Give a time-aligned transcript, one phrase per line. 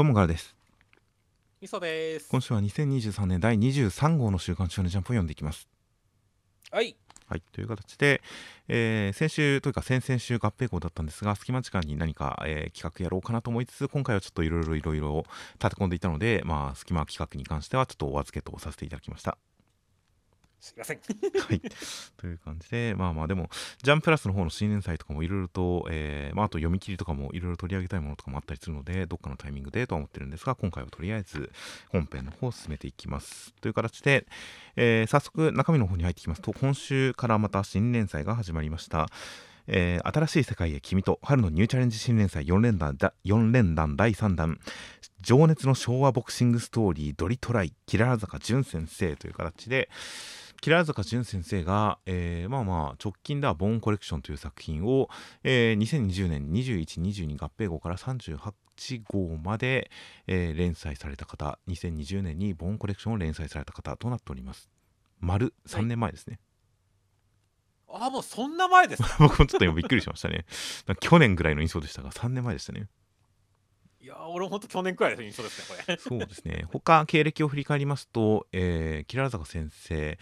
[0.00, 0.56] どうもガラです。
[1.60, 2.30] みそです。
[2.30, 5.68] 今週は2023年第23号の週刊少年ジャンプを読んでいきます。
[6.70, 6.96] はい。
[7.26, 8.22] はいという形で、
[8.68, 15.26] えー先週というか先々週合併号だったんですが隙間時間に何か、えー企画やろうかなと思いつつ今回はちょっといろいろいろいろ
[15.62, 19.36] 立て込んでいたのでまあ隙間企画に関してはちょっとお預けとさせていただきました
[20.60, 21.60] すいませんはい。
[22.18, 23.48] という感じで、まあまあでも、
[23.82, 31.50] ジャンプラスの方の新年祭とかもいろいろと、えーまああと読み切りとかもいろいろ取り上げたいものとかもあったりするので、どっかのタイミングでとは思ってるんですが、今回はとりあえず
[31.88, 33.54] 本編の方を進めていきます。
[33.60, 34.26] という形で、
[34.76, 39.08] えー早速中身の方に入っていきますと、今週からまた新連載が始まりました。
[39.66, 44.58] えー新しい世界へ君と春のニューチャレンジ新連載4連弾だ4連弾第3弾
[45.20, 49.88] 情熱の昭和ボクシングストーリードリトライキララ坂淳先生という形で
[50.60, 55.08] キララ坂淳先生が、えーまあまあ直近ではボーンコレクションという作品を、
[55.42, 58.52] えー2020年2122合併号から38
[59.08, 59.90] 号まで、
[60.26, 64.68] えー連載された方2020年にボーンコレクションを連載された方となっております。
[65.20, 66.38] 丸3年前ですね、
[67.88, 69.16] あもうそんな前ですか？
[69.20, 70.44] 僕もちょっと今びっくりしましたね。
[71.00, 72.80] 去年ぐらいの印象でしたが3年前でしたね。
[72.80, 72.82] い
[74.10, 76.64] や俺ほんと去年くらいの印象ですねこれ そうですね。
[76.72, 80.18] 他、経歴を振り返りますと、えー、キララ坂先生、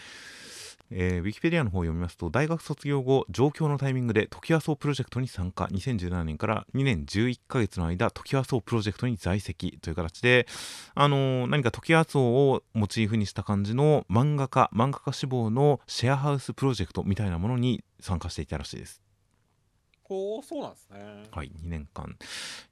[0.91, 10.47] えーウィキペディアの方を読みますと、大学卒業後、上京のタイミングで、トキワ荘プロジェクトに参加、2017年から2年11ヶ月の間、トキワ荘プロジェクトに在籍という形で、
[10.95, 19.03] あのー何かトキワ荘をモチーフにした感じの漫画家、漫画家志望のシェアハウスプロジェクトみたいなものに参加していたらしいです。
[20.09, 22.17] こうそうなんですねはい、2年間、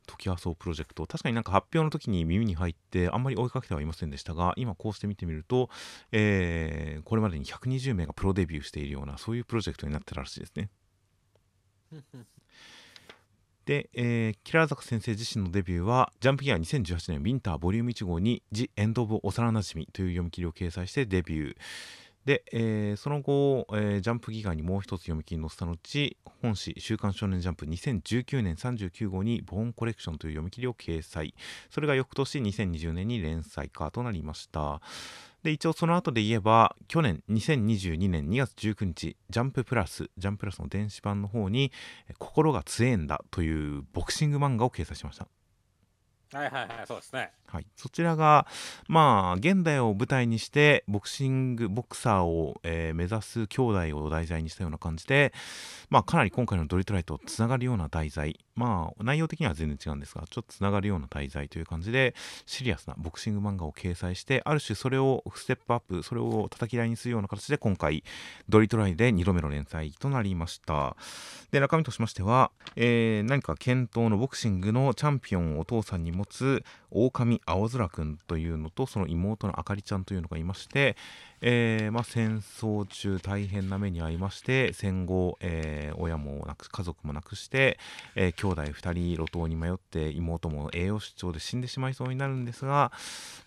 [0.06, 5.68] トキワ荘プロジェクト、確かになんか発表の時に耳に入って、あんまり追いかけてはいませんでしたが、今こうして見てみると、
[6.12, 10.70] えーこれまでに120名がプロデビューしているような、そういうプロジェクトになってたらしいですね。
[13.66, 21.56] で、えーキララ坂先生自身のデビューは、ジャンプギア2018年ウィンターボリューム1号に、ジ・エンド・オブ・幼なじみという読み切りを掲載してデビュー。
[22.26, 31.34] で、えーその後、えージャンプギガにもう一つ読み切り載せた後、本誌「週刊少年ジャンプ」2019年39号に「ボーンコレクション」という読み切りを掲載。
[31.70, 34.82] それが翌年2020年に連載化となりました。
[35.44, 41.70] で一応その後で言えば去年2022年2月19日ジャンププラスジャンププラスの電子版の方に
[42.18, 45.28] 「心が強えんだ」というボクシング漫画を掲載しました。
[46.32, 47.30] はいはいはいそうですね。
[47.48, 48.46] はい、そちらが
[48.88, 55.32] まあ現代を舞台にしてボクシングボクサーを、えー目指す兄弟を題材にしたような感じで
[55.90, 58.38] まあかなり今回のドリトライとつながるような題材。
[58.54, 62.14] まあ内容的には全然違うんですがちょっとつながるような題材という感じで
[62.46, 68.02] シリアスなボクシング漫画を掲載してある種それをステップアップそれを叩き台にするような形で今回
[68.48, 70.96] ドリトライで2度目の連載となりました。
[71.50, 80.96] で中身としましては、えー何か検討のボクシングのチャンピオンをお父さんに持つ狼青空くんというのとその妹のあかりちゃんというのがいまして、
[81.40, 87.78] えーまあ、戦争中大変な目に遭いまして戦後、えー親もなく家族も亡くして、
[88.14, 92.92] えー兄弟2人路頭に迷って妹も栄養失調で死んでしまいそうになるんですが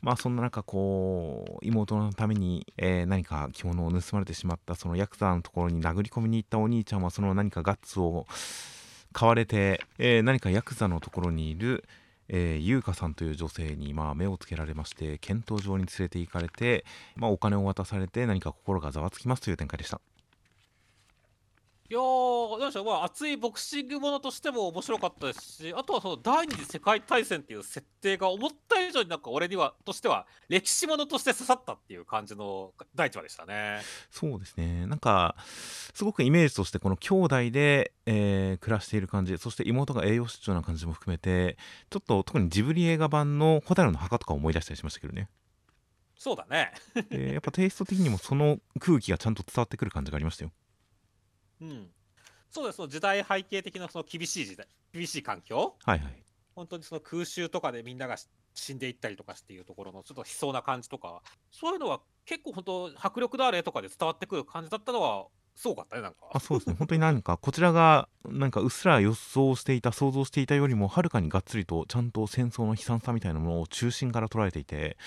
[0.01, 8.25] まあそんな中こう妹のために、え何か着物を盗まれてしまったそのヤクザのところに殴り込みに行ったお兄ちゃんはその何かガッツを
[9.13, 11.83] 買われて、えー何かヤクザのところにいる、
[12.29, 16.85] えー、優香さんという女性にまあ目をつけられまして検討場に連れて行かれて、
[17.15, 19.99] まあ、お金を渡されて何か心がざわつきますという展開でした。
[21.91, 22.85] いやーなんでしょう。
[22.85, 33.79] まあ熱いボクシングものとしても面白かったですしあとはその第二次世界大戦っていう設定が思った以上になんか俺にはとしては歴史ものとして刺さったっていう感じの第一話でしたね。
[34.11, 34.85] そうですね。
[34.85, 35.35] なんか
[35.95, 41.57] すごくイメージとしてこの兄弟で、えー暮らしている感じそして妹が栄養失調な感じも含めて
[41.89, 45.27] ちょっと特にジブリ映画版の「蛍の墓」とか思い出したりしましたけどね。
[46.15, 46.71] そうだね。
[47.09, 50.51] でやっぱテイスト的にもその空気がちゃんと伝わってくる感じがありましたよ
[51.61, 51.91] うん。
[52.51, 55.75] そうですその時代背景的なその厳しい時代厳しい環境。
[55.83, 56.23] はいはい。
[56.55, 61.21] 本当にその空襲とかでみんながし死んでいったりとかっていうところのちょっと悲壮な感じとか
[61.51, 66.19] そういうのは結構本当迫力のある絵とかで伝わってくる感じだったのはすごかったねなんか。
[66.33, 66.75] あそうですね。
[66.77, 74.97] 本当になんかこちらがなんかうっすら予想していた想像していたよりもはるかにがっつりとちゃんと戦争の悲惨さみたいなものを中心から捉えていて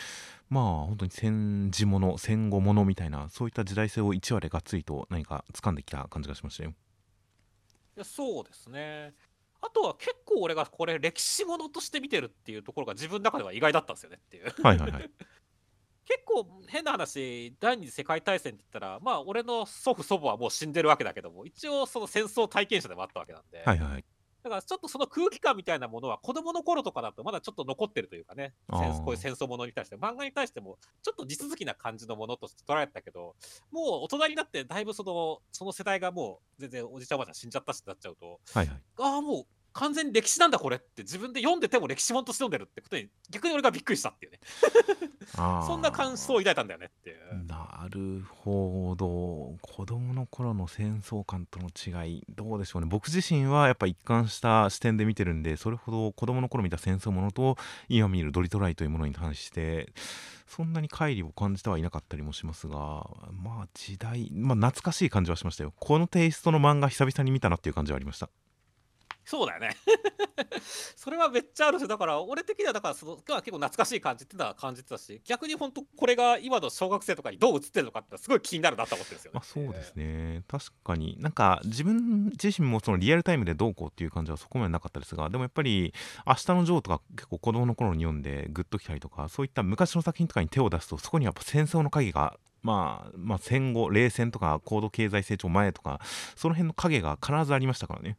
[0.53, 6.75] まあ本当に戦時もの戦後ものみたいなそういった時代性を1話でがっつりと何か掴んできた感じがしましたよ。
[7.97, 9.15] いやそうですね。
[9.63, 14.53] あとは結構俺がこれ歴史ものとして見てるっていうところが自分の中では意外だったんですよねっていう。
[14.63, 15.11] はいはいはい。
[16.05, 24.05] 結構変な話第二次世界大戦って言ったらまあ俺の祖父祖母はもう死んでるわけだけども一応その戦争体験者でもあったわけなんで、はいはい
[24.43, 33.35] だからちょっとその空気感みたいなものは子供の頃とかだとまだちょっと残ってるというかね、こういう戦争ものに対して、漫画に対してもちょっと地続きな感じのものとして捉えてたけど、
[33.71, 38.81] もう大人になってだいぶそのその世代がもう全然おじちゃんおばあちゃん死んじゃったしってなっちゃうと、はいはい。
[38.99, 44.39] ああ、もう完全に歴史なんだこれって自分で読んでても歴史本として読んでるってことに逆に俺がびっくりしたっていうね、
[45.67, 47.11] そんな感想を抱いたんだよねって。
[47.11, 47.47] いう。
[47.47, 49.57] なるほど。
[49.63, 52.89] 子供の頃の戦争観との違いどうでしょうね。
[52.89, 57.57] 僕自身はやっぱ一貫した視点で見てるんでそれほど子供の頃見た戦争ものと
[57.89, 59.93] 今見るドリトライというものに対して
[60.47, 65.73] そんなに乖離を感じてはいなかったりもしますがまあ時代まあ懐かしい感じはしましたよ。
[65.79, 68.29] このテイストの漫画久々に見たなっていう感じはありました
[69.25, 69.77] そうだよね。
[70.97, 79.35] それはめっちゃあるし、だから俺的にはだからそのが結構懐かしい感じっていうのは感じてたし、逆に本当これが今の小学生とかにどう映ってるのかってすごい気になるなと思ってるんですよね。
[79.35, 85.95] まあそうですね確かになんか自分自身もそのリアルタイムでどうこうっていう感じはそこまでなかったですがでもやっぱり
[86.27, 96.01] 「明日のジョー」とか結構子供の頃に読んでグッときたりとかそういった昔の作品とかに手を出すとそこにやっぱ戦争の影がまあ、まあ戦後冷戦とか高度経済成長前とか
[96.37, 98.17] その辺の影が必ずありましたからね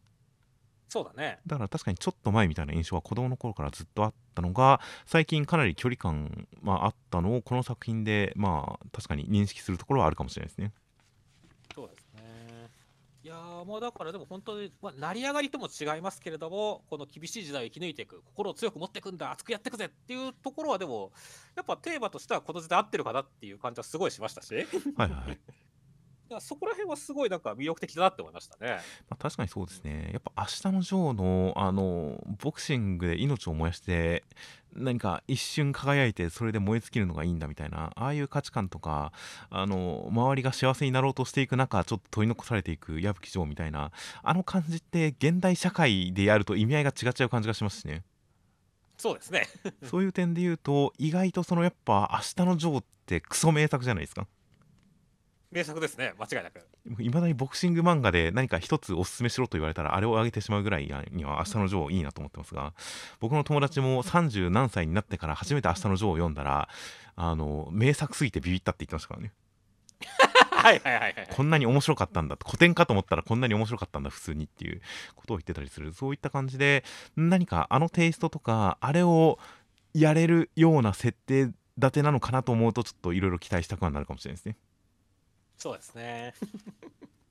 [0.94, 1.40] そうだね。
[1.48, 10.72] だから確かにちょっと前みたいな印象は子供の頃からずっとあったのが最近かなり距離感、まあ、あったのをこの作品でまあ確かに認識するところはあるかもしれないですね
[11.74, 12.69] そうですね。
[13.24, 21.12] いやーもうだからでも本当に、まあ、成り上がりとも違いますけれども、この厳しい時代を生き抜いていく、心を強く持っていくんだ、熱くやっていくぜっていうところはでも、
[21.56, 24.56] やっぱテーマとしてはこの時代合ってるかなっていう感じはすごいしましたし、い
[24.95, 25.40] はいはい
[26.29, 28.79] やそこら辺はすごいなんか魅力的だなって思いましたね。
[29.09, 30.09] まあ、確かにそうですね。
[30.13, 34.23] やっぱ明日のジョーのあのボクシングで命を燃やして
[34.75, 39.11] 何か一瞬輝いてそれで燃え尽きるのがいいんだみたいなああいう価値観とか
[39.49, 43.91] あの周りが幸せになろうとしていく中ちょっと取り残されていく矢吹城みたいな
[44.23, 48.03] あの感じって現代社会でやると意味合いが違っちゃう感じがしますしね。
[48.97, 49.47] そうですね。
[49.83, 54.27] そういう点で言うと意外とそのやっぱ明日のジョーってクソ名作じゃないですか。
[55.53, 56.65] 名作ですね、間違いなく。
[57.01, 62.73] いまだにボクシング漫画で何か一つおすすめしろと言われたらあれをあげてしまうぐらいには明日のジョーいいなと思ってますが
[63.19, 66.67] 僕の友達も30何歳になってから初めて明日のジョーを読んだら
[67.15, 69.31] あの名作すぎてビビったって言ってましたからね。
[70.51, 71.27] はいはいはいはい。
[71.29, 74.81] こんなに面白かったんだ古典かと思ったらこんなに面白かったんだ普通にっていう
[75.15, 75.94] ことを言ってたりする。
[75.94, 76.83] そういった感じで
[77.15, 79.39] 何かあのテイストとかあれを
[79.94, 84.57] やれるような設定立てなのかなと思うとちょっといろいろ期待したくはなるかもしれないですね
[85.63, 86.33] そうですね。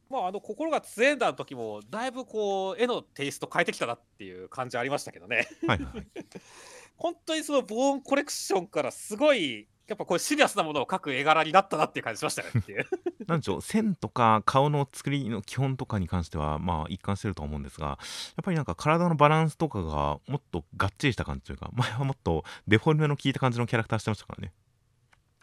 [0.08, 5.46] まあ、あの心が強いんだの時もだいぶこう絵のテイスト変えてきたなっていう感じありましたけどね。
[5.66, 6.06] はいはい。
[6.96, 12.86] 本当にそのボーンコレクションからすごいやっぱこうシリアスなものを描く絵柄になったなっていう感じしましたねっていう。
[13.28, 17.98] なんでしょう線とか顔の作りの基本とかに関してはまあ一貫してるとは思うんですがやっ
[18.44, 24.54] ぱりなんか体のバランスとかがもっとがっちりした感じというか前はもっとデフォルメの効いた感じのキャラクターしてましたからね、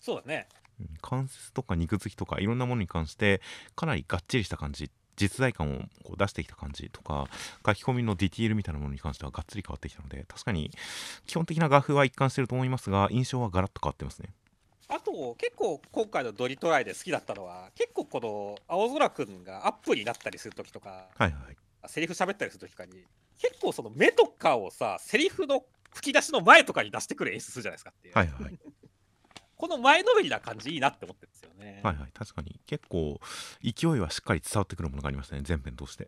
[0.01, 0.47] そうだね。
[0.53, 0.58] うん
[1.01, 3.41] 関節とか肉付きとかいろんなものに関して
[3.75, 7.27] かなりがっちりした感じ実在感をこう出してきた感じとか
[7.65, 10.71] 書き込みのディティールみたいなものに関してはがっつり変わってきたので確かに
[11.27, 14.29] 基本的な画風は一貫してると思いますが印象はガラッと変わってますね。
[14.87, 23.03] あと結構今回のドリトライで好きだったのは結構この青空くんがアップになったりする時とかはいはいセリフ喋ったりする時とかに
[23.37, 25.63] 結構その目とかをさセリフの
[25.93, 28.59] 吹き出しの前とかに出してくる演出するじゃないですかっていう、はいはい
[29.59, 32.61] この前のめりな感じいいなって思ってるんですよね、はいはい確かに。
[32.65, 33.19] 結構
[33.61, 36.07] 勢いはしっかり伝わってくるものがありましたね全編通して。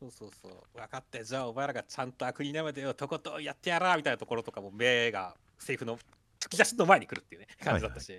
[0.00, 0.52] そうそうそう。
[0.74, 5.96] 分かってじゃあお前らがちゃんと悪になめてよとことんやってやらみたいなところとかも目がセリフの
[6.42, 8.12] 吹き出しの前に来るっていうね感じだったし、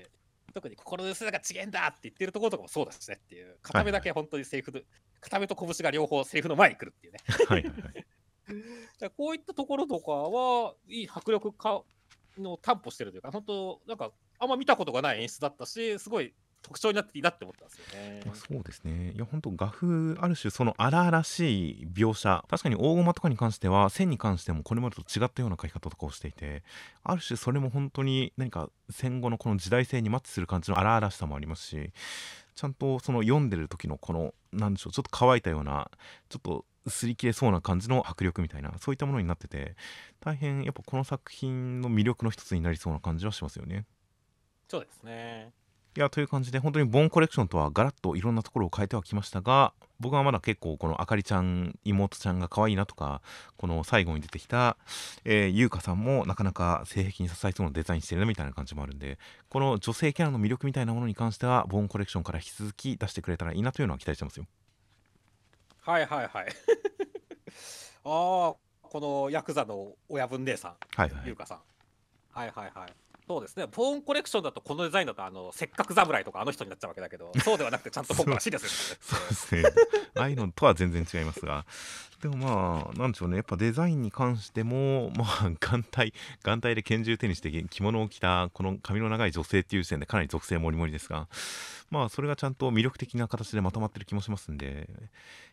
[0.54, 4.80] 特に心の薄さが違えんだって言ってるところとかもそうだしねっていう片目だけ本当にセリフの、
[5.20, 7.20] 片目と拳が両方セリフの前に来るっていうね。
[7.50, 8.06] はいはいはい。
[9.00, 11.84] じゃあこういったところとかはいい迫力か
[12.38, 18.22] の担保してるというか本当なんかあんま見たことがない演出だったしすごい特徴になっていいなって思ったんですよね。
[18.26, 19.12] ま、そうですね。
[19.14, 26.64] いや本当画風ある種その荒々しい描写確かに大駒とかに関しては線に関してもこれまでと違ったような描き方とかをしていて
[27.04, 31.92] ある種それも本当に何か戦後のこの時代性にマッチする感じの荒々しさもありますし
[32.56, 35.90] ちゃんとその読んでる時のこのなんでしょうちょっと乾いたような
[36.30, 39.76] ちょっと擦り切れそうな感じの迫力みたいなそういったものになってて
[40.20, 43.86] 大変やっぱこの作品の魅力の一つになりそうな感じはしますよね。
[44.68, 45.52] そうですね
[45.96, 53.22] いやという感じで本当にボーンコレクションとはガラッといろんなところを変えてはきましたが僕はまだ結構このあかりちゃん妹ちゃんが可愛いなとか
[53.58, 54.78] この最後に出てきた、
[55.24, 64.48] えー、優香さんもなかなか性癖に支えそうなデザインしてるなみたいな感じもあるんでこの女性キャラの魅力みたいなものに関してはボーンコレクションから引き続き出してくれたらいいなというのは期待してますよ。
[65.86, 66.48] はいはいはい。
[68.06, 71.28] あ、このヤクザの親分姉さん、はいはい。
[71.28, 71.62] 優香さん。
[72.32, 72.94] はいはいはい。
[73.28, 79.64] そうですね、ポーンコレクションだと、このデザインだと、あの、せっかく侍とかあの人になっちゃうわけだけど、 そうではなくて、ちゃんと今回はシリアスですそうですね。
[80.16, 81.66] ああいうのとは全然違いますが、
[82.22, 86.14] でもまあ、なんでしょうね、やっぱデザインに関しても、 まあ、眼帯、
[86.44, 91.30] 眼帯で拳銃手にして着物を着た、この髪の長い女性っていう時点でかなり属性もりもりですが、
[91.94, 94.90] まあ、それがちゃんと魅力的な形でまとまってる気もしますんで、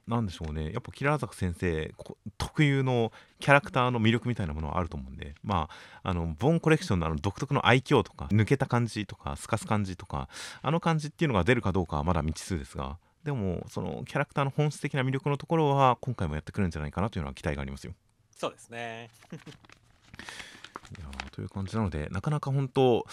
[0.09, 5.69] なんでしょうね、やっぱキラーザク先生こ特有のキャラクターの魅力みたいなものはあると思うんで、ま
[6.03, 10.31] あ、あの、ボーンコレクションのあの独特の愛嬌とか、抜けた感じとか、透かす感じとか、
[10.63, 17.93] あの感じっていうのが出るかどうかはまだ未知数ですが、でもそのキャラクターの本質的な魅力のところは今回もやってくるんじゃないかなというのは期待がありますよ。
[18.35, 19.11] そうですね。
[20.99, 23.07] いやーという感じなのでなかなか本当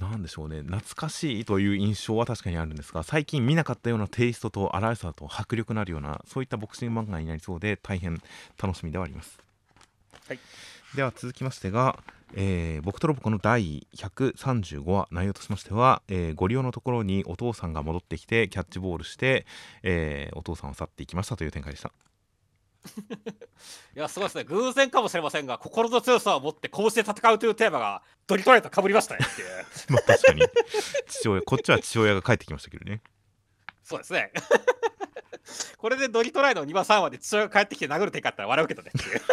[0.00, 8.20] なんでしょうね懐かしいという印象は確かにあるんですが最近見なかったようなテイストと荒さと迫力のあるようなそういったボクシング漫画になりそうで大変
[8.60, 9.38] 楽しみではあります。
[10.26, 10.38] はい、
[10.96, 11.98] では続きましてが、
[12.34, 19.46] えー、僕とロボコの第135話内容としましては、えー、ご利用のところにお父さんが戻ってきてキャッチボールして、
[19.82, 21.92] えーお父さんを去っていきましたという展開でした。
[23.96, 24.44] いや、すごいですね。
[24.44, 29.48] 偶然かもしれませんが、心の強さを持ってこうして戦うというテーマが、ドリトレートかぶりましたねっていう。
[29.90, 30.42] まあ確かに
[31.06, 33.02] 父親こっちは父親が帰ってきましたけどね。
[33.82, 34.32] そうですね。
[35.78, 39.20] これでドリトライの2話3話で父親が帰ってきて殴る手かったら笑うけどねっていう。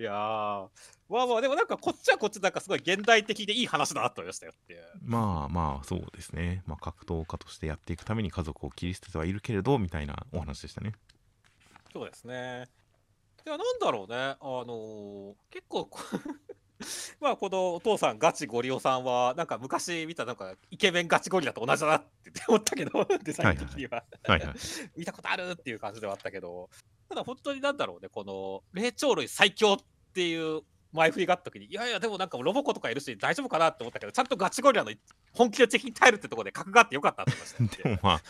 [0.00, 0.68] いやー、
[1.08, 4.82] まあまあ、でもなんかこっちはこっちなんかすごい現代的でいい話だなと思いましたよっていう。
[5.02, 10.92] まあまあそうですね、まあ、格闘家としてやっていくために家族を切り捨ててはいるけれどみたいなお話でしたね。
[11.92, 12.68] そうですね。
[13.46, 14.16] いや、なんだろうね。
[14.16, 15.98] あのー結構こ
[17.20, 24.04] まあ、このお父さん、ガチゴリオさんは、なんか昔見た、なんか、イケメンガチゴリラと同じだなって思ったけど、デザイン的には。
[24.96, 26.70] 見たことあるっていう感じではあったけど、
[27.08, 29.78] ただ本当になんだろうね、この、霊長類最強っ
[30.12, 34.92] ていう前振りがあった時に、いやいや、でもなんかロボコとかいるし、大丈夫かなって思ったけど、ちゃんとガチゴリラの
[35.32, 38.22] 本気で敵に耐えるってところで格があってよかったと思いましたね でもまあ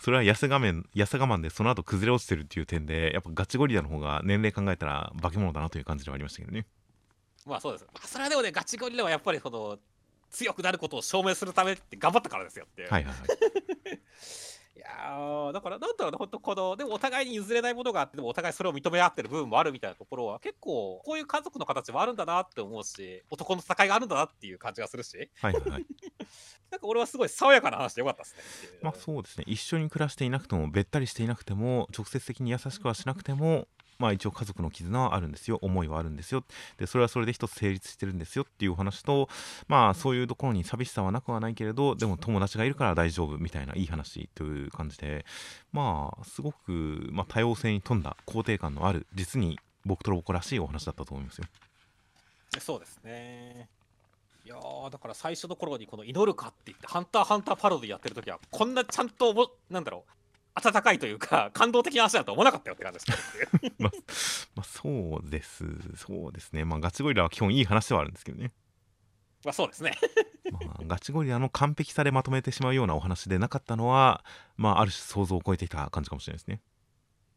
[0.00, 6.66] それは安我慢安我慢でその後崩れ落ちてるっていう点でやっぱガチゴリラの方が年齢考えたら化け物だなという感じではありましたけどね。
[7.46, 7.84] まあそうです。
[7.84, 9.78] まあそれはでもね、ガチゴリラはやっぱりその、
[10.30, 12.82] 強くなることを証明するためって頑張ったからですよって。
[12.82, 13.95] はいはいはい。
[14.86, 25.86] いやーだからなんだろうね、本当この、でもお互いに譲れないものがあって、でもお互いそれを認め合ってる部分もあるみたいなところは、結構、こういう家族の形もあるんだなって思うし、男の戦いがあるんだなっていう感じがするし、はいはいはい。
[26.70, 28.34] なんか俺はすごい爽やかな話でよかったです
[28.72, 28.78] ね。
[28.82, 36.44] まあそうですね一緒に暮らしていなくてもべったりしていなくても直接的に優しくはしなくてもまあ一応家族の絆はあるんですよ思いはあるんですよ
[36.78, 39.28] でそれはそれで一つ成立してるんですよっていうお話と
[39.68, 45.24] まあそういうところに寂しさはなくはないけれどでも友達がいるから大丈夫みたいないい話という感じで
[45.72, 51.44] まあすごく、まあ、多様性に富んだ肯定感のある実に僕とロボコらしいお話だったと思いますよ。
[52.58, 53.68] そうですね。
[54.44, 54.56] いや
[54.92, 60.10] だから最初の頃にこの祈るかって言って、ハンターハンターパロディやってる時は、こんなちゃんとおも、なんだろう、
[60.56, 63.72] 温かいというか、感動的な話だと思わなかったよって感じでしたね。
[63.78, 63.92] まあ、
[64.56, 65.64] まあ、そうです
[65.96, 68.52] そうですねまあガチゴリラは基本いい話ではあるんですけどね。
[69.44, 69.92] まあそうですね。
[70.50, 74.24] まあ、ガチゴリラの完璧さでまとめてしまうようなお話でなかったのは、
[74.56, 76.62] まあ、ある種想像を超えていた感じかもしれないですね。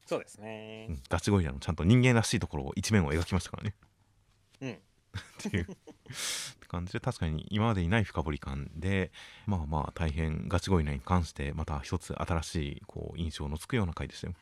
[0.05, 0.93] そうですねう。
[0.93, 3.75] ん、ガチゴリラのちゃんと人間らしいところを一面を描きましたからね。
[4.61, 4.71] うん。
[4.71, 4.77] っ
[5.37, 5.67] ていう
[6.09, 9.11] って感じで確かに今までにない深掘り感で
[9.45, 14.33] まあまあ大変ガチゴリラに関してまた一つ新しいこう印象のつくような回でしたよ。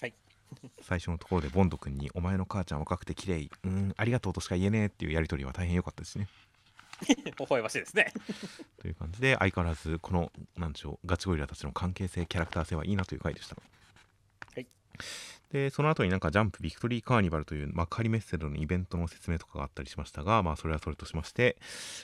[0.00, 0.14] はい。
[0.82, 6.28] 最初のところでボンド君に「お前の母ちゃん若くて綺麗うんありがとうとしか言えねえ」っていうやり取りは大変良かったですね。
[7.06, 8.12] 微笑ましいですね。
[8.78, 13.56] という感じで相変わらずこのなんでしょうガチゴリラたちの関係性キャラクター性はいいなという回でした。
[14.54, 14.66] はい。
[15.54, 21.56] でその後になんかジャンプビクトリーカーニバルという幕張メッセでのイベントの説明とかがあったりしましたがまあそれはそれとしまして、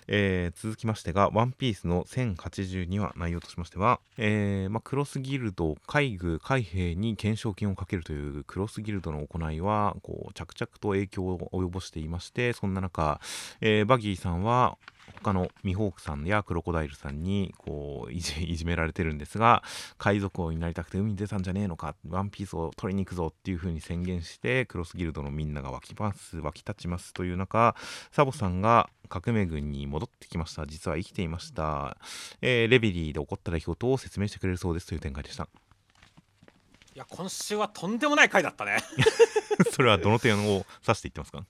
[0.06, 13.20] えー続きましてがワンピースの1082話内容としましては、えーまあ、クロスギルド海軍海兵に懸賞金をかけるというクロスギルドの行いはこう着々と影響を及ぼしていましてそんな中、
[13.60, 14.76] えーバギーさんは
[15.22, 19.62] 他のミホークさんやクロコダイルさんにこういじ いじめられてるんですが
[19.98, 21.94] 海賊王になりたくて海に出たんじゃねえのか？
[22.08, 27.74] ワンピースを取りに行くぞっていう風に宣言してクロスギルドのみんなが湧きます湧き立ちますという中
[28.12, 30.66] サボさんが革命軍に戻ってきました。
[30.66, 31.96] 実は生きていました、
[32.40, 35.48] えーレビリーで起こった出来事を説明してくれるそうですという展開でした。
[36.94, 38.78] いや、今週はとんでもない回だったね。
[39.72, 41.44] それはどの点を指していってますか？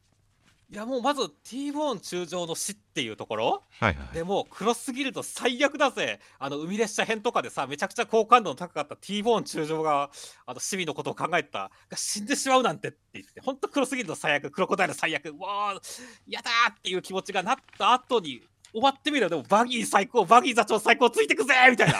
[0.72, 3.64] いやもうまず T ボーン中将の死っていうところ。
[3.80, 4.14] はいはい。
[4.14, 6.20] でもう黒すぎると最悪だぜ。
[6.38, 10.10] あの海列車編とかでさめちゃくちゃ好感度の高かった T ボーン中将が
[10.46, 11.72] あの市民のことを考えた。
[11.88, 13.40] が死んでしまうなんてって言って。
[13.40, 14.52] ほんと黒すぎると最悪。
[14.52, 15.34] クロコダイル最悪。
[15.40, 15.80] わあ
[16.28, 21.94] やだーっていう気持ちがなった後に終わってみるとでもバギー最高バギー座長最高ついてくぜみたいな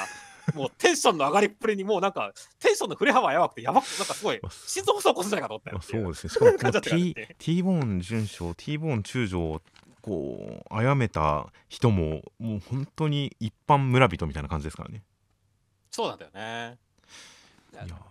[0.55, 6.31] もうテンションの上がりっぷりにもうなんかテンションの振れ幅がやばくてやばくなんかすごい心臓発作起こすんじゃないかと思っていそうですね。
[6.31, 9.63] しかも この T, ね T ボーン準将、T ボーン中将を
[10.03, 15.03] こう殺めた人ももう本当に一般村人みたいな感じですからね。
[15.91, 16.79] そうなんだよね。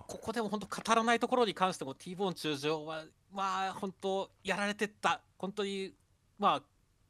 [0.07, 5.93] ここでも本当語らないところに関しても T ボーン中将はまあ本当やられてった本当に
[6.37, 6.61] まあ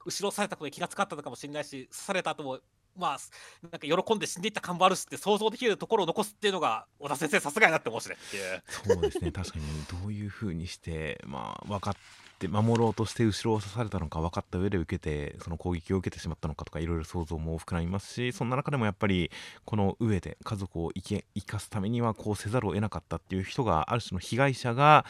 [0.06, 2.60] 後ろされたことに気がつかったのかもしれないし刺された後も
[3.00, 3.18] まあ
[3.64, 8.64] なんか喜んで死んでいった感もあるしって想像できるところを残すっていうのが小田先生さすがやなって面白いっていう。
[8.86, 9.32] そうですね。
[9.32, 9.66] 確かに
[10.02, 11.94] どういう風にしてまあ分かっ
[12.40, 19.30] て守ろうとして後ろを刺されたのか分かった上で受けてその攻撃を受けてしまったのかとかいろいろ想像も膨らみますしそんな中でもやっぱり
[19.66, 25.06] この上で家族を生生かすためにはこうせざるを得なかったっていう人がある種の被害者が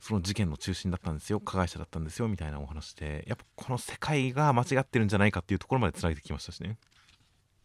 [0.00, 6.76] その事件の中心だったんですよ加害者だったんですよみたいなお話でやっぱこの世界が間違ってるんじゃないかっていうところまでつなげてきましたしね。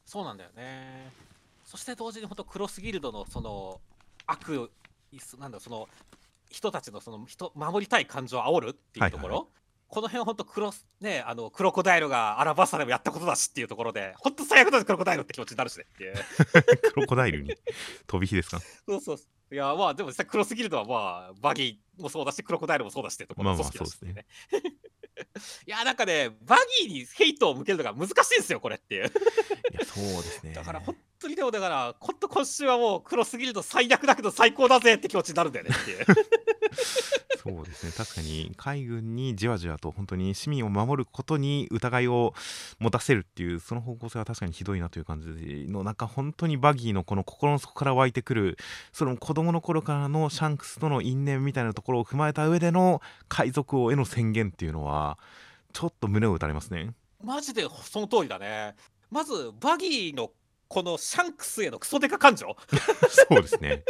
[0.10, 1.12] そうなんだよね。
[1.66, 3.80] そして同時に本当クロスギルドのその
[4.26, 4.72] 悪
[5.12, 5.88] いすなんだその
[6.50, 9.46] 人たちのその人守りたい感情を煽るっていうところ、はい
[9.92, 16.14] この辺は本当クロスねあのクロコダイルがアラバッサでもやったことだしっていうところで本当最悪だぜクロコダイルって気持ちになるしねっていう。
[16.94, 17.56] クロコダイルに？
[18.06, 18.60] 飛び火ですか？
[18.88, 19.20] そうそう
[19.52, 24.26] いやまあでも実際クロスギルドはまあバギーもそうだしクロコダイルもそうだしっていうところまあまあの組織だしっていうね。
[25.68, 29.06] いやなんかねバギーにヘイトを向けるのが難しいんですよこれっていう。
[29.06, 29.06] い
[29.74, 36.06] やそうですねだから本当にでもだから本当今週はもう黒すぎると最悪だけど最高だぜって気持ちになるんだよねっていう。
[37.42, 42.34] そうですね確かに海軍にじわじわと本当に市民を守ることに疑いを
[42.80, 48.58] 持たせるっていうその方向性は確かにひどいなという感じの中本当にバギーのこの心の底から湧いてくる
[48.92, 55.18] その子供の頃からのシャンクスとの因縁みたいなところを踏まえた上での海賊王への宣言っていうのは
[55.72, 56.92] ちょっと胸を打たれますね。
[57.24, 58.76] マジでその通りだね。
[59.12, 60.32] まずバギーの
[60.68, 62.56] このシャンクスへのクソデカ感情。
[63.30, 63.84] そうですね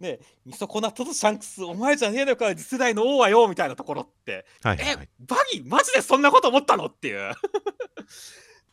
[0.00, 4.46] ね見損なったぞシャンクスお前じゃねえのか次世代の王はよみたいなところって。
[4.64, 6.86] えはいはいはいバギーマジでそんなこと思ったの？
[6.86, 7.32] っていう。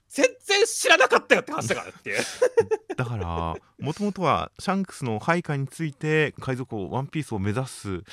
[0.09, 2.23] 全然知らなかったよって話だからっていう。
[2.95, 8.03] だからもともとはシャンクスの配下について海賊王ワンピースを目指す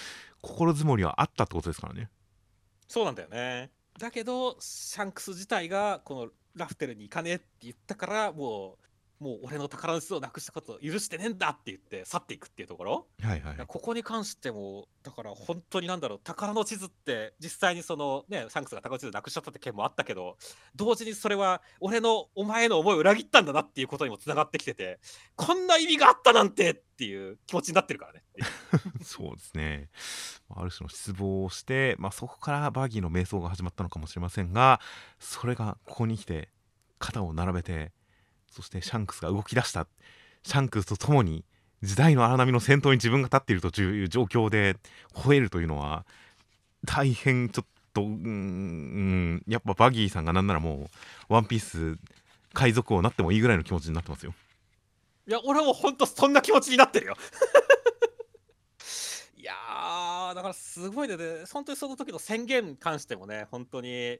[0.40, 2.08] 心づもりはあったってことですからね。
[2.88, 3.70] そうなんだよね。
[3.98, 8.84] だけどシャンクス自体がこのラフテルに行かねえって言ったからもう
[9.20, 13.56] もう俺の宝の地図をなくしたことを許してねえんだって言って去っていくっていうところ、はいはい。
[13.66, 20.36] ここに関してもだから本当になんだろう宝の地図って実際にそのねシャンクスが宝の地図なくしちゃったって件もあったけど
[20.74, 24.98] 同時にそれは俺のお前の思いを裏切ったんだなっていうことにもつながってきてて
[25.36, 28.22] こんな意味があったなんてっていう気持ちになってるからね。
[29.02, 29.88] そうですね。
[30.50, 34.80] ある種の失望をして、まあ、そこからバギーの瞑想が始まったのかもしれませんが、
[35.18, 36.50] それがここに来て、
[36.98, 37.92] 肩を並べて、
[38.50, 39.86] そしてシャンクスが動き出した。
[40.42, 41.44] シャンクスと共に
[41.82, 44.76] 時代の荒波の先頭に自分が立っているという状況で
[45.14, 46.04] 吠えるというのは、
[46.86, 50.90] 大変ちょっと、うん、やっぱバギーさんがなんならも
[51.30, 51.98] う、ワンピース
[52.52, 54.34] 海賊王になってもいいぐらいの気持ちになってますよ。
[55.26, 57.14] いや俺はも本当そんな気持ちになってるよ
[59.36, 64.18] いやーだからすごいねで本当にその時の宣言に関してもね本当に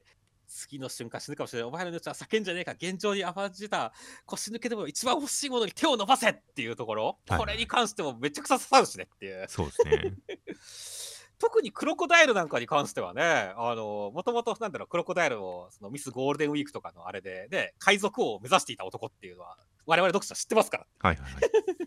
[0.51, 1.69] 次の瞬間死ぬかもしれない。
[1.69, 2.73] お前の命は叫んじゃねえか。
[2.73, 3.93] 現状に甘じた。
[4.27, 7.39] 腰抜けでも一番欲しいものに手を伸ばせっていうところ、はい。
[7.39, 9.47] これに関してもめちゃくちゃ刺さるしねっていう。
[9.49, 10.15] そうですね。
[11.41, 13.23] 特にクロコダイルなんかに関してはね
[13.57, 21.43] あのもともとなんだろうクロコダイルをそのミスゴールデンウィークとかのあれでね海賊王を目指していた男っていうのは我々読者知ってますからはいはいはい。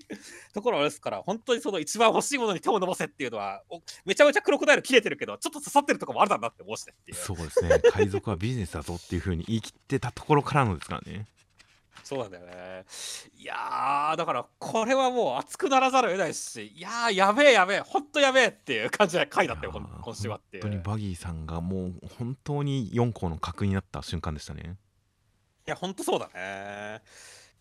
[0.54, 7.18] ところですから、本当にその一番欲しいものに手を伸ばせっていうのは、おめちゃめちゃクロコダイル切れてるけど、ちょっと刺さってるとこもあるだなって思うしねっていう。
[7.22, 11.28] そうですね海賊はビジネスだぞっていうふうに言い切ってたところからのですからね
[12.04, 12.86] そうなんだよね。
[13.38, 20.64] いやー、だからこれはもう熱くならざるを得ないし、いやー、やべえやべえ、ほんとやべえっていう感じの回だったよ、今週はっていう。
[20.64, 24.76] 本当にバギーさんがもう本当に4校の格になった瞬間でしたね
[25.66, 27.02] いや、ほんとそうだね。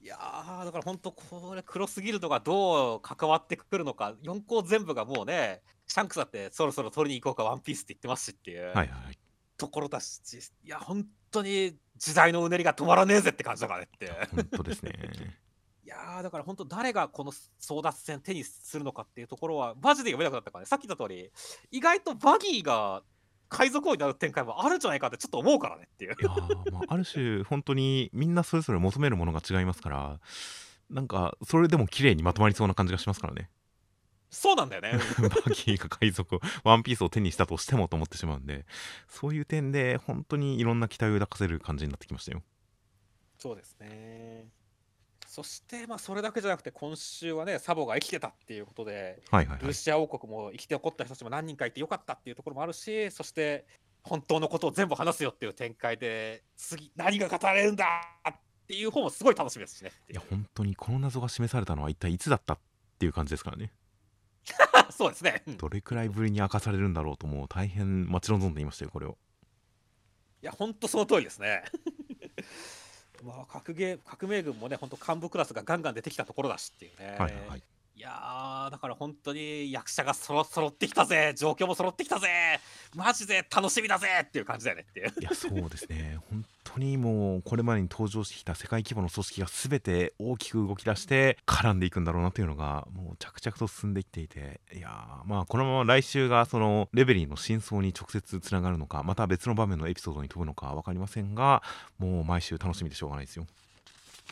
[0.03, 8.67] いやー、だから本当これ、黒すぎるのがどう関わってくるのか、4校全部がもうね、シャンクスだってそろそろ取りに行こうか、ワンピースって言ってますしっていう。
[8.67, 9.19] はいはいはい
[9.59, 10.19] ところだし、
[10.65, 14.11] いや、本当に時代のうねりが止まらねえぜって感じだからねって。
[14.35, 14.93] 本当ですね
[15.85, 21.31] いやーだから本当誰がこの争奪戦手にするのかっていうところはマジで読めなくなったからねさっき言った通り
[21.71, 23.03] 意外とバギーが
[23.53, 26.17] 海賊王になる展開もあるんじゃないかってちょっと思うからねっていう。
[26.19, 30.21] いやー、まあ、ある種本当にみんなそれぞれ求めるものが違いますから
[30.91, 33.51] なんかそれでも綺麗にまとまりそうな感じがしますからね。
[34.31, 34.93] そうなんだよね。
[35.21, 38.65] バギーが海賊をワンピースを手にしたとしてもと思ってしまうんで
[39.09, 42.43] そういう点で本当にいろんな期待を抱かせる感じになってきましたよ。
[43.37, 44.47] そうですね
[45.33, 49.64] そしてまあそれだけじゃなくて今週はねサボが生きてたっていうことではいはいはい。
[49.64, 53.64] ルーシア王国も生きて残った人たちも何人かいてよかったっていうところもあるしそして
[54.03, 57.87] 本当のことを全部話すよっていう展開で次何が語られるんだ
[58.29, 58.35] っ
[58.68, 59.92] ていう方もすごい楽しみですしね。
[60.11, 62.59] いや本当にこの謎が示されたのは一体いつだったっ
[62.99, 63.73] ていう感じですからね。
[64.92, 69.16] そうですね、どれくらいぶりに明かされるんだろうともう大変待ち望んでいましたよこれを。
[70.42, 71.64] や本当その通りですね
[73.25, 77.63] まあ革命革命軍もね本当幹部クラスがガンガン出てきたところだしっていうね、はいはいはい。
[77.95, 81.35] いやーだから本当に役者がそろ揃ってきたぜ。
[81.37, 82.59] 状況も揃ってきたぜ。
[82.95, 85.13] マジで楽しみだぜっていう感じだよねっていう。
[85.21, 86.19] いやそうですね。
[86.31, 94.91] 本当にもうこれまでに登場してきた世界規模の組織が全て大きく動き出して絡んでいくんだろうなというのがもう着々と進んできていていや
[95.27, 101.63] まあこのまま来週がそのレベリーの真相に直接つながるのかまた別の場面のエピソードに飛ぶのか分かりませんが
[101.99, 103.47] もう毎週楽しみでしょうがないですよ。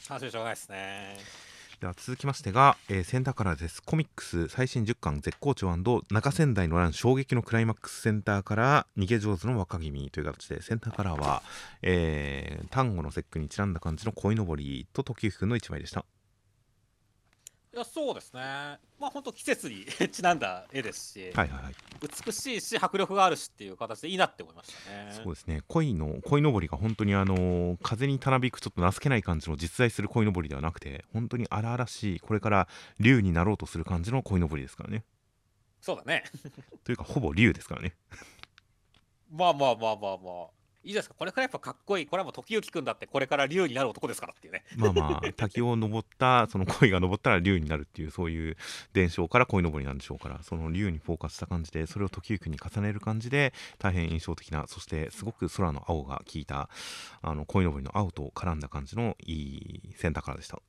[0.09, 1.50] 楽しみしょうがないですね。
[1.81, 3.83] では続きましてが、えー、センターカラーです。
[3.83, 11.43] コミックス最新10巻絶好調中仙台の乱衝撃のクライマックスセンターから逃げ上手の若君という形でセンターカラーは、
[11.81, 16.05] えー、単語の節句にちなんだ感じの鯉のぼりと時行くんの一枚でした。
[17.73, 18.41] いやそうですね。
[18.99, 21.75] まあ本当季節に ちなんだ絵ですし、はいはいはい。
[22.27, 25.13] 美しいし迫力があるしっていう形でいいなって思いましたね。
[25.13, 25.63] そうですね。
[25.69, 35.05] 鯉の鯉のぼりが本当にあのー風にたなびくちょっと情けない感じの実在する鯉のぼりではなくて本当に荒々しいこれから竜になろうとする感じの鯉のぼりですからね。
[35.81, 36.25] そうだね。
[36.83, 37.95] というかほぼ竜ですからね。
[39.31, 41.15] まあまあまあまあまあいいですか。
[41.19, 42.07] これからやっぱかっこいい。
[42.07, 44.65] これはもう時行くんだってこれから竜になる男ですからっていうね。
[44.77, 48.57] まあまあ滝を登ったその鯉が登ったら竜になるっていうそういう
[48.95, 56.71] 伝承から鯉のぼりなんでしょうからその竜にフォーカスした感じでそれを時行くに重ねる感じで大変印象的なそしてすごく空の青が効いた
[57.21, 60.57] あの鯉のぼりの青と絡んだ感じのいいセンターカラーでした。
[60.57, 60.63] は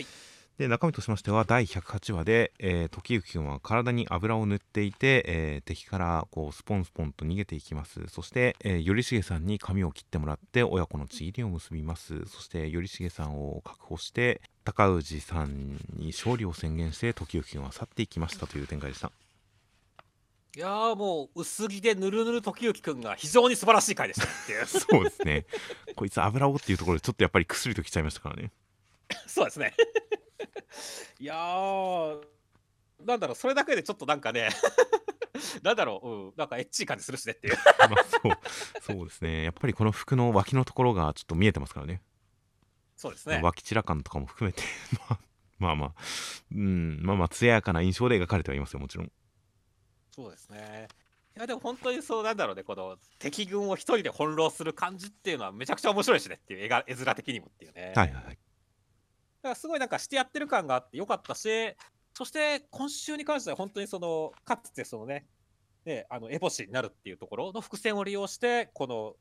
[0.00, 0.27] い
[0.58, 8.00] で中身としましては第108話で、えー時行君は体に油を塗っていて、えー敵からこうスポンスポンと逃げていきます。
[8.08, 12.24] そして、えー頼重さんに髪を切ってもらって親子のちぎりを結びます。
[12.26, 19.12] そして頼重さんを確保して高氏さんに勝利を宣言して時行君は去っていきましたという展開でした。
[20.56, 24.26] いやーもう薄着でぬるぬる時行くんが非常に素晴らしい回でした。
[24.26, 25.46] っていうそうですね。
[25.94, 28.50] こいつ油をっていうところでちょっとやっぱり薬ときちゃいましたからね。
[29.28, 29.72] そうですね
[31.18, 32.24] いやー
[33.04, 34.50] なんだろうそれだけでちょっとなんかね
[35.62, 37.56] なんだろう、うん、なんかエッチい感じするしねっていう。
[37.90, 39.44] まあそうそうですね。
[39.44, 42.02] やっぱりこの服の脇のところがちょっと見えてますからね。
[42.96, 43.40] そうですね。
[43.42, 44.62] 脇チラ感とかも含めて。
[45.08, 45.18] まあ
[45.58, 45.94] まあまあ。
[46.52, 49.12] うんまあまあ艶やかな印象で描かれてはいますよもちろん。
[50.10, 50.88] そうですね。
[51.36, 57.92] いやでも本当にそうなんだろうねこの敵軍を一人で翻弄する感じっていうのはめちゃくちゃ面白いしねっていう絵が絵面的にもっていうね。
[57.94, 58.34] はいはいはい。
[58.34, 58.47] だ
[59.48, 61.48] からすごいなんかしてやってる感があってよかったし、
[62.14, 65.26] そして今週に関しては本当にその、かつてそのね、
[65.84, 69.14] ねあのエボシになるっていうところの伏線を利用して、この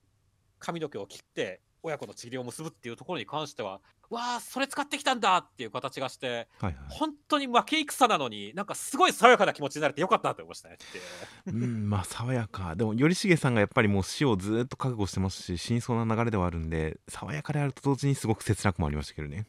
[0.60, 6.76] 髪の毛を切って親子の治療を結ぶっていうところに関しては、わあ、それ使ってきたんだっていう形がして、はいはい。
[6.90, 11.52] 本当に負け戦なのに、なんかすごい爽やかな気持ちになれてよかったなと思いましたねって。
[11.52, 12.76] うんまあ爽やか。
[12.76, 19.46] でも頼重さんがやっぱりもう死をずっと覚悟してますし真相な流れではあるんで爽やかであると同時にすごく切なくもありましたけどね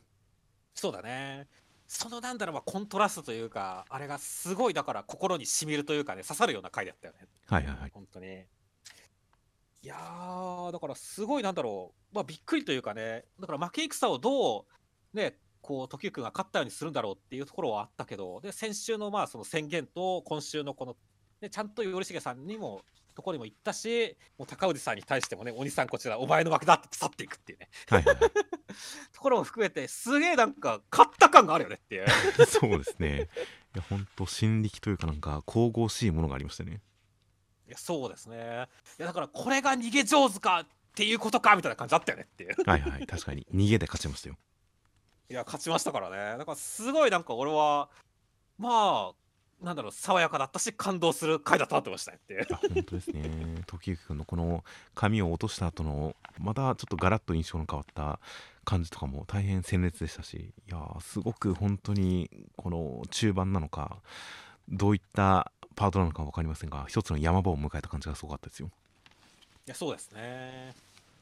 [0.79, 1.49] そうだね。
[1.88, 7.27] そのなんだろう、まあ、コントラストというか、あれがすごいだから心にしみるというかね、刺さるような回だったよね。
[7.47, 8.27] はいはいはい本当に。
[9.83, 14.67] いやー、だからすごいなんだろう、まあびっくりというかね、だから負け戦をど
[15.12, 20.97] う、ね、こう、時行くんが勝ったようにするんだろうっていうところはあったけど、で、先週のまあその宣言と、今週のこの、
[21.41, 22.83] ね、ちゃんと頼重さんにも、
[23.18, 28.31] ところにも行ったし、もう高氏さんに対してもね、鬼さんこちら、お前の負けだって去っていくっていうね、はいはいはい
[29.12, 32.07] ところも含めて、すげえなんか、勝った感があるよねっていう。
[32.46, 33.28] そうですね
[33.74, 36.81] いや本当心力というかなんか神々しいものがありましたね
[37.66, 38.37] いやそうですね。
[38.37, 42.54] いやだからこれが逃げ上手かっていうことかみたいな感じだったよねっていう。
[42.64, 44.37] はいはい確かに逃げで勝ちましたよ
[45.28, 46.38] いや勝ちましたからね。
[46.38, 47.90] だからすごいなんか俺は
[48.59, 49.28] まあ
[49.62, 52.47] なんだろう爽やかだったし感動する回だったなと思いましたねっていう。
[52.51, 53.62] あ本当ですね。
[53.66, 58.21] 時行君のこの髪を落とした後のまたちょっとガラッと印象の変わった
[58.64, 60.35] 感じとかも大変鮮烈でしたし
[60.68, 64.01] いやーすごく本当にこの中盤なのか
[64.68, 68.71] どういったパートなのか分かりませんが一つの山場を迎えた感じがすごかったですよ。
[69.66, 70.75] いやそうですね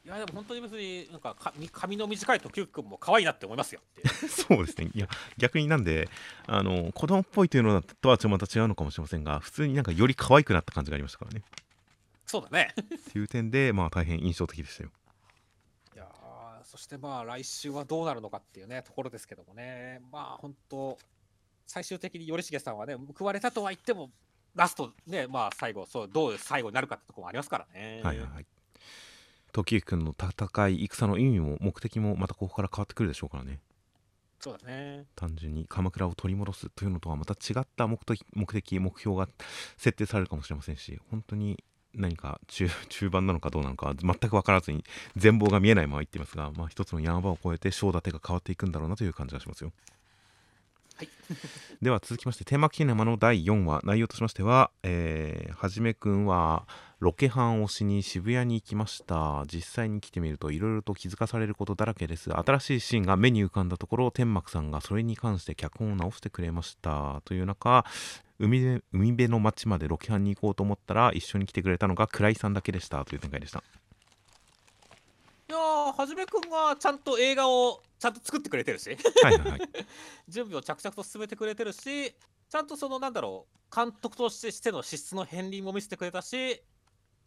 [0.07, 3.81] いやでも本当に別になんかか髪の短い時くんも可愛いなって思いますよ
[4.29, 4.89] そうですね。
[4.93, 6.07] いや逆になんで
[6.45, 11.43] あの子供っぽいというのとはちょっとまた違うのかもしれませんが普通になんかより可愛くなった感じがありましたからね。
[12.25, 12.73] そうだね。
[12.77, 14.91] っていう点でまあ大変印象的でしたよ。
[15.93, 19.99] いやーそしてまあ来週はどうなるのかっていうねところですけどもね。
[20.09, 20.97] まあ本当
[21.65, 24.09] 最終的に頼重さんはね報われたとは言っても
[24.55, 28.01] ラストねまあ最後そうどう最後になるかってところもありますからね。
[28.05, 28.45] はいはいはい
[29.57, 33.59] 時行君の戦い戦の意味も目的もまたここから変わってくるでしょうからね
[34.39, 39.27] そうだね単純に鎌倉を取り戻すというのとはまた違った目的目的目標が
[39.77, 41.63] 設定されるかもしれませんし本当に
[41.95, 44.83] 何か中 中盤なのかどうなのか全く分からずに
[45.15, 49.71] 全貌が見えないまま言っていますが、まあ、一つの山場を越えて章立てが変わっていくんだろうなという感じがしますよ。
[50.97, 51.09] はい、
[51.81, 56.67] では続きまして天幕キネマの第4話内容としましては、えー、はじめくんは
[56.99, 59.43] ロケハンをしに渋谷に行きました。
[59.45, 62.31] 実際に来てみるといろいろと気づかされることだらけです。
[62.33, 67.21] 新しいシーンが目に浮かんだところ天幕さんがそれに関して脚本を直してくれました。
[67.25, 67.85] という中
[68.39, 73.05] 海辺海辺の町までロケハンに行こうと思ったら一緒に来てくれたのが倉井さんだけでした。
[73.05, 73.63] という展開でした。
[75.49, 78.97] いやーはじめくんがちゃんと映画をちゃんと作ってくれてるし。
[79.23, 79.61] はいはい、はい、
[80.27, 82.13] 準備を着々と進めてくれてるし
[82.49, 86.61] ちゃんとそのなんだろう監督としての資質の片鱗も見せてくれたし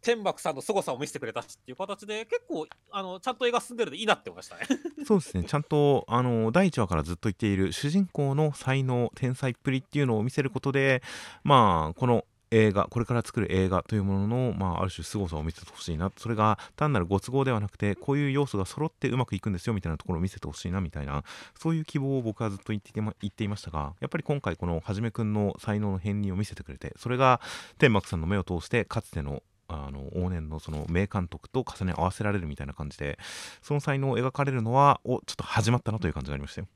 [0.01, 4.65] 天幕さんの凄さを見せてくれたしっていう形で結構あのちゃんと映画進んでるでいいなって思いましたね。
[5.05, 5.43] そうですね。
[5.43, 11.03] ちゃんとあの第1話からずっと言っている主人公の才能天才っぷりっていうのを見せることで
[11.43, 21.23] まあこの映画これから作る映画というものの、まあ、ある種凄さを見せてほしいなそれが単なるご都合ではなくてこういう要素が揃ってうまくいくんですよみたいなところを見せてほしいなみたいな
[21.57, 27.39] そういう希望を僕はずっと言って言っていましたがやっぱり今回このはじめくんの才能の片鱗を見せてくれてそれが
[27.77, 29.41] 天幕さんの目を通してかつての
[29.73, 33.17] あの往年のその名監督と重ね合わせられるみたいな感じで
[33.61, 36.67] その才能を描かれるのはおちょっと始まったなという感じがありましたよ。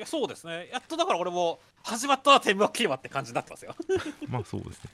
[0.00, 0.68] やそうですね。
[0.72, 3.74] やっとだから俺も始まったら天幕キーマって感じになってますよ。
[4.28, 4.90] まあそうですね。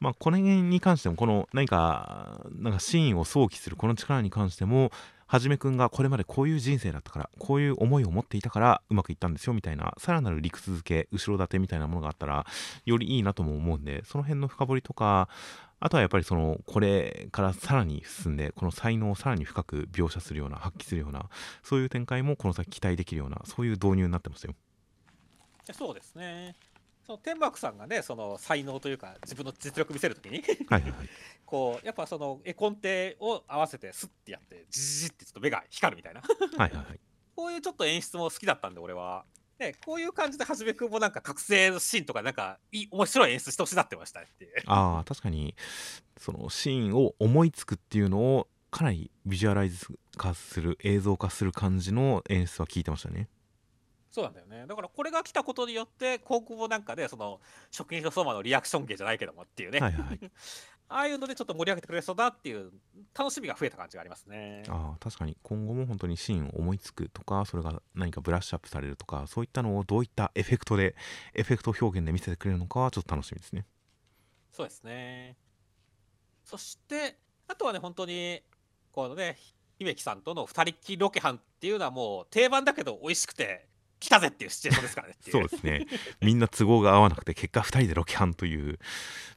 [0.00, 4.90] まあこの辺に関してもこの何かなんかシーンを想起するこの力に関しても
[5.28, 12.46] はじめくんがこれまでこういう人生だったからこういう思いを持っていたからうまくいったんですよみたいなさらなる理屈付け後ろ盾みたいなものがあったら
[12.84, 15.28] よりいいなとも思うんでその辺の深掘りとか
[15.78, 21.28] あとはやっぱりそのこれからさらに進んでこの才能をさらに深く描写するような発揮するような
[21.62, 24.54] そういう展開もこの先期待できるようなそういう導入になってますよ。
[25.72, 26.54] そうですね。
[27.06, 31.08] その天幕さんがねその才能というか自分の実力見せるときにはいはいはい、
[31.46, 37.00] こうやっぱその絵コンテを合わせてスッてやってジジジってちょっと目が光るみたいなはいはいはい
[37.36, 39.24] こういうちょっと演出も好きだったんで俺は。
[39.58, 44.52] ね、こういう感じではじめくんもなんか覚醒のシーンとかなんかいい面白い演出してほしいなってましたねっていう。
[44.66, 45.54] ああ確かに。
[46.18, 53.28] そのシーンを思いつくっていうのをかなりビジュアライズ化する映像化する感じの演出は聞いてましたね。
[54.10, 54.66] そうなんだよね。
[54.66, 57.40] だからこれが来たことによって今後もなんかねその
[57.70, 60.20] 食品と相馬のリアクション芸じゃないけどもっていうね、はいはいはい
[60.88, 62.70] ああいうのでちょっと盛り上げてくれそうだっていう
[63.16, 64.62] 楽しみが増えた感じがありますね。
[64.68, 70.94] ああ確かに今後も本当にシーンを思いつくとかそれが何かブラッシュアップされるとかそういったのをどういったエフェクトで
[71.34, 73.66] エフェクト表現で見せてくれるのかはちょっと楽しみですね。
[74.52, 75.36] そうですね。
[76.44, 77.18] そして
[77.48, 78.42] あとはね本当に
[78.92, 79.36] このね
[79.78, 83.66] 姫木さんとの二人っきりロケハンっていうのはもう定番だけど美味しくて
[83.98, 85.86] 来たぜっていうシチュエーションですからねそうですね。
[86.20, 88.78] みんな都合が合わなくて結果2人でロケハンという。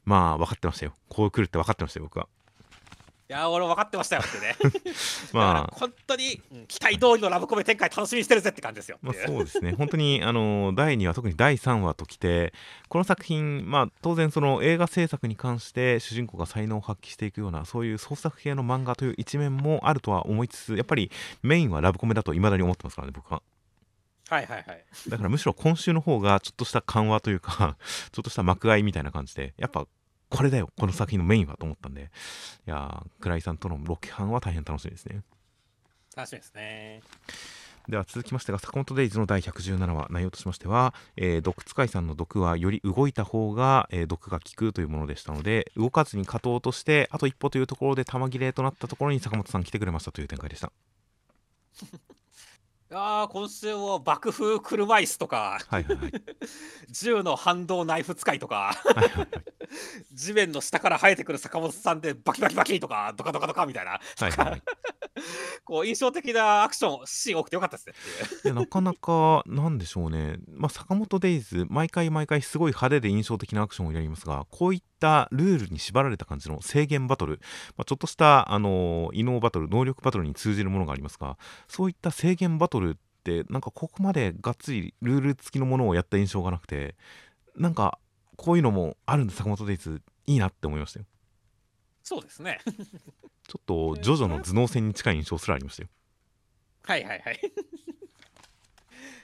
[0.04, 0.94] まあ分かってましたよ。
[1.08, 2.28] こう来るって分かってましたよ僕は。
[3.28, 4.56] いやー俺も分かってましたよってね。
[5.32, 5.74] まあ。
[5.76, 9.72] 本当に、うん期待通りのラブコメ展開楽しみにしてるぜって感じですよまあ、そうですね。
[9.72, 12.52] 本当にあの第2話特に第3話ときて
[12.88, 23.42] この作品まあ当然その映画制作に関して主人公が才能を発揮していくようなそういう創作系の漫画という一面もあるとは思いつつやっぱりメインはラブコメだと未だに思ってますからね僕は
[24.30, 24.84] はいはいはい。
[25.08, 27.76] だからむしろ今週の方がちょっとした緩和というか
[28.12, 29.86] ちょっとした幕開みたいな感じでやっぱ
[30.28, 32.10] これだよこの作品のメインはと思ったんで。
[32.66, 35.22] いやー倉井さんとのロケハンは大変楽しみですね。
[36.16, 37.02] 楽しみですね。
[37.88, 50.70] では続きましてが坂本デイズの第117話内容としましては、えー毒使いさんの毒はより動いた方が、えー毒が効くというものでしたので動かずに勝とうとしてあと一歩というところで玉切れとなったところに坂本さん来てくれましたという展開でした
[52.90, 55.60] いやー今週も爆風車椅子とか。
[55.68, 56.12] はいはいはい。
[56.90, 58.74] 銃の反動ナイフ使いとか。
[58.84, 59.28] はいはいはい。
[60.12, 63.92] 地面の下から生えてくる坂本さんでバキバキバキとかドカドカドカみたいな。
[63.92, 63.98] は
[64.28, 64.62] いはいはい。
[65.64, 67.94] こう印象的なアクションシーン多くてよかったですね。
[68.46, 77.40] いやなかなかなんでしょうね、まあ、坂本デイズ毎回毎回すごい派手で印象的なアクションをやりますがこういったルールに縛られた感じの制限バトル、
[77.76, 86.94] まあ、ちょっとしたあの異能バトル能力バトルに通じるものがありますがそういった制限バトルってなんかここまでがっつりルール付きのものをやった印象がなくて
[87.56, 87.98] なんか
[88.36, 91.06] こういうのもあるんで坂本デイズいいなって思いましたよ。
[92.02, 92.58] そうですね。
[93.46, 95.88] ちょっとジョジョの頭脳戦に近い印象すらありましたよ。
[96.84, 97.40] はいはいはい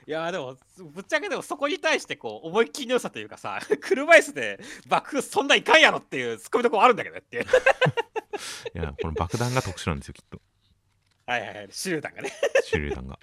[0.09, 0.57] いやーでも
[0.95, 7.45] ぶっちゃけでもそこに対してこう思いっきりの良さというかさ 車椅子で爆風そんないかんやろっていうツッコミどころあるんだけどっていう。
[8.75, 10.41] いやこの爆弾が特殊なんですよきっと。
[11.27, 11.69] はいはいはい。
[11.69, 12.31] 手榴弾がね。
[12.71, 13.19] 手榴弾が。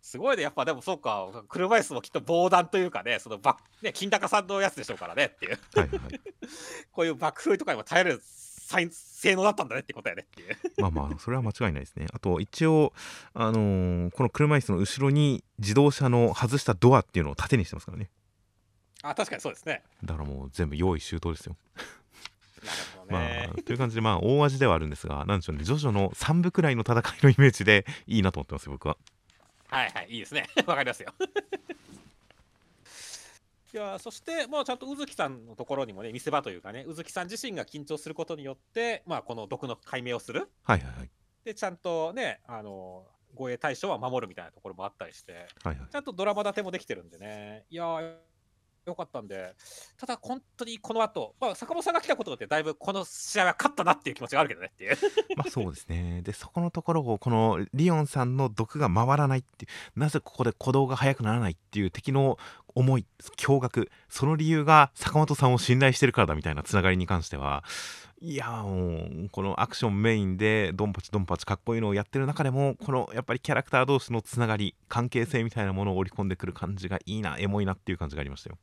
[0.00, 0.42] すごいね。
[0.42, 1.44] やっぱでもそうか。
[1.48, 5.58] 車椅子もきっと防弾というかねそのバね金高さんのやつでしょうからねっていう。
[5.74, 6.20] はいはいはい。
[6.90, 8.49] こういう爆風とかにも耐える才
[8.90, 10.56] 性能だったんだねってことやねっていう。
[10.78, 12.06] まあまあそれは間違いないですね。
[12.12, 12.92] あと一応
[13.34, 18.10] あのーこの車椅子の後ろに自動車の外したドアっていうのを縦にしてますからね。
[19.02, 19.82] あ確かにそうですね。
[20.04, 21.56] だからもう全部用意周到ですよ。
[22.62, 28.96] なるほどまね、あという感じでまあ大味ではあるんですがなんでしょうねジョジョの3部くらいの戦いのイメージでいいなと思ってますよ僕は。
[29.68, 30.46] はいはいいいですね。
[30.66, 31.12] わかりますよ
[33.72, 40.48] いやーそして、まあ、ちゃんと宇月さんのところにもね見せ場というかね宇月さん自身が緊張することによって、まあ、この毒の解明をする。
[40.62, 40.98] はいはい。
[40.98, 41.10] はい
[41.42, 45.88] でちゃんとねあの護衛対象は守るみたいなところもあったりしてはいはい。
[45.90, 47.64] ちゃんとドラマ立てもできてるんでね。
[47.70, 49.54] いやーよかったんで
[49.98, 54.96] ただ本当にこの後、まあ坂本さんが来たことによってだいぶこの試合は勝ったなっていう気持ちがあるけどねっていう。
[55.36, 56.22] まあそうですね。
[56.22, 62.38] でそこのところをこのリオンさんの毒が回らないっていうなぜここで鼓動が速くならないっていう敵の
[62.74, 67.64] 思い驚愕その理由が坂本さんを信頼してるからだみたいなつながりに関しては
[68.22, 78.58] いやもうこのアクションメインでドンパチドンパチかっこいいのをやってる中でもこのやっぱりキャラクター同士のつながり関係性みたいなものを織り込んでくる感じがいいなエモいなっていう感じがありましたよ。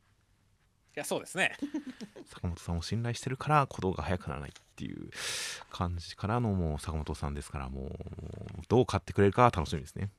[1.00, 1.56] やそうですね。
[2.28, 5.10] 坂本さんを信頼してるから鼓動が速くならないっていう
[5.72, 10.12] 感じからのもう坂本さんですからもうどう勝ってくれるかは楽しみですね。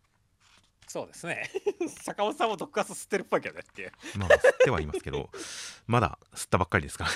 [0.86, 1.50] そうですね。
[2.02, 5.30] 坂本さんも毒ガス吸ってるっぽいけどねっていうまあ吸ってはいますけど
[5.86, 7.10] まだ吸ったばっかりですから。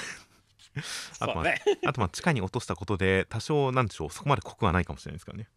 [1.20, 5.48] あとまあねあとまあ地下に落としたことで多少なんでしょうそこまで濃くはないかもしれないですからね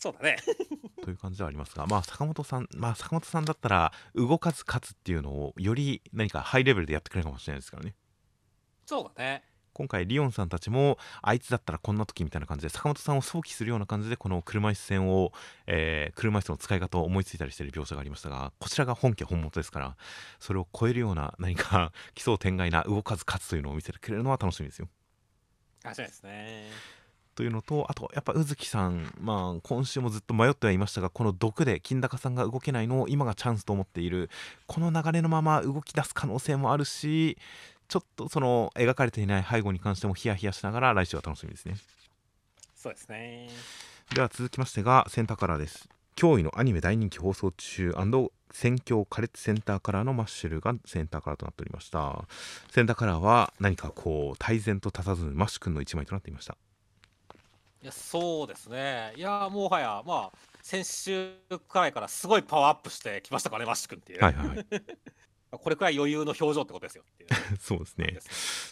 [0.00, 0.36] そうだね。
[1.04, 7.94] という感じではありますがまあ坂本さんまあ坂本さんだったら動かず勝つっていうのをより何かハイレベルでやってくれるかもしれないですからね。
[8.86, 9.44] そうだね。
[9.72, 15.32] 今回リオンさんたちもあいつだったらこんな時みたいな感じで坂本さんを想起するような感じでこの車椅子戦を、
[15.66, 19.96] えー車椅子の使い方を思いついたりしている描写がありましたがこちらが本家本元ですから
[20.38, 24.88] それを超えるような何か 奇想天外な動かず勝つというのを見せてくれるのは楽しみですよ。
[25.84, 26.68] あそうですね
[27.40, 34.28] というのとあとやっぱ宇月さんまあ今週もずっと迷ってはいましたがこの毒で金高さんが動けないのを今がチャンスと思っている。
[34.66, 37.38] この流れのまま動き出す可能性もあるし
[37.88, 41.76] ちょっとその描かれていない背後に関してもヒヤヒヤしながら来週は楽しみですね。
[42.76, 43.48] そうですね。
[44.14, 45.88] では続きましてがセンターカラーです。
[46.16, 47.94] 驚異のアニメ大人気放送中
[48.52, 52.26] 戦況苛烈センターカラーのマッシュルがセンターカラーとなっておりました。
[52.70, 56.58] センターカラーは何かこう泰然と佇むマッシュ君の一枚となっていました
[57.82, 59.12] いやそうですね。
[59.16, 61.32] いやもはやまあ先週
[61.68, 64.66] くらいからすごいパワーアップしてきましたからねマッシュ君っていう、はいはいはい。
[65.50, 67.02] これくらい余裕の表情ってことですよ
[67.58, 68.18] そうですね。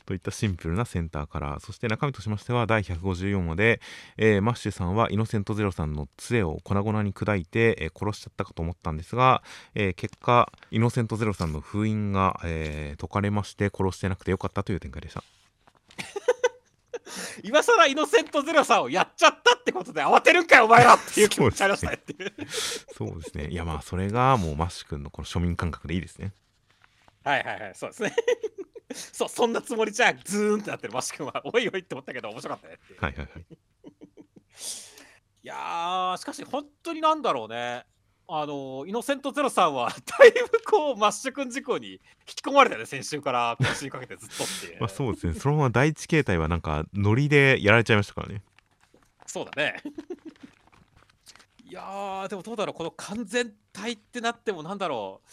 [0.06, 3.80] といったシンプルなセンターカラーそして中身としましては第154話で、
[4.16, 9.42] えーマッシュさんはイノセントゼロさんの杖を粉々に砕いて、えー殺しちゃったかと思ったんですが、
[9.74, 15.24] えー結果イノセントゼロさんの封印が、えー解かれまして殺してなくてよかったという展開でした
[17.42, 22.32] 今更イノセントゼロさんをやっちゃったってことで慌てるんかよお前らっていう気持ちありましたねっていう
[22.96, 23.48] そうですね。
[23.48, 26.32] いやまあそれがもうマッシュ君のこの庶民感覚でいいですね。
[27.24, 27.74] はいはいはい。
[27.74, 28.14] そうですね。
[28.94, 33.46] そうそんなつもりじゃズーンってなってるマッシュ君はおいおいって思ったけど面白かったねはいはいはい。
[35.42, 37.84] いやーしかし本当になんだろうね
[38.30, 39.88] あのイノセントゼロさんは
[40.18, 48.42] だいぶこうマッシュ君事故に引き込まれたよね先週から今週にかけてずっとって まあそうですねそのまま第一形態はなんかノリでやられちゃいましたからね
[49.28, 49.76] そうだね。
[51.68, 55.30] いやー、でもどうだろう、この完全体ってなっても、なんだろう、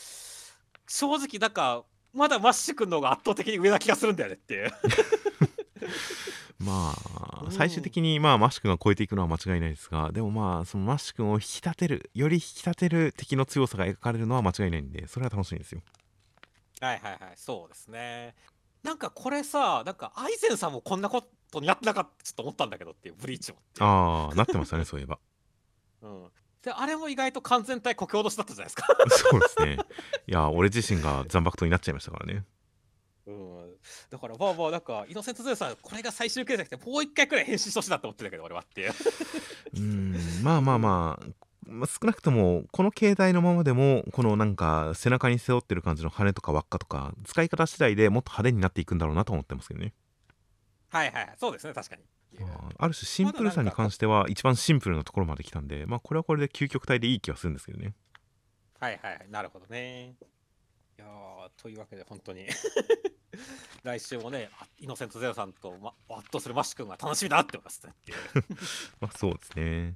[0.86, 4.72] 正直、なんか、まだマッシュ君の方が圧倒的に上な気がするんだよねっていう。
[6.60, 6.96] ま
[7.42, 15.82] うんあ最終的にまあマッシュ君が超えていくのは間違いないですがでもまあそのマッシュ君を引き立てるより引き立てる敵の強さが描かれるのは間違いないんでそれは楽しみですよ。
[16.82, 18.36] はいはいはい、そうですね。
[18.84, 23.58] なんかこれさ、なんかアイゼンさんもこんなことになってなかったちょっと思ったんだけどっていう、ブリーチも。
[23.80, 25.18] ああなってましたねそういえば。
[26.04, 26.28] うん、
[26.62, 28.88] であれも意外と完全体故郷落としだったじゃないですか。
[29.10, 29.78] そうですね。
[30.28, 32.44] いや俺自身が残爆刀になっちゃいましたからね。
[33.26, 33.75] うん、
[34.10, 38.94] だからまあまあなんかイノセントゼロさんこれが最終形じゃなくてもう一回くらい変身してほしいなって思ってたけど俺はっていう。
[39.78, 41.28] うんまあまあまあ
[41.68, 49.94] まあ少なくともこの形態のままでもこのなんか背中に背負ってる感じの羽とか輪っかとか使い方次第でもっと派手になっていくんだろうなと思ってますけどね
[50.90, 52.04] はいはいはいそうですね確かに。
[52.40, 57.94] まあある種シンプルさに関しては一番シンプルなところまで来たんでまあこれはこれで究極体でいい気はするんですけどね
[58.80, 60.16] はいはいはいなるほどね。
[60.98, 62.48] いやーというわけで本当に。
[63.84, 67.94] 来週もねイノセントゼロさんと、ま、圧倒するマッシュ君が楽しみだなって思いますね。
[69.00, 69.96] まあそうですね。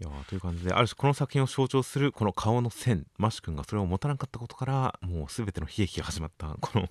[0.00, 6.88] いやーという感じである種この作品を象徴するこの顔の線マッシュ君がそれを持たなかったことからもう全ての悲劇が始まったこの、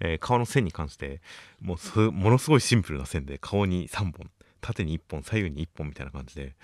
[0.00, 1.20] えー顔の線に関して
[1.60, 4.30] もうそものすごいシンプルな線で顔に3本
[4.60, 6.56] 縦に1本左右に1本みたいな感じで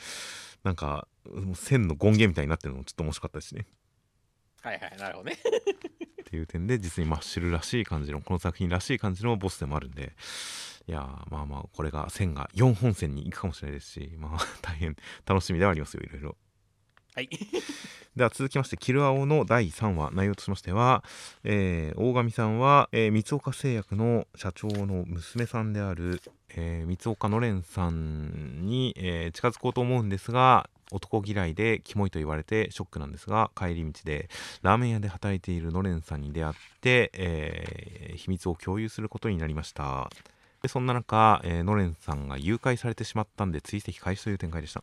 [0.62, 1.06] なんか
[1.54, 3.66] 線の権限みたいになってるのもちょっと面白かったですね。
[4.62, 5.36] はいはいなるほどね。
[6.22, 10.12] っていう点で実にマッシュルらしい感じのこの作品らしい感じのボスでもあるんで
[10.86, 14.94] いやーまあまあこれが線が4本線に行くかもしれないですしまあ 大変
[15.26, 16.36] 楽しみではありますよいろいろ
[17.14, 17.28] はい。
[18.14, 21.02] では続きまして「キルアオ」の第3話内容としましては、
[21.42, 34.28] えー大神さんは、えー三岡製薬の社長の娘さんである、えー三岡のれんさんに、えー近づこうと思うんですが男嫌いでキモいと言われてショックなんですが帰り道で
[34.62, 40.10] ラーメン屋で働いているのれんさんに出会って、えー秘密を共有することになりました。
[40.62, 44.82] でそんな中、えーのれんさんが誘拐されてしまったんで追跡開始という展開でした。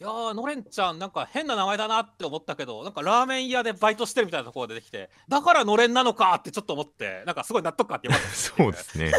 [0.00, 9.12] いやーのれんちゃんなんか変な名前だなって思ったけどなんかラーメン屋でバイトしてるみたいなところが出てきてだからのれんなのかってちょっと思ってなんかすごい納得感あってよかったです そうですね。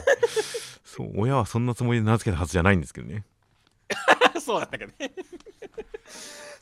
[0.86, 3.26] そう親はそんなつもりで名付けたはずじゃないんですけどね
[4.40, 5.14] そうだったけどね。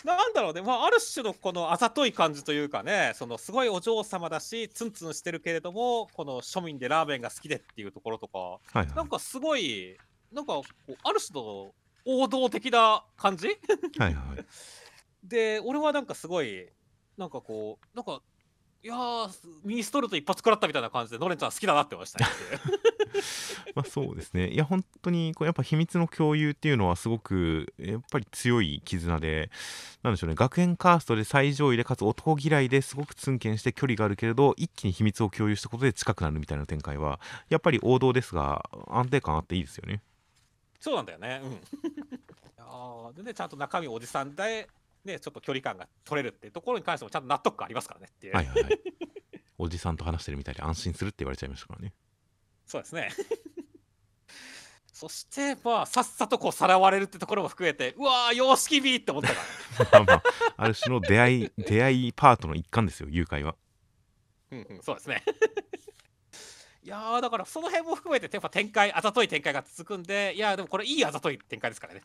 [0.04, 8.88] なんだろうね、まあ、ある種のこのあざとい感じというかねそのすごいお嬢様だしツンツンしてるけれどもこの庶民でラーメンが好きでっていうところとかはいはい。
[8.96, 9.98] なんかすごい
[10.32, 11.72] なんかこうある種の
[12.06, 13.48] 王道的な感じ？
[13.98, 14.46] はいはい。
[15.24, 16.70] で俺はなんかすごい
[17.18, 18.22] なんかこうなんか
[18.88, 19.30] いやー
[19.66, 22.26] ミニストルト一発食らったみたいな感じでのれんちゃん好きだなって思いましたね。
[23.76, 24.48] まあそうですね。
[24.48, 29.52] いや本当にこうやっぱ秘密の共有っていうのはすごくやっぱり強い絆で
[30.04, 30.36] なんでしょうね。
[30.36, 37.20] 学園カーストで最上位でかつ男嫌いですごくツンケンして距離があるけれど一気に秘密を共有したことで近くなるみたいな展開は
[37.50, 40.02] やっぱり王道ですが安定感あっていいですよね。
[40.80, 41.42] そうなんだよね。
[41.44, 41.52] うん。
[41.52, 41.58] い
[42.58, 44.70] やーでねちゃんと中身おじさんで
[45.08, 48.80] ねちょっと距離感が取れるっていうところに関してもちゃんと納得感ありますからねっていう、はいはいはい。
[49.58, 51.94] おじさんと話してるみたいで安心するって言われちゃいましたからね。
[52.66, 53.10] そうですね。
[54.94, 59.30] そしてまあさっさとこうさらわれるってところも含めてうわー様式美って思った
[59.86, 60.04] から。
[60.06, 60.24] まあまあ
[60.58, 63.56] ある種の出会い出会いパートの一環ですよ誘拐は。
[64.52, 65.24] うんうん、そうですね。
[66.88, 72.02] いやーだからその辺も含めてやっぱ展開あざとい展開が続くんでいやーでもこれいいあざとい展開ですからね。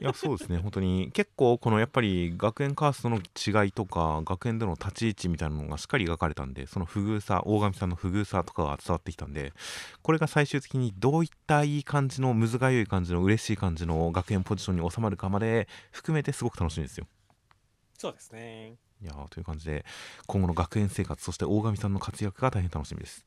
[0.00, 0.56] いやそうですね。
[0.56, 9.52] 本当に結構このやっぱり学園カーストの違いとか学園での立ち位置みたいなのがしっかり描かれたんでその不遇さ大神さんの不遇さとかが伝わってきたんで
[10.00, 17.06] これが最終的にどういったいい感じのむずがゆい感じの嬉しい感じの学園ポジションに収まるかまで含めてすごく楽しみですよ。
[17.98, 18.76] そうですね。
[19.02, 19.84] いやーという感じで
[20.26, 23.26] 今後の学園生活そして大神さんの活躍が大変楽しみです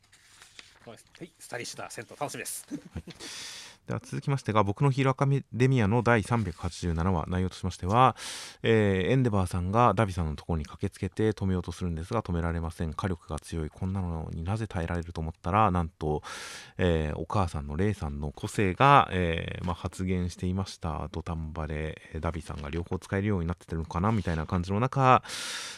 [0.88, 0.98] はい
[1.38, 2.66] スタイリッシュな銭湯楽しみです。
[3.88, 8.18] では続きましてが僕のヒーローアカデミアの第387話内容としましては、
[8.62, 12.94] えーエンデバーさんがダビさんのところに駆けつけて止めようとするんですが止められません。
[12.94, 13.70] 火力が強い。
[13.70, 16.22] こんなのになぜ耐えられると思ったらなんと、
[16.78, 21.08] えーお母さんのレイさんの個性が、えーまあ、発言していました。
[21.12, 25.24] 土壇場でダビさんが両方使えるようになってるのかなみたいな感じの中、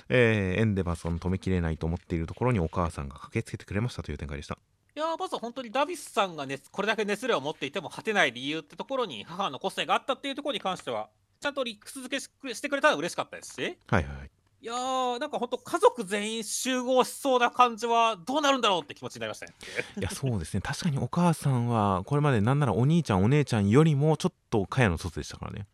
[0.09, 4.57] えーエンデバーさん止めきれないと思っているところにお母さんが駆けつけてくれましたという展開でした。
[4.99, 11.07] いやーまずは本当にダビスさんが、ね、これだけ熱量を持っていても果てない理由ってところに母の個性があったっていうところに関しては
[11.39, 13.61] ちゃんと理屈付けししてくれたのは嬉しかったですし。
[13.87, 14.15] はいはい。
[14.17, 14.29] はい
[14.61, 19.53] いやーなんか本当家族全員集合しそうな感じはどうなるんだろうって気持ちになりましたね。
[19.97, 20.59] いやそうですね。
[20.59, 25.65] 確かにお母さんはこれまでなんならお兄ちゃんお姉ちゃんよりもちょっと茅の外でしたからね。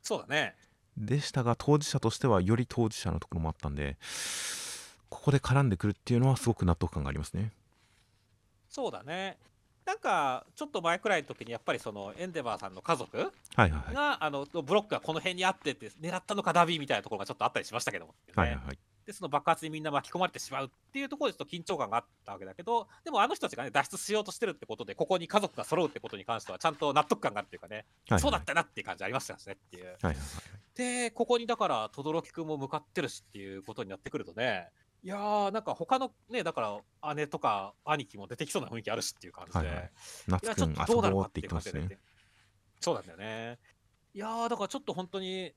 [0.00, 0.54] そうだね。
[0.96, 3.96] でしたが当事者としてはより当事者のところもあったんで
[5.08, 7.50] ここで絡んでくるっていうのはすごく納得感がありますね
[8.74, 9.38] そうだね。
[9.86, 13.94] なんかちょっと前くらいの時にやっぱりそのエンデバーさんの家族はいはいはい。
[13.94, 18.78] が、あのブロックがこの辺にあってって狙ったのかダビーみたいなところがちょっとあったりしましたけども、ねはいはいはい。
[19.06, 28.20] でその爆発にみんな巻き込まれてしまうっていうところでちょっと緊張感があったわけだけどでもあの人たちがね脱出しようとしてるってことでここに家族が揃うってことに関してはちゃんと納得感があるっていうかね、はいはい。
[28.20, 29.84] そうだったなっていう感じありましたしねっていう。
[29.84, 30.24] はいはいはい。
[30.74, 34.70] でここにだから轟君も向かってるしっていうことになってくるとね
[35.04, 39.84] いやーなんか他のねだから姉とか兄貴も出てきそうな雰囲気あるしっていう感じで、はいはい。
[39.84, 39.90] い
[40.28, 41.96] 夏くんとどうなっていう感じで言ってますね。
[41.96, 41.98] ね
[42.80, 43.58] そうなんだよね。
[44.14, 45.52] いやーだからちょっと本当に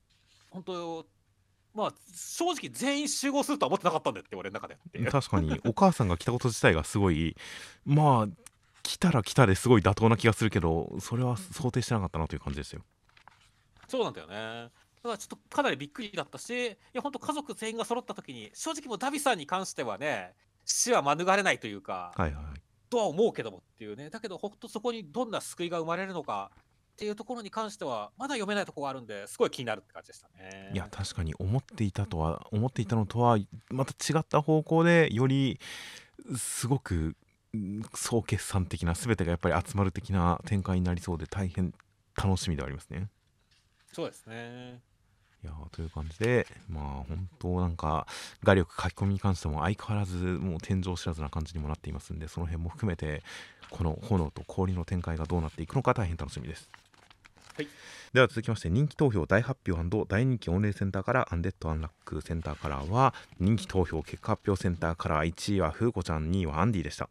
[0.50, 1.06] 本当
[1.74, 4.76] まあ正直全員集合するとは思ってなかったんだよって俺の中で
[5.10, 7.34] 確かにお母さんが来たこと自体がすごい
[7.86, 8.48] まあ
[8.82, 12.82] 来たら来たですごい妥当な気がするけどそれは想定してなかったなという感じですよ。
[13.86, 14.70] そうなんだよね
[15.02, 20.34] だからちょっとかなりびっくりだったしいや本当家族全員が揃った時に正直もうダビさんに関してはね
[20.64, 22.60] 死は免れないというか、はいはいはい。
[22.90, 24.10] とは思うけどもっていうね。
[24.10, 26.64] だけどほんとそこにどんな救いが生まれるのかっ
[26.96, 30.70] ていうところに関してはまだ読めないところがあるんですごい気になるって感じでしたね。
[30.74, 33.38] いや確かに思っていたとは思っていたのとは
[33.70, 35.60] また違った方向でより
[36.36, 37.16] すごく
[37.54, 41.72] うん総決算的な全てがやっぱり集まる的な展開になりそうで大変
[42.16, 43.08] 楽しみではありますね。
[43.92, 44.82] そうですね
[45.44, 48.06] いやーという感じでまあ本当なんか
[48.42, 53.22] 画力書き込みに関しても相変わらずもう天井知らずな感じにもなっていますんでその辺も含めて
[53.70, 56.68] この炎と氷の展開がどうなっていくのか大変楽しみです。
[57.56, 57.68] はい。
[58.14, 67.08] では続きまして人気投票大発表大人気御礼センターからアンデッドアンラックセンターカラーは人気投票結果発表センターカラー1位は風子ちゃん2位はアンディでした。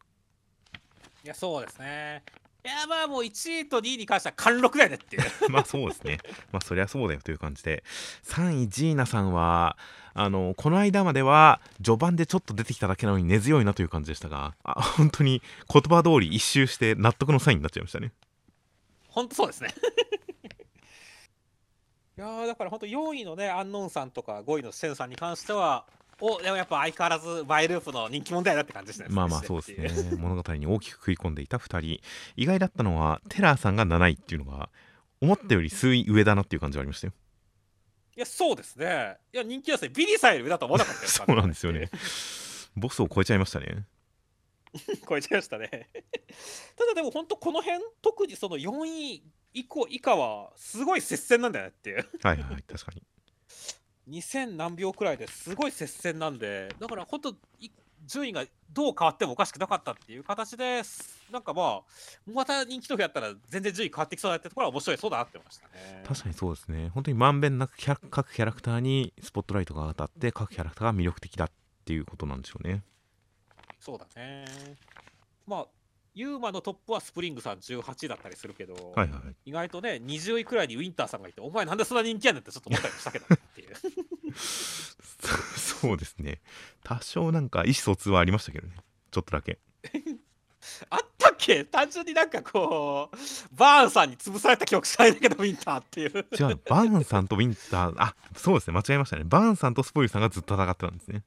[1.23, 2.23] いやそうですね。
[2.28, 5.24] いやまあもう1位と2位に関しては貫禄だよねっていう。
[5.49, 6.20] まあそうですね。
[6.51, 7.84] まあそりゃそうだよという感じで。
[8.24, 9.78] 3位ジーナさんは
[10.13, 18.11] あのこの間までは序盤でちょっと出てきただけなのに根強いなという感じでしたがあ本当に言葉通り一周して納得のサインになっちゃいましたね。
[19.09, 19.74] ほんとそうですね。
[22.18, 25.86] いやーだから本当4位のねアンノンさんとか5位のシェンさんに関しては
[26.20, 29.07] おでもやっぱ相変わらずマイループの人気問題だって感じですね。
[29.09, 30.18] まあまあそうですね。
[30.18, 32.01] 物語に大きく食い込んでいた2人。
[32.36, 34.70] 意外だったのはテラーさんが7位っていうのが
[35.22, 37.13] 思ったより数位上だなっていう感じはありましたよ。
[38.15, 39.18] いやそうですね。
[39.32, 41.89] いや人気ですねビリーさんより上だと思わなかったです そうなんですよね。
[42.76, 43.86] ボスを超えちゃいましたね。
[45.07, 45.89] 超えちゃいましたね。
[46.76, 51.97] ただでも本当この辺特にその4位以降以下はすごい接戦なんだよねっていう。
[52.24, 53.03] はいはいはい確かに
[54.10, 57.70] 2000何票くらいですごい接戦なんでだから本当い
[58.05, 61.26] 順位がどう変わってもおかしくなかったっていう形です。
[61.32, 66.03] なんかまあまた人気投票やったら全然順位変わってきそうだってところは面白いそうだなって思いましたね。
[66.08, 66.89] 確かにそうですね。
[66.93, 67.76] 本当にまんべんなく
[68.10, 71.51] 各キャラクターにスポットライトが当たって各キャラクターが魅力的だっ
[71.84, 72.84] ていうことなんでしょうね。
[73.80, 74.45] そうだね。
[75.45, 75.68] まあ
[76.18, 79.22] ユーマのトップはスプリングさん18だったりするけど、はいはい。
[79.45, 83.76] 意外とね20位くらいにウィンターさんがいてお前なんでそんな人気やねんってちょっと思ったりもしたけどねっていう
[84.36, 85.38] そ
[85.82, 86.41] そうですね。
[86.84, 88.74] 多少なんか意思疎通はありましたけどね。
[89.11, 89.59] ちょっとだけ。
[90.89, 91.63] あったっけ？
[91.65, 93.18] 単純になんかこう
[93.55, 96.09] バーンさんに潰された記憶しかないんだけどウィンターっていう。
[96.09, 98.74] 違うバーンさんとウィンターあそうですね。
[98.74, 99.24] 間違えましたね。
[99.24, 101.24] バーンさんとスポイルさんがずっと戦ってたんですね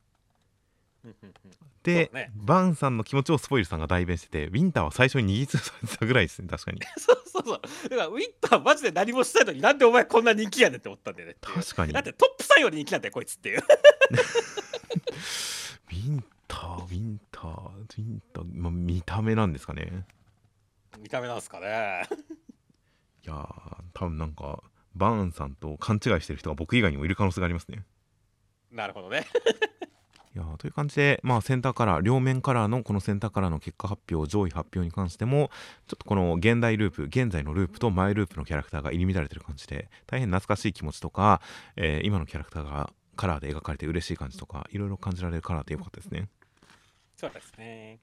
[1.94, 2.30] で、ね。
[2.34, 6.80] バーンさんの気持ちをスポイルさんが代弁しててウィンターは最初に握りつぶされてたぐらいですね確かに。
[6.98, 7.60] そうそうそう。
[7.88, 11.92] だからウィンターマジで何もしてないのになんでお前こんな人気やねんって思ったんだよね確かに。
[11.92, 13.58] だってトップ3より人気なんだよこいつっていう。
[13.58, 20.06] ウィンターウィンターウィンター、まあ、見た目なんですかね。
[20.98, 22.08] 見た目なんですかね。
[23.24, 24.62] いやー多分なんか
[24.94, 27.84] バーンさんと勘違いしてる人が僕以外にもいる可能性がありますね。
[28.70, 29.26] なるほどね
[30.32, 35.50] いやという感じで、まあ、センターカラー両面カラーのこのセンターカラーの結果発表上位発表に関しても
[35.88, 41.40] ちょっとこの現代ループ現在のループと前ループのキャラクターが入り乱れてる感じで大変懐かしい気持ちとか、
[41.76, 46.28] えー今のキャラクターがカラーで描かれて嬉しい感じとかいろいろ感じられるカラーでよかったですね。
[47.20, 47.98] そうですね。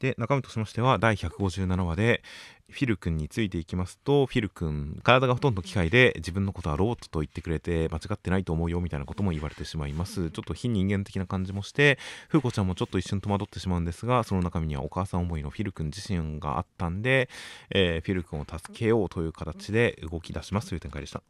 [0.00, 2.22] で中身としましては第157話で
[2.68, 10.32] フィル君についていきますとフィル君体がほとんど機械で自分のことはロボットと言ってくれて間違ってないと思うよみたいなことも言われてしまいます。
[10.32, 11.96] ちょっと非人間的な感じもして
[12.28, 17.28] 風子ちゃんもちょっと一瞬戸惑ってしまうんですがその中身にはお母さん思いのフィル君自身があったんで、
[17.70, 21.22] えーフィル君を助けようという形で動き出しますという展開でした。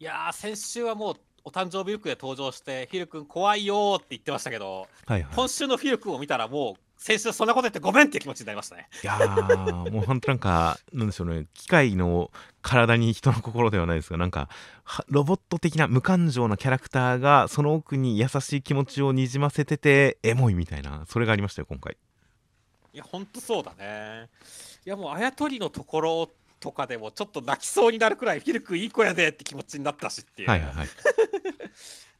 [0.00, 5.34] いやー先週はもうお誕生日服で登場してフィル君怖いよーって言ってましたけどはいはい。
[5.34, 8.88] 今週のフィル君を見たらもう先週そんなこと言ってごめんっていう気持ちになりましたね。
[9.02, 11.46] いやーもう本当なんかなんでしょうね。
[11.52, 12.30] 機械の
[12.62, 14.48] 体に人の心ではないですがなんか
[14.84, 21.96] はロボット的な無感情なキャラクターがその奥に優しい気持ちをにじませててエモいみたいなそれがありましたよ今回。
[22.94, 24.30] いやほんとそうだね。
[24.86, 26.30] いやもうあやとりのところ
[26.60, 30.88] とかでもちょっと泣きそうになるくらいフィル君いい子やでって気持ちになったしっていう、はいはいはい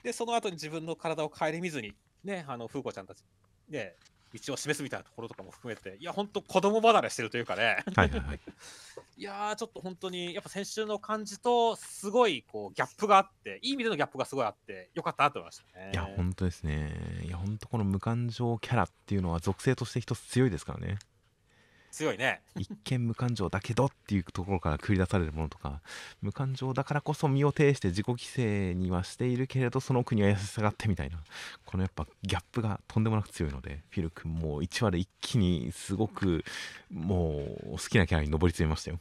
[0.03, 3.23] でその後に自分の体を顧みずにね、あの、風子ちゃんたち、
[3.69, 3.95] ね、
[4.33, 8.41] 道を示すみたいなところとかも含めて、いや、ほんと子供離れしてるというかね、はいはいはい。
[9.17, 15.91] いやー、ちょっと本当に、やっぱ先週の感じと、すごいこうギャップがあって、いい意味でのギャップがすごいあって、よかったなと思いましたね。
[15.93, 17.23] いや、本当ですね。
[17.25, 20.99] いや、本当この無感情キャラっていうのは属性として一つ強いですからね。
[21.95, 22.41] 強いね。
[22.59, 25.81] 一見無感情だけどっていうところから繰り出されるものとか
[26.23, 31.19] 無感情だからこそ身を挺して自己規制にはしているけれどその奥には優しさがあってみたいな
[31.65, 36.45] このやっぱギャップがとんでもなく強いのでフィル君も1話で一気にすごく
[36.91, 38.99] もう好きなキャラに上り詰めましたよ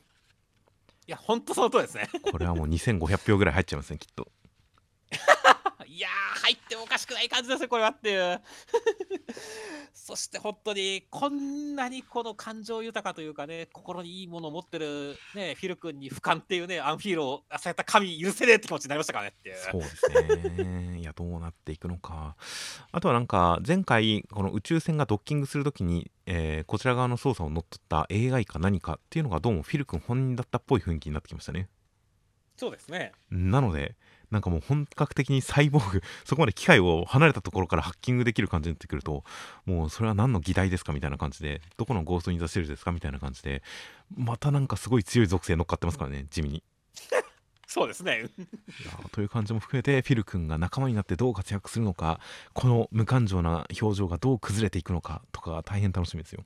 [1.07, 2.07] いや、ほんとその通りですね。
[2.31, 4.27] これはもう2500票ぐらい入っちゃいますねきっと
[5.93, 8.41] いやー、入ってもおかしくない感じですね、これはっていう。
[9.93, 19.55] そして本当に、こんなにこの感情豊かというかね、心にいいものを持ってる、ね、フィル君に俯瞰っていうね、アンフィールを与えた神許せねえって気持ちになりましたからねっていう。
[19.55, 20.09] そうです
[20.63, 22.37] ねいやどうなっていくのか
[22.93, 31.67] あとはなんか前回この宇宙船がドッキングするときに、えーこちら側の操作を乗っ取った AI か何かっていうのがどうもフィル君本人だったっぽい雰囲気になってきましたね
[32.55, 33.11] そうですね。
[33.29, 33.95] なので
[34.33, 39.23] なんかもう本格的にサイボーグ そこまで機械を離れたところからハッキングできる感じになってくると
[39.65, 43.63] もうそれは何の議題ですかみたいな感じでどこのゴーストインザシェルですかみたいな感じで
[44.15, 46.63] またなんかすごい強い属性乗っかってますからね地味に
[47.67, 48.29] そうですね。
[49.11, 52.19] という感じも含めてフィル君が仲間になってどう活躍するのか
[52.53, 56.45] この無感情な表情がどう崩れていくのかとかが大変楽しみですよ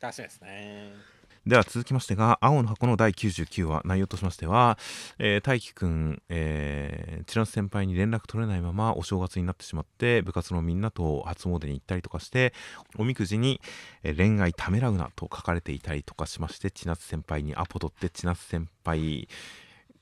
[0.00, 1.15] 楽しみですね。
[1.46, 4.78] では続きましてが青の箱の第99話内容としましては、
[5.20, 12.52] えー大輝くん、えー、千夏先輩に連絡取れないままお正月になってしまって部活のみんなと初詣に行ったりとかして
[12.98, 13.60] おみくじに、
[14.02, 19.28] えー恋愛ためらうなと書かれていたりとかしまして千夏先輩にアポ取って千夏先輩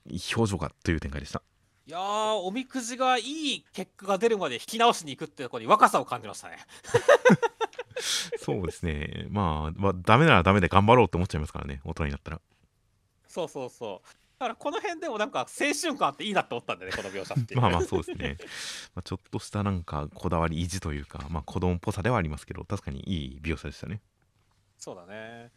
[0.06, 1.42] 表情がという展開でした
[1.86, 6.56] いやー、おみくじがいい結果が出るまで引き直しに行くってところに若さを感じましたね。
[8.38, 12.40] そうですねまあ、まあ、ダメならダメで頑張ろうって思っちゃいますからね大人になったら
[13.28, 14.08] そうそうそう。
[14.38, 17.56] だからこの辺でもなんか青春感あっていいなって思ったんでね、 この描写って。
[17.56, 18.36] まあまあそうですね、
[18.94, 24.00] まあ、ちょっとしたなんかこだわり意地というか、まあ、子供っぽさではありますけど確かにいい描写でしたね
[24.78, 25.50] そうだね。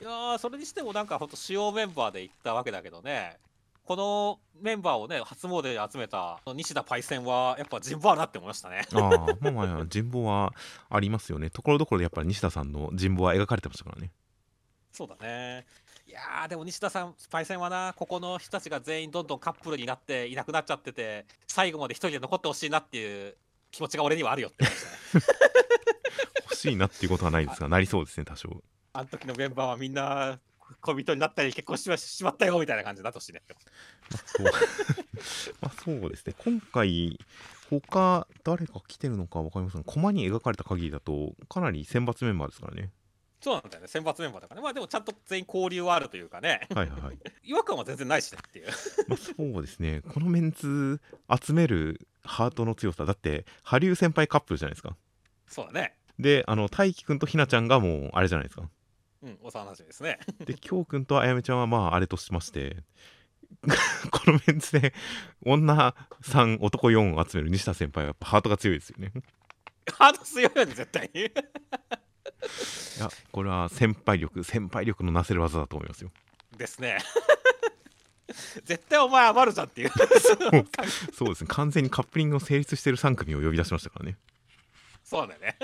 [0.00, 3.38] いやー、それにしてもなんかほんと主要メンバーで行ったわけだけどね、
[3.84, 8.86] このメンバーをね、初詣で集めた西田パイセンは、やっぱ人望あるなって思いましたね。
[8.94, 9.10] ああ
[9.40, 10.52] まあまあ 人望は
[10.88, 14.10] ありますよねところどころでやっぱり西田さんの人望は描かれてましたからね
[14.90, 15.66] そうだね。
[16.06, 23.36] いやー、でも西田さん、パイセンはな、ここの人たちが全員どんどんカップルになっていなくなっちゃってて、最後まで一人で残ってほしいなっていう
[23.70, 24.64] 気持ちが俺にはあるよって。
[26.44, 28.62] 欲しいなっていうことはないですがなりそうですね多少
[28.92, 30.38] あの時のメンバーはみんな
[30.80, 33.42] 恋人になったり結婚ししまったよみたいな感じになってほしいね。
[35.60, 37.18] まあそうですね今回
[37.70, 42.90] 他誰が来てるのか分かりませんがコマに描かれた限りだとかなり選抜メンバーですからね
[43.44, 44.64] そうなんだよね、選抜メンバーだからね。
[44.64, 48.68] まあでもちゃんと全員交流はあるというかね、はいはいはい違和感は全然ないしねっていう。
[49.06, 50.98] まあ、そうですねこのメンツ
[51.44, 54.96] 集めるハートの強さだって羽生先輩カップルじゃないですか
[55.46, 55.94] そうだね。
[56.18, 58.70] であの大輝くんとひなちゃんがもうあれじゃないですか
[59.24, 60.18] うん、幼馴染ですね。
[60.44, 62.76] できょうくんとあやめちゃんはまああれとしまして
[64.12, 64.92] このメンツで
[65.42, 69.12] 女3男4を集める西田先輩はやっぱハートが強いですよね
[69.92, 71.22] ハード強いよね、絶対に。
[71.22, 71.24] い
[73.00, 76.10] やこれは先輩力先輩力のなせる技だと思いますよ
[76.56, 76.98] ですね。
[78.64, 79.90] 絶対お前余るじゃんっていう。
[81.12, 84.18] そうですね完全にカップリングの成立してる3組を呼び出しましたからね
[85.02, 85.56] そうだよね。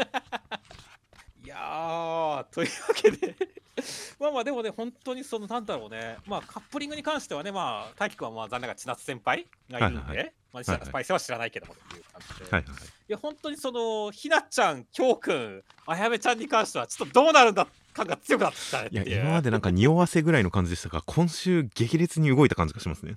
[1.51, 3.35] いやー、というわけで、
[4.21, 12.85] まあまあでもね、本当にその、なんだろうね、まあカップリングに関してはね、まあ、大輝くんはまあ残念ながら千夏先輩がいるんで、はいはいまあ、西田スパイスは知らないけどもっていう感じで、はいはいはい。
[12.85, 18.89] いや、本当にその、ひなちゃん、きょうくん、あやめちゃんに関しては、ちょっとどうなるんだ感が強くなってきたね。
[18.93, 23.17] いや今までなんか匂わせぐらいの感じでしたが今週激烈に動いた感じがしますね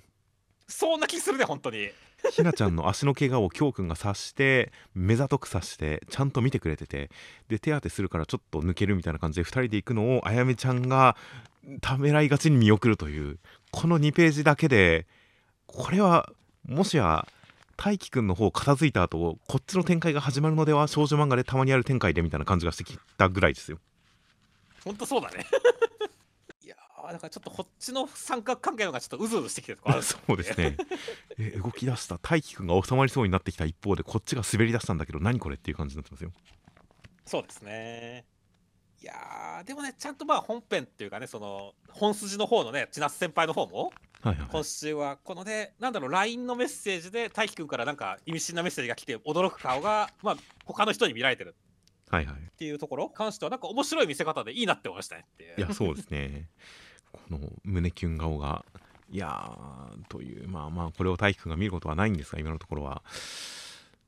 [0.68, 1.90] そんな気するね、本当に。
[2.30, 7.10] ひなちゃんの足の怪我をきょうくんが察して目ざとく察してちゃんと見てくれてて
[7.48, 11.16] で手当てするからちょっと抜けるみたいな感じで2人で行くのをあやめちゃんが
[11.82, 13.38] ためらいがちに見送るという
[13.72, 15.06] この2ページだけで
[15.66, 16.30] これは
[16.66, 17.26] もしや
[17.76, 23.78] 大輝くんの方片付いた後こっちの展開が始まるのでは少女漫画でたまにある展開でみたいな感じがしてきたぐらいですよ
[24.84, 25.46] 本当そうだね。
[27.04, 30.76] いやー、だからちょっとこっちの三角関係の方がちょっとうずうずしてきてるとこあるそうですね。
[31.38, 36.32] え動き出した大輝くんが収まりそうになってきた一方でこっちが滑り出したんだけど何これっていう感じになってますよ。
[37.26, 38.26] そうですね。
[39.02, 43.92] いやー、でもね、ちゃんとまあ本編っていうかね、その本筋の方のね、千夏先輩の方も、
[44.22, 44.48] はいはい。
[44.50, 51.54] 今週はこのねなんだろう LINE のメッセージで大輝くんからなんか意味深なメッセージが来て驚く顔がまあ他の人に見られてる。
[52.08, 52.34] はいはい。
[52.36, 55.26] っていうところ関してはなんか面白い見せ方でいいなって思いましたね。
[55.30, 56.48] っていういやそうですね
[57.28, 58.64] この胸キュン顔が
[59.10, 63.02] いやーというまあまあこれを大輝くんが見ることはないんですが今のところは。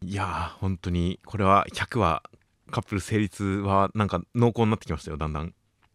[0.02, 2.22] いやー本当にこれは100は
[2.70, 5.46] カップル成立はなんか濃厚になってきましたよだんだん。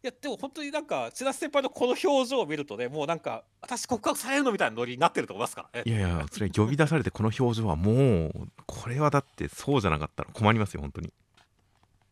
[0.04, 5.92] いやでも本当になんか千田先輩のこの表情を見るとねもうなんか私告白されるのみたいなノリになってると思いますからね。
[5.92, 8.32] いやいやそれ呼び出されてこの表情はもう
[8.66, 11.14] これはだってそうじゃなかったら困りますよ本当に。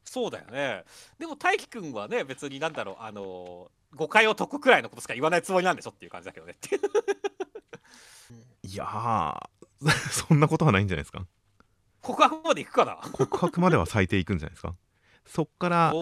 [0.04, 0.84] そうだよね。
[1.18, 6.54] でも大輝くんはね別になんだろうあの誤解を解くくらいのことしか言わないつもりなんでしょっていう感じだけどね。
[6.54, 6.82] っていう
[8.64, 9.50] いやー。
[10.12, 11.26] そんなことはないんじゃないですか？
[12.02, 12.98] 告白まで行くかな？
[13.12, 14.76] 告白までは最低いくんじゃないですか？
[15.26, 15.94] そっから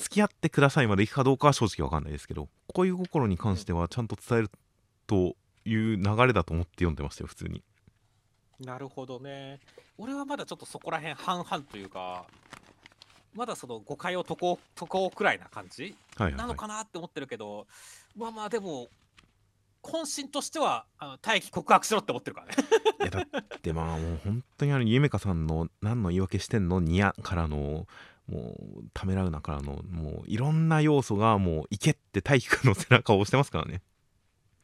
[0.00, 4.50] 付き合ってくださいまでいくかどうかは正直わかんないですけど恋心に関してはちゃんと伝える
[5.06, 5.34] と
[5.64, 7.62] いう流れだと思って読んでましたよ普通に。
[8.60, 9.60] なるほどね。
[9.98, 12.26] 俺はまだちょっとそこら辺半々というか
[13.36, 17.66] まだその誤解を解こう解こうくらいな感じはいはい、はないのかなって思ってるけど、
[18.16, 18.88] まあまあでも
[19.82, 22.54] 本心としてはあの大輝告白しろって思ってるからね。
[23.00, 26.80] いやだってまあもう本当にあのゆめかさんの何の言い訳してんの？
[26.80, 27.86] ニヤからの
[28.26, 33.82] もうためらうなからのもういろんな要素がもういけって大輝くんの背中を押してますからね。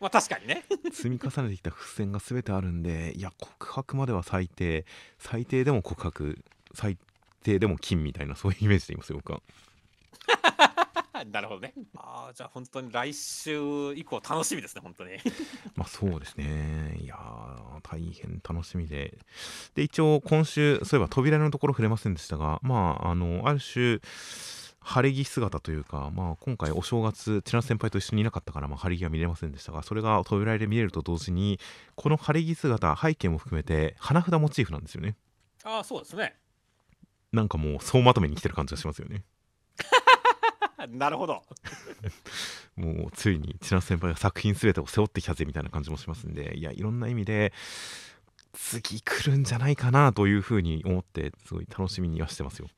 [0.01, 0.65] まあ確かにね。
[0.93, 4.85] 積み重ねてきた伏線が全てあるんでいや告白までは最低
[5.19, 6.45] 最低でも告白
[6.75, 6.99] 最
[7.43, 9.43] 低でも金みたいなそういうイメージでいますよ僕は。
[11.31, 11.73] なるほどね。
[11.97, 15.19] ああじゃあ本当に来週以降楽しみですね本当に。
[15.77, 16.99] まあそうですね。
[17.01, 19.19] いやー大変楽しみで。
[19.75, 24.01] で一応今週そういえば扉のところ触れませんでしたがまああのある種
[24.85, 31.61] 晴れ着姿というか、まあ、今回お正月千奈先輩と一緒にいなかったから、まあ、晴れ着は見れませんでしたがそれが扉で見れると同時に
[31.95, 35.17] この晴れ着姿背景も含めて花札モチーフなんですよね。
[35.65, 36.35] ああそうですね
[37.33, 39.25] なんかもう総まとめに来てる感じがしますよね。
[40.89, 41.43] なるほど。
[42.77, 47.53] もうついに千奈先輩が作品全てを背負ってきたぜみたいな感じもしますんでいやいろんな意味で
[48.53, 52.69] 次来るんじゃないかなというふうに思ってすごい楽しみにはしてますよ。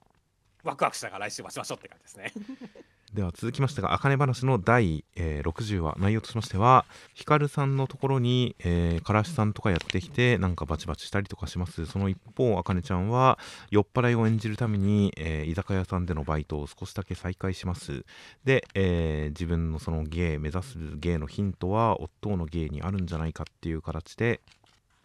[0.62, 2.32] ワクワクしながら来週待ちましょうって感じですね
[3.15, 5.95] では続きましてが「あかね話」の第、えー60話。
[6.01, 6.85] 内容としましては
[7.15, 11.87] ヒカルさんのところに、えー、からしさんとかやってきてなんかバチバチしたりとかします。
[11.87, 13.39] その一方あかねちゃんは
[13.71, 18.05] 酔っ払いを演じるために、えー居酒屋さんでのバイトを少しだけ再開します。
[18.43, 24.41] で、えー自分のその芸目指す芸のヒントは夫の芸にあるんじゃないかっていう形で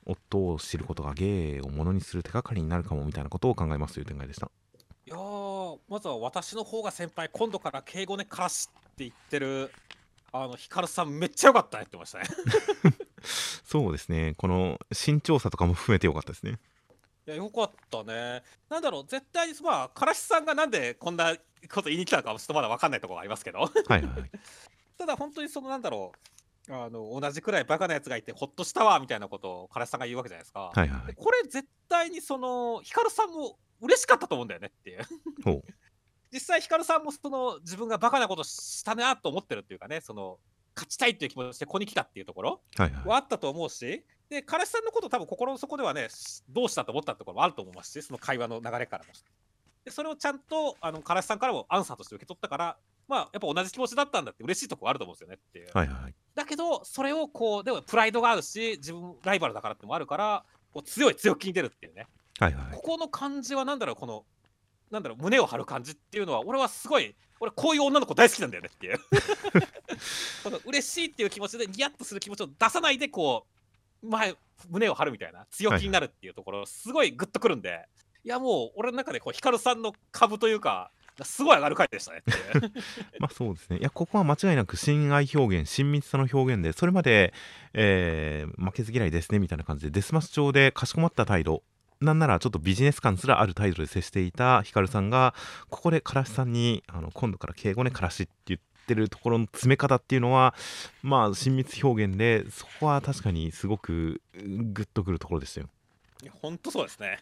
[0.05, 4.49] 夫を知ることが芸をものにする手がかりになるかもみたいなことを考えますという展開でした。
[5.05, 9.71] いやーまずは私の方が先輩今度から敬語ねからしって言ってる
[10.31, 12.25] あのヒカルさんめっちゃ良かったねってましたね。
[13.65, 14.35] そうですね。
[14.37, 16.59] この身長差とかも含めてよかったですね。
[17.27, 18.43] いやよかったね。
[18.69, 23.59] なんだろう絶対にまあからしさんがなんでこんなこと言いに来たのかはちょっとまだ分かんないところがありますけど。
[23.59, 24.31] はいはいはい。
[24.97, 26.11] ただ本当にそのなんだろ
[26.67, 31.15] うあの同じくらいバカなやつがいてほっとしたわみたいなことをからしさんが言うわけじゃないですか、はいはいはい。
[31.15, 34.99] これ絶対にそのヒカルさんも嬉しかったと思うんだよねっていう
[36.83, 40.39] さんもその自分がバカなことしたなと思ってるっていうかねその
[40.75, 43.07] 勝ちたいっていう気持ちでここに来たっていうところはいはい。
[43.07, 49.11] はあったと思うしで彼氏さんのこと多分心の底ではねしどうしたと思ったところもあると思いますしその会話の流れからも。
[49.83, 52.77] でそれをちゃんとあの彼氏さんからもアンサーとして受け取ったから
[53.07, 56.13] まあやっぱ同じ気持ちだったんだって嬉しいところあると思うんですよねっていう、はいはいはい。
[56.35, 62.05] だけどそれをこうでもプライドがあるし自分ライバルだからってのもあるからこう強い強気に出るっていうね。
[62.39, 62.75] はいはい。
[62.75, 64.25] ここの感じはなんだろうこの
[64.91, 68.99] なんだろう胸を張る感じっていうのは俺はすごい俺こういう女の子大好きなんだよねっていう。
[70.43, 73.47] この嬉しいっていう気持ちでニヤッとする気持ちを出さないでこ
[74.03, 74.35] う前
[74.69, 77.87] 胸を張るみたいな強気になるっていうところすごいグッとくるんで、
[78.23, 80.91] い、やもう俺の中でこうヒカルさんの株というか
[81.23, 82.23] すごい上がる回でしたね
[83.19, 83.77] まあそうですね。
[83.77, 87.33] いやここは間違いなく親愛表現親密さの表現でそれまで、
[87.73, 91.63] えー負けず嫌いですねみたいな感じでデスマス調でかしこまった態度
[92.01, 95.33] なんならちょっとビジネス感すらある態度で接していたヒカルさんが
[95.69, 100.55] ここでからしさんにあの今度から敬語ねからしって言ってるところの詰め方っていうのは
[101.03, 105.67] まあ親密表現でそこは確かにすごくうんグッとくるところでしたよ。
[106.23, 107.19] いやほんとそうですね。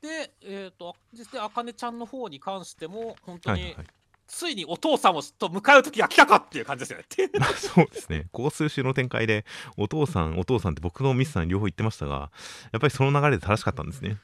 [0.00, 3.86] でえっ、と実際あかねちゃんの方に関しても本当に、はいはいはい
[4.34, 7.04] ついにお父さんをと向かう時が来たかっていう感じですよね。
[7.56, 9.44] そうですね、ここ数週の展開で、
[9.76, 12.32] お父さん、お父さんって僕のミスさん両方言ってましたが、
[12.72, 14.18] やっぱりその流れで正しかったんですね。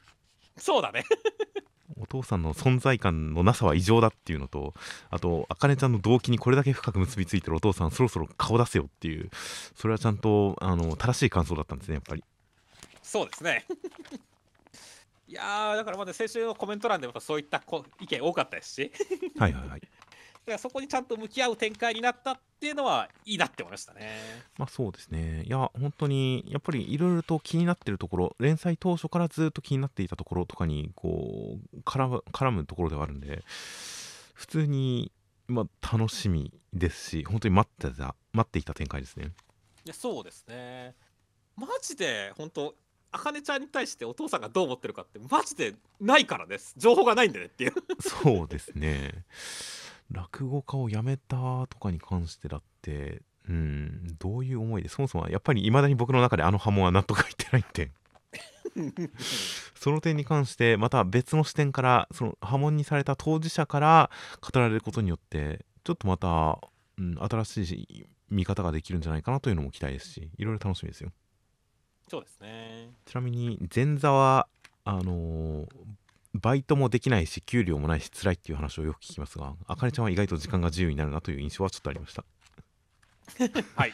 [0.57, 1.05] そうだね。
[1.97, 4.73] お父さんの存在感のなさは異常だっていうのと
[5.09, 9.29] あとあかねちゃんの動機にこれだけ深く結びついてるお父さんそろそろ顔出せよっていう
[9.75, 12.23] それはちゃんとあの正しい感想だったんですねやっぱり。
[13.03, 13.65] そうですね
[15.31, 18.91] いやーだからまだ先週のコメント欄でもそういったこ意見多かったですし
[19.39, 19.79] はいはいはい
[20.43, 24.09] だからそこにちゃんと向き合う展開になったっていうのはいいなって思いましたね。
[24.57, 33.43] まあそうですねいや本当にやっぱりいろいろと気になってるところ連載当初からずっと気になっていたところとかにこう絡む絡むところではあるんで
[34.33, 35.13] 普通に
[35.47, 39.31] まあ楽しみですし本当に待ってた待っていた展開ですね
[39.85, 40.93] いやそうですね。
[41.55, 42.75] マジで本当
[43.11, 46.73] あかねちゃんに対してお父さんがどう思ってるかってマジでないからです。
[46.77, 47.73] 情報がないんでねっていう。
[47.99, 49.25] そうですね。
[50.09, 57.91] 落語家を辞めたとかに関してだってうんどういう思いでそもそもやっぱりいまだに僕の中であの波紋は納得がいってないんで。
[59.75, 64.09] その点に関してまた別の視点からその波紋にされた当事者から
[64.39, 66.59] 語られることによってちょっとまた、
[66.97, 71.11] うん、新しい見方ができるんじゃないかなというのも期待ですしいろいろ楽しみですよ。
[72.11, 72.89] そうですね。
[73.05, 74.49] ちなみに前座は
[74.83, 75.67] あのー
[76.33, 82.23] バイトもできないし給料もないし辛いっていう話をよく聞きますがあかねちゃんは意外と時間が自由になるなという印象はちょっとありました
[83.75, 83.93] はい。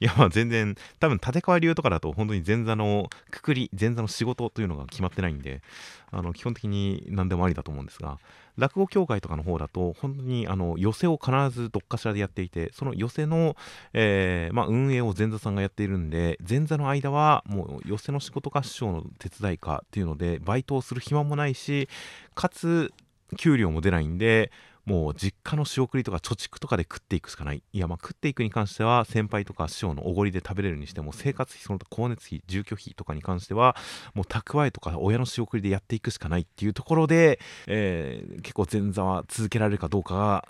[0.00, 5.62] いやまあ全然多分立川流とかだと本当に前座のくくり前座の仕事というのが決まってないんで
[6.10, 8.18] あの基本的に何でもありだと思うんですが
[8.56, 13.56] 落語協会とかの方だと本当にあの寄席を必ずどっかしらでやっていてその寄席の、
[13.92, 21.88] えーまあ、運営を前座さんがやっているんで前座の間はもう寄席の仕事か師匠の手伝いかっていうのでバイトをする暇もないし
[22.34, 22.92] かつ
[23.36, 24.50] 給料も出ないんで
[24.86, 27.62] もう実家の仕送りとか貯蓄とかで食っていくしかない。
[27.72, 33.76] いやまあ食っていくに関しては先輩とか師匠のおごりで食べれるにしても生活費その他光熱費住居費とかに関しては
[34.14, 40.48] もう蓄えとか親の仕送りでやっていくしかないっていうところで、えー結構前座は続けられるかどうかが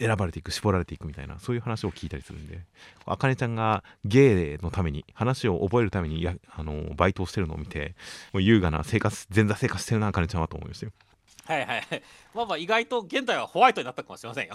[0.00, 2.64] 選ばれていく絞られていくみたいなそういう話を聞いたりするんで。
[3.06, 7.94] あかねちゃんが芸のために話を覚えるためにやあのバイトをしてるのを見て
[8.32, 10.92] もう優雅な生活前座生活してるなあかねちゃんはと思いましたよ。
[11.46, 12.02] はいはいはい。
[12.34, 14.54] まあまあ意外と現代はホワイトになったかもしれませんよ。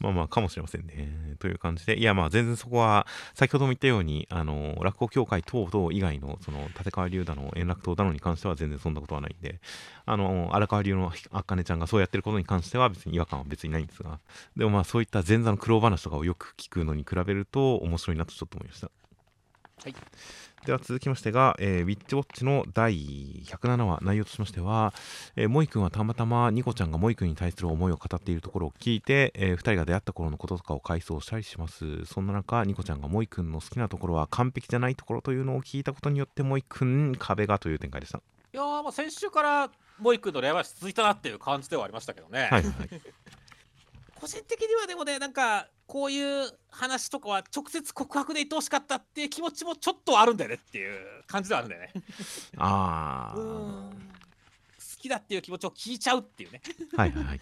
[0.00, 1.36] まあまあかもしれませんね。
[1.38, 9.60] という感じで、いやまあ全然そこは、先ほども言ったように、あの、落語協会等々以外の、その、立川流だの、円楽堂だのに関しては全然そんなことはないんで、
[10.06, 14.20] あの、荒川流のあかねちゃんがそうやってることに関しては別に違和感は別にないんですが、
[14.56, 18.90] でもまあそういった前座の苦労話とかをよく聞くのに比べると面白いなとちょっと思いました。
[19.82, 19.94] はい。
[20.66, 22.94] では続きましてが、えーウィッチウォッチの第
[23.44, 24.92] 107話内容としましては、
[25.36, 32.04] えー、モイ君はたまたまニコちゃんがモイ君に対する思いを語っているところを聞いて、え2人が出会った頃のこととかを回想したりします。
[32.04, 38.18] そんな中ニコちゃんがモイ君の好きなところは完璧じゃないところというのを聞いたことによってモイ君壁がという展開でした。
[38.52, 42.40] いやーまあ先週からモイ君の恋愛は続いたなっていう感じではありましたけどね。
[42.40, 42.88] はいはいはい
[44.20, 51.92] 個人的にはでもねなんかこういう話とかは直接告白で言ってほしかったっていう気持ちもちょっとあるんだよねっていう感じではあるんだよね。
[52.58, 53.90] あうーん。
[53.90, 56.60] 好きだっていう気持ちを聞いちゃうっていうね。
[56.96, 57.40] あはいはいはい。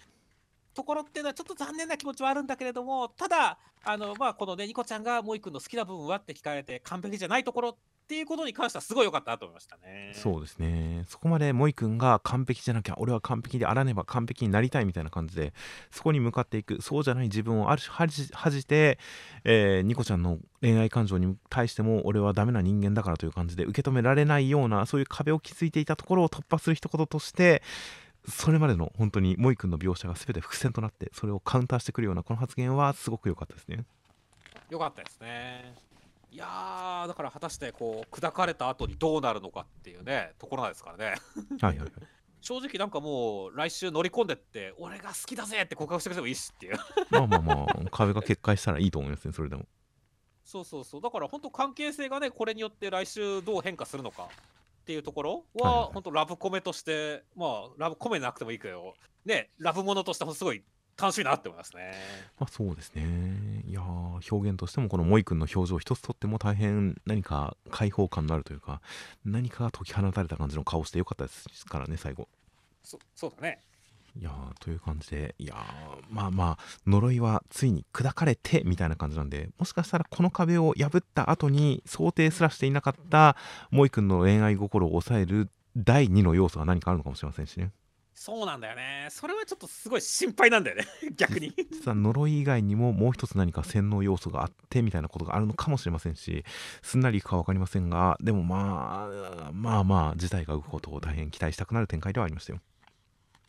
[0.73, 10.13] ところっていうのはちょっと残念な気持ちはあるんだけれどもただあのまあこのねニコちゃんがモイ君の好きな部分はって聞かれて完璧じゃないところっていうことに関してはすごい良かったなと思いましたね。
[10.13, 15.53] そうですねそこまでモイ君が完璧じゃなきゃ俺は完璧であらねば完璧になりたいみたいな感じで
[15.91, 17.91] そこに向かっていくそうじゃない自分をある種
[18.31, 18.97] 恥じて、
[19.43, 27.61] えーニコちゃんの恋愛感情に対しても俺はダメな人間だからという感じで受け止められないようなそういう壁を築いていたところを突破する一言として
[28.29, 33.83] それまでの本当にモイ君の描写が全て伏線となってそれをカウンターしてくるようなこの発言はすごく良かったですね。
[34.69, 35.86] よかったですね。
[36.37, 41.15] いやーだから果たしてこう砕かれた後にどうなるのかっていうねところなんですからね。
[41.59, 41.89] はいはいはい
[42.39, 46.77] 正直なんかもう来週乗り込んでって俺が好きだぜって告白してくれてもいいしっていう
[47.09, 49.65] まあまあまあ壁が決壊したらいいと思いますねそれでも。
[50.45, 54.29] そうそうそうだから本当関係性がねこれによって来週どう変化するのか
[54.81, 58.93] っていうところはいはいはいは本当ラブコメとしてまあラブコメなくてもいいけど
[59.25, 60.63] ねラブものとしてすごい
[60.99, 61.93] 楽しみだなって思いますね
[62.39, 63.63] まあそうですね。
[63.67, 68.81] いやー表現としてもこのモイ君の表情一つとっても大変何か開放感のあるというか
[69.23, 72.27] 何かが解き放たれた感じの顔してよかったですからね最後。
[72.83, 73.61] そそうだね
[74.19, 75.57] いやーという感じでいやー
[76.09, 83.35] まあまあ呪いはついに砕かれてみたいな感じなんでもしかしたらこの壁を破った後に想定すらしていなかった
[83.69, 87.71] モイ君の恋愛心を抑える第2の要素が何かあるのかもしれませんしね。
[88.19, 89.09] そうなんだよね。
[89.11, 90.85] それはちょっとすごい心配なんだよね。
[91.15, 91.53] 逆に。
[91.71, 96.43] 実は呪い以外にももう一つ何か洗脳要素があってみたいなことがあるのかもしれませんし
[96.81, 102.59] すんなりいくか分かりませんがでもまあまあまあ事態が動くことを大変期待したくなる展開ではありましたよ。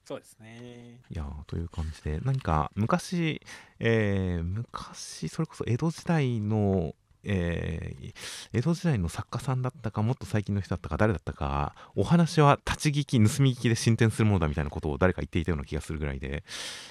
[0.05, 1.01] そうですね。
[1.11, 3.41] いやーという感じで何か昔、
[3.79, 6.95] えー昔それこそ江戸時代の、
[7.29, 8.15] えー
[8.55, 16.45] 江戸時代の作家さんだったかもっと最近の人だったか誰だったかお話は立ち聞き盗み聞きで進展するものだみたいなことを誰か言っていたような気がするぐらいで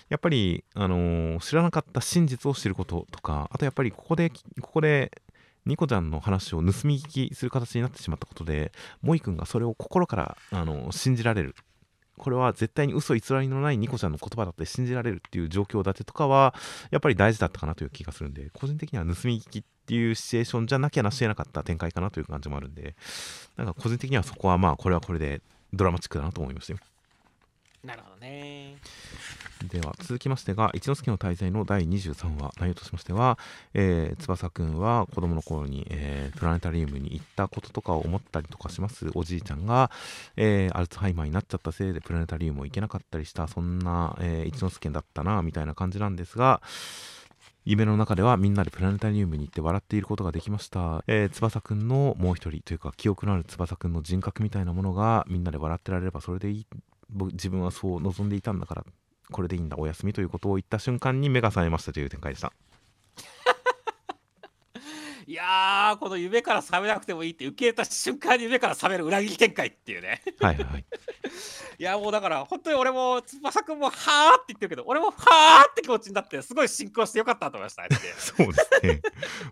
[0.09, 4.31] やっぱり、あのー知らなかった真実を知ることとかあとやっぱりここで
[4.61, 5.11] ここで
[5.65, 8.71] ニコちゃんの話を盗み聞きする形になってしまったことで
[9.01, 11.55] 萌くんがそれを心から、あの信じられる。
[12.17, 16.55] これは絶対に嘘偽りのないニコちゃんの言葉だって信じられるっていう状況立てとかは
[16.89, 22.95] やっぱり大事だったかなという気がするんで個人的には盗み聞きっていうシチュエーションじゃなきゃなし得なかった展開かなという感じもあるんで
[23.55, 25.41] なんか個人的にはそこはまあこれはこれで
[25.73, 26.79] ドラマチックだなと思いましたよ
[27.83, 28.75] なるほどね。
[29.71, 33.39] では続きましてが一之輔の滞在の第23話内容としましては、
[33.73, 39.09] えー翼くんは子供の頃に、えープラネタリウムに行ったこととかを思ったりとかします。
[39.15, 39.89] おじいちゃんが、
[40.35, 46.61] えーアルツハイマーになっちゃったせいでプラネタリウムを行けなかったりしたそんな、えー一之輔だったなみたいな感じなんですが
[47.69, 56.67] 夢の中ではみんなでプラネタリウムに行って笑っていることができました、えー翼くんのもう一人というか記憶のある翼くんの人格みたいなものがみんなで笑ってられればそれでいい。
[57.09, 58.85] 僕自分はそう望んでいたんだから
[59.33, 59.75] これでいいんだ。
[59.77, 62.53] お休みということを言った瞬間に目が覚めましたという展開でした。
[65.27, 70.21] いやーこの夢から覚めなくてもいいって受け入れた瞬間に夢から覚める裏切り展開っていうね。
[70.39, 70.63] はいはい。
[70.63, 70.85] は い
[71.79, 77.89] いやもうだから本当に俺も翼くんもはーって言ってるけど俺もはーって気持ちになってすごい進行してよかったと思いましたね。
[78.17, 79.01] そうですね。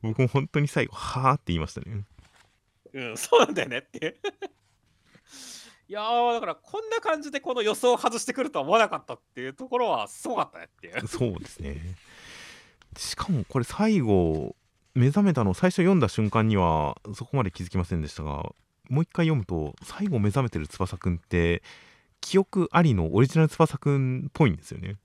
[0.01, 2.05] 僕も本当に最後はーって言いましたね。
[2.93, 4.17] うんそうなんだよねって
[5.89, 11.05] い やーだからこんな感じでこの予想を外してくるとは思わなかったっていうところはすごかったねっていう。
[11.05, 11.97] そうですね。
[12.95, 14.55] しかもこれ最後
[14.95, 18.49] 目覚めたの最初読んだ瞬間にはそこまで気づきませんでしたが
[18.89, 21.61] もう一回読むと最後目覚めてる翼くんって
[22.21, 24.95] 記憶ありのオリジナル翼くんっぽいんですよね。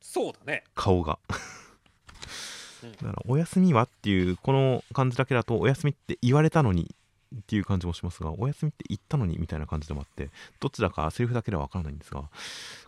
[0.00, 0.64] そうだね。
[0.74, 1.18] 顔が。
[2.82, 2.92] うん。
[2.92, 6.94] だから「お休みは?」っていうこの感じだけだと「お休みって言われたのに」
[7.36, 12.30] っていう感じもしますが「お休みって言ったのに」みたいな感じでもあってどちらかセリフだけでは分からないんですが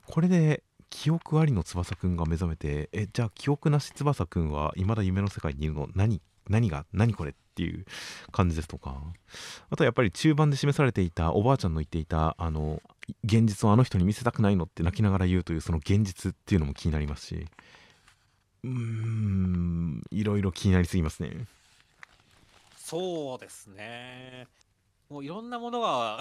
[0.06, 5.88] これで記憶ありの翼くんが目覚めてえじゃあ記憶なし翼くんは未だ夢の世界にいるの？
[5.94, 6.20] 何
[6.50, 7.86] 何が何これっていう
[8.32, 9.02] 感じですとか。
[9.70, 12.82] あとはやっぱり中盤で示されていたおばあちゃんの言っていたあの
[13.24, 17.46] 現実をあの人に見せたくないのって泣きながら言うというその現実っていうのも気になりますし。
[18.62, 21.46] うーんいろいろ気になりすぎますね。
[22.76, 24.46] そうですね。
[25.08, 26.20] もういろんなものが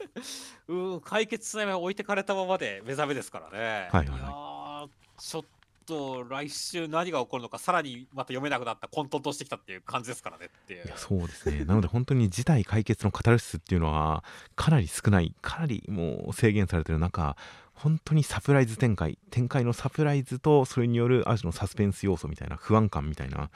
[0.68, 3.88] うん解決しないまま置いてかれたままで目覚めですからね。
[3.92, 4.20] はいはいはい。
[4.20, 4.88] やー
[5.18, 5.44] ちょっ
[5.88, 10.92] と来週何が起こるのかさらにまた読めなくなった混沌としてきたっていう感じですからねっていう。
[10.96, 11.64] そうですね。
[11.64, 14.22] なので本当に事態解決のカタルシスっていうのは
[14.54, 17.36] かなり少ないかなりもう制限されてる中
[17.72, 23.50] 本当にサプライズ展開展開のサプライズとそれによるある種のサスペンス要素みたいな不安感みたいな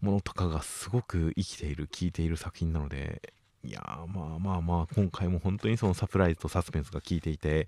[0.00, 3.34] ものとかがすごく生きている効いている作品なので
[3.66, 7.66] いやーまあまあまあ今回も本当にそのサプライズとサスペンスが効いていて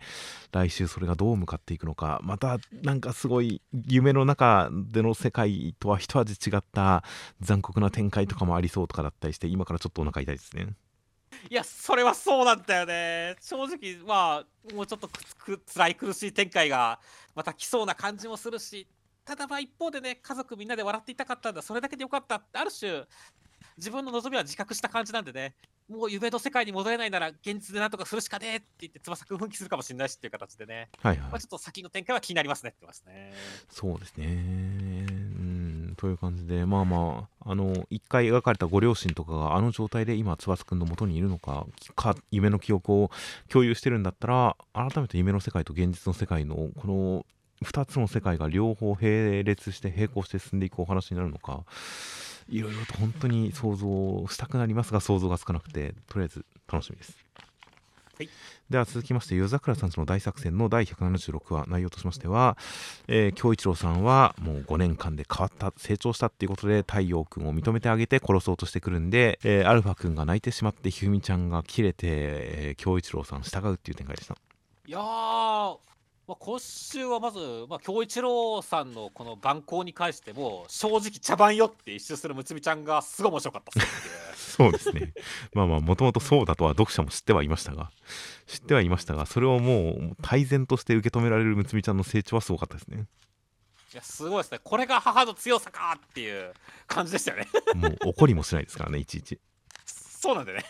[0.52, 7.02] 来週それがどう向かっていくのかまたなんかすごい夢の中での世界とは一味違った
[7.40, 10.68] 残酷な展開とかもありそうとかだったりして今からちょっとお腹痛いですね。
[11.50, 13.36] いやそれはそうなんだよね。
[13.40, 17.00] 正直まあもうちょっとくく辛い苦しい展開が
[17.34, 18.86] また来そうな感じもするし
[19.24, 21.62] ただまあ一方でね家族みんなで笑っていたかったんだ。
[21.62, 22.36] それだけでよかった。
[22.36, 23.04] ってある種
[23.76, 25.54] 自分の望みは自覚した感じなんでね。
[25.88, 31.30] もう夢の世界に戻れないなら現実でなんとかするしかねえって言って翼くん奮起するかもしれないしっていう形でね、はいはい。
[31.30, 33.32] まあ、ちょっと先の展開は気になりますねって言ってますね。
[33.70, 34.26] そうですね。
[34.26, 35.94] うん。
[35.96, 41.66] という感じでまあまああの一回描かれたご両親とかがあの状態で今翼くんの元にいるのか
[41.96, 43.10] か夢の記憶を
[43.48, 47.26] 共有してるんだったら改めて夢の世界と現実の世界のこの
[47.64, 51.64] 2つの世界が両方並列して並行して進んでいくお話になるのか
[52.48, 57.16] いろいろと本当に想像したくなりますが想像がつかなくてとりあえず楽しみです。
[58.16, 58.28] はい。
[58.68, 62.58] では続きまして夜桜さんちの大作戦の第176話内容としましては、
[63.06, 74.36] えー京一郎さんはもう5年間で変わった成長したっていうことで太陽君を認めてあげて殺そうとしてくるんで、えーアルファ君が泣いてしまってひふみちゃんが切れて、えー京一郎さん従うっていう展開でした。
[74.86, 75.76] いやー
[76.28, 77.38] まあ、今週はまず、
[77.70, 83.86] まあ、京一郎さんのこの番号に関しても、正直茶番よって一周するむつみちゃんがすごい面白かったっ
[84.36, 85.14] すそうですね
[85.54, 87.90] まあまあもともとそうだとは読者も知ってはいましたが
[88.46, 93.06] 知ってはいましたがそれをもう大然として受け止められるむつみちゃんの成長はすごかったですね
[93.94, 94.60] いや、すごいですね。
[94.62, 96.52] これが母の強さかっていう
[96.86, 97.48] 感じでしたよね。
[97.74, 99.40] もう怒りもしないですからねいちいち
[99.96, 100.62] そうなんでね。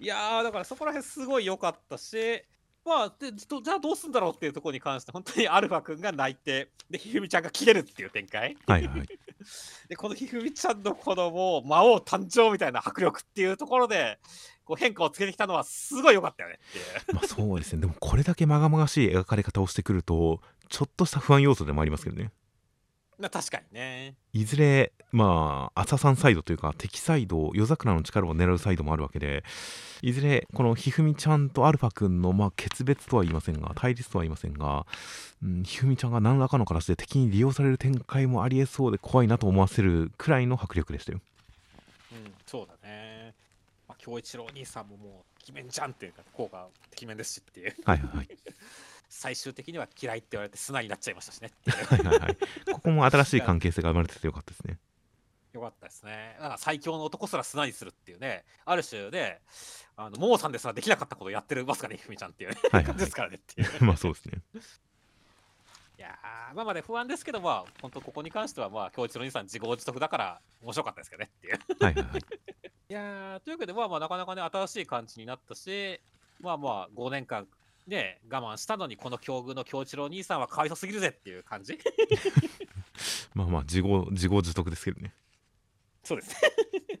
[0.00, 2.42] いやー、だからそこら辺すごい良かったし、
[2.86, 8.56] まあ、でどじゃあどうすんだろうっていうところに関して、本当にアルファ君が泣いて、で、ひふみちゃんが切れるっていう展開。
[8.66, 9.08] はいはい
[9.88, 14.18] で、このひふみちゃんのこのもう魔王誕生みたいな迫力っていうところで、
[14.64, 17.14] こう変化をつけてきたのはすごい良かったよねっていう。
[17.14, 22.32] まあそうですねでもこれだけまがまがしい描かれ方をしてくるとちょっとした不安要素でもありますけどね
[23.18, 24.14] まあ確かにね。
[24.32, 29.44] いずれまあ朝さんサイドというか敵サイド夜桜の力を狙うサイドもあるわけで
[30.02, 34.84] いずれこのひふみちゃんとアルファ君のまあ決別とは言いませんが対立とは言いませんが、
[35.42, 41.20] うん、ひふみちゃんが何らかの形で敵に利用される展開もありえそうで怖いなと思わせるくらいの迫力でしたよ
[42.12, 43.34] うん、そうだね。
[43.88, 47.74] まあ、京一郎兄さんももう、てきめんじゃんっていうか、効果てきめんですしっていう。
[47.84, 48.28] はいはいはい
[49.08, 51.50] 最終的には嫌いって言われて砂になっちゃいましたしね。
[51.66, 52.36] はいはいはい
[52.72, 54.78] ここも新しい関係性が生まれててよかったですね
[55.56, 56.34] よかったですね。
[56.36, 59.40] だから最強の男すら砂にするっていうね、ある種で、
[59.96, 63.68] あの、モーさんですらできなかったことをやってるますかね、ひふみちゃんっていうね、はいはい感じですからねっていう。
[63.84, 64.42] まあそうですね
[65.98, 71.58] いやー、まあまあね、不安ですけど、まあ、本当ここに関しては、まあ、京一郎兄さん自業自得だから、面白かったですけどねっていう。
[71.82, 72.20] はいはいはい
[72.88, 76.00] いやー、というわけで、まあまあ、なかなかね、新しい感じになったし、
[76.38, 77.48] まあまあ、5年間、
[77.86, 81.78] ね、我慢したのに、この境遇の京一郎兄さんはかわいそすぎるぜっていう感じ
[83.34, 85.14] まあまあ自業自業自得ですけどね
[86.02, 86.36] そうですね。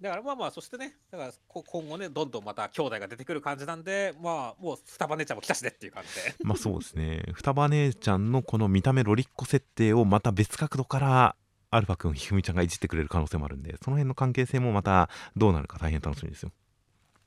[0.00, 6.34] だからまあまあ、そしてね、だからこ今後ね、どんどんまた兄弟が出てくる感じなんで、まあ、もう双葉姉ちゃんも来たしねっていう感じで。
[6.42, 11.36] まあそうですね双葉姉ちゃんのこの見た目ロリッコ設定をまた別角度から
[11.70, 16.52] アルファ君ひふみちゃんがいじってくれる可能性もあるんでその辺の関係性もまたどうなるか大変楽しみですよ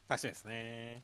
[0.10, 1.04] 楽しみですね。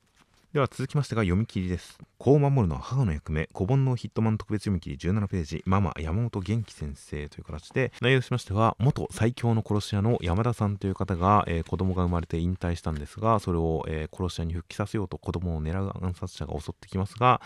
[0.54, 1.98] では続きましてが読み切りです。
[2.18, 3.48] 子を守るのは母の役目。
[3.54, 4.98] 子煩悩ヒットマン特別読み切り。
[4.98, 5.64] 17ページ。
[5.66, 7.94] ママ山本元気先生という形で。
[8.02, 17.40] 内容としましては元最強の殺し屋の山田さんという方が、えー子供が生まれて引退したんですがそれを、えー殺し屋に復帰させようと子供を狙う暗殺者が襲ってきますが、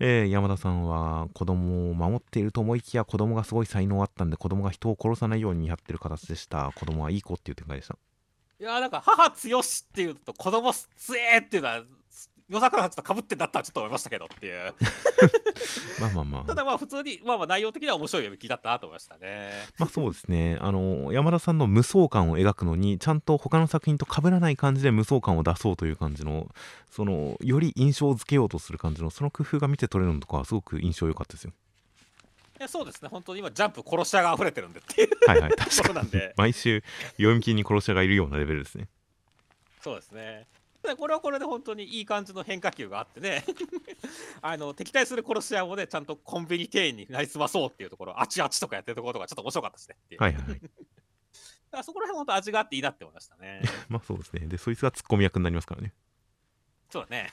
[0.00, 6.72] えー山田さんは子供を守っていると思いきや子供がすごい才能あったんで子供が人を殺さないようにやってる形でした。
[6.74, 7.96] 子供はいい子っていう展開でした。
[8.58, 10.84] いやーなんか母強しっていうと子供強
[11.32, 11.82] えっていうのは
[12.50, 14.74] 夜桜たちとかぶってんだったらちょっと思いましたけどっていう。
[16.00, 16.44] まあまあまあ。
[16.44, 19.52] ただまあ普通にまあまあ内容的には面白い読み切りだったなと思いましたね。
[19.78, 20.58] まあそうですね。
[20.60, 26.48] あの山田さんの無双感を描くのにちゃんと他の作品と被らない感じで無双感を出そうという感じの
[26.90, 31.52] そのより印象づけようとする感じのその工夫が見て取れるのとかはすごく印象良かったですよ。
[32.58, 33.08] いやそうですね。
[33.08, 35.50] 本当に今ジャンプ殺し屋が溢れてるんでっていうはいはい。
[35.52, 36.10] と確かに。
[36.36, 36.82] 毎週
[37.12, 38.88] 読み切りに殺し屋がいるようなレベルですね。
[39.80, 40.46] そうですね。
[40.58, 40.59] で
[40.96, 43.44] これはこれで本当にいい感じの変化球があってね。
[44.40, 50.22] あの敵対する殺し屋もねちゃんとコンビニ店員になりすまそうっていうところあちあちとかやってるところとかちょっと面白かったですねっていう。
[50.22, 50.60] はいはいはい。
[50.60, 50.68] だ
[51.72, 53.62] からそこら辺本当味があっていいなって思いましたね。
[53.88, 54.46] まあそうですね。
[54.46, 55.92] でそいつがツッコミ役になりますからね。
[56.88, 57.32] そうだね。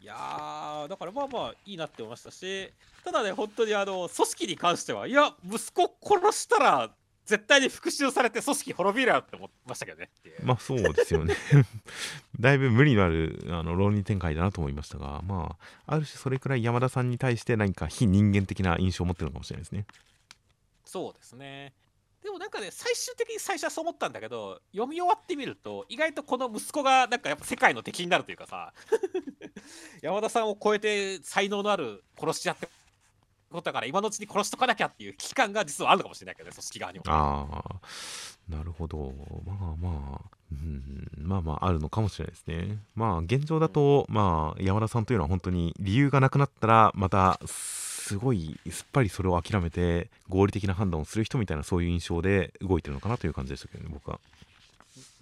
[0.00, 2.72] いやー、だからまあまあいいなって思いましたし、
[3.04, 6.94] ただね、本当にあの、組織に関しては、いや、息子殺したら、
[7.26, 10.10] 絶対に復讐されて組織滅びるやって思いましたけどね。
[10.42, 11.34] まあそうですよね
[12.38, 15.56] だいぶ無理のあるあの論理展開だなと思いましたがま
[15.86, 19.86] あある種それくらい山田さんに対して何か非人間的な印象を持ってるのかもしれないですね
[20.84, 21.74] そうですね。
[22.22, 28.72] でもなんかね、最終的に最初はそう思ったんだけど、読み終わってみると、意外とこの息子がなんかやっぱ世界の敵になるというかさ、
[30.02, 32.68] 山田さんを超えて才能のある殺し屋って
[33.50, 37.04] ことだから、今のうちに殺しとかなきゃっていう危機感が実はあるのかもしれないけどね、組織側にも。
[37.08, 37.80] ああ
[38.48, 39.12] なるほど。
[39.44, 42.78] まあまあ、うん、まあまああるのかもしれないですね。
[42.94, 54.20] まあ現状だと、まあ山田さんというのは本当に理由がなくなったらまたすごいすっぱりそれを諦めて合理的な判断をする人みたいなそういう印象で動いてるのかなという感じでしたけどね僕は。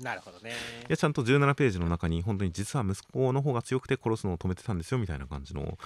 [0.01, 0.51] なるほどね。
[0.51, 0.53] い
[0.91, 5.79] やちゃんと17ページの中に本当に実は息子の方が強くて殺すのを止めてたんですよみたいな感じの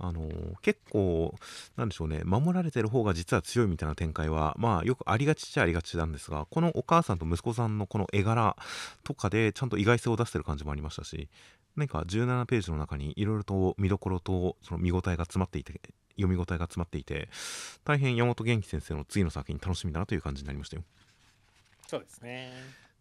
[0.00, 0.28] あの
[0.62, 1.34] 結構
[1.76, 8.56] なんでしょうね守られてる方が実は強いみたいな展開はまあよくありがちっちゃありがちなんですがこのお母さんと息子さんのこの絵柄
[9.02, 11.28] とかでちゃんと意外性を出してる感じもありましたし
[11.76, 15.80] 何か17ページの中にいろいろと見どころとその見応えが詰まっていて
[16.16, 17.28] 読み応えが詰まっていて
[17.84, 20.82] 大変山本元気先生の次の作品楽しみだなという感じになりましたよ
[21.88, 22.52] そうですね。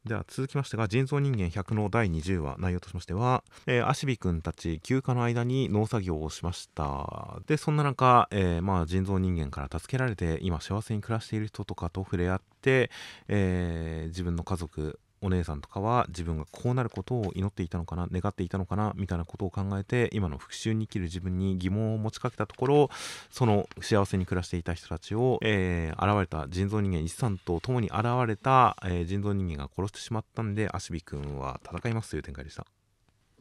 [0.08, 7.40] では続きましてが人造人間100の第20話内容としましては、えー、アシビ君たち休暇の間に農作業をしました。
[7.46, 12.90] でそんな中、えー、まあ人造人間から助けられて今幸せに暮らしている人とかと触れ合って、
[13.28, 22.90] えー、自分の家族お姉さんとかは自分がこうなることを祈っていたのかな願っていたのかなみたいなことを考えて今の復讐に生きる自分に疑問を持ちかけたところ
[23.32, 32.66] その幸せに暮らしていた人たちを、えー、現れた人造人間一さんと共に現れた、えー、人造人間が殺してしまったんでアシビ君は戦いますという展開でした。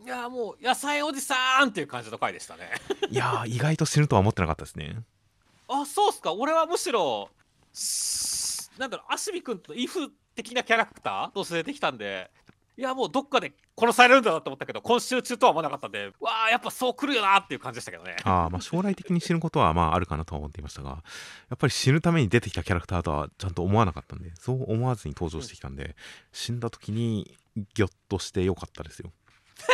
[0.05, 2.71] いやもう野菜おじさんっていう感じの回でしたね。
[3.11, 5.03] いや意外と死ぬとは思ってなかったですね。
[5.69, 6.33] あそうっすか。
[6.33, 7.29] 俺はむしろ
[8.79, 12.31] なんだろうアシビ君とイフ的なキャラクターとして出てきたんで
[12.79, 18.17] いやもうどっかで殺されるんだなと思ったけど今週中とは思わなかったんでわあやっぱそう来るよなっていう感じでしたけどね。
[18.25, 25.95] あまあ将来的に死ぬことはまああるかなとは思っていましたがやっぱり死ぬために出てきたキャラクターとはちゃんと思わなかったんでそう思わずに登場してきたんで、うん、
[26.33, 27.35] 死んだ時に
[27.75, 29.11] ギョッとしてよかったですよ。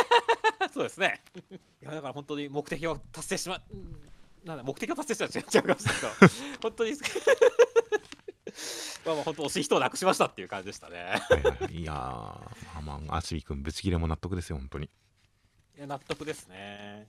[0.72, 1.20] そうですね。
[1.51, 3.60] いやだから本当に目的を達成しま
[4.44, 6.32] なんだ目的を達成したら違うかもしれないけど
[6.62, 6.93] 本当に
[9.05, 11.20] まあまあ本当惜しい人をなくしましたっていう感じでしたね。
[11.31, 14.87] はいやまあまあ、アシビ君、ぶち切れも納得ですよ、本当に。
[15.77, 17.09] いや納得ですね。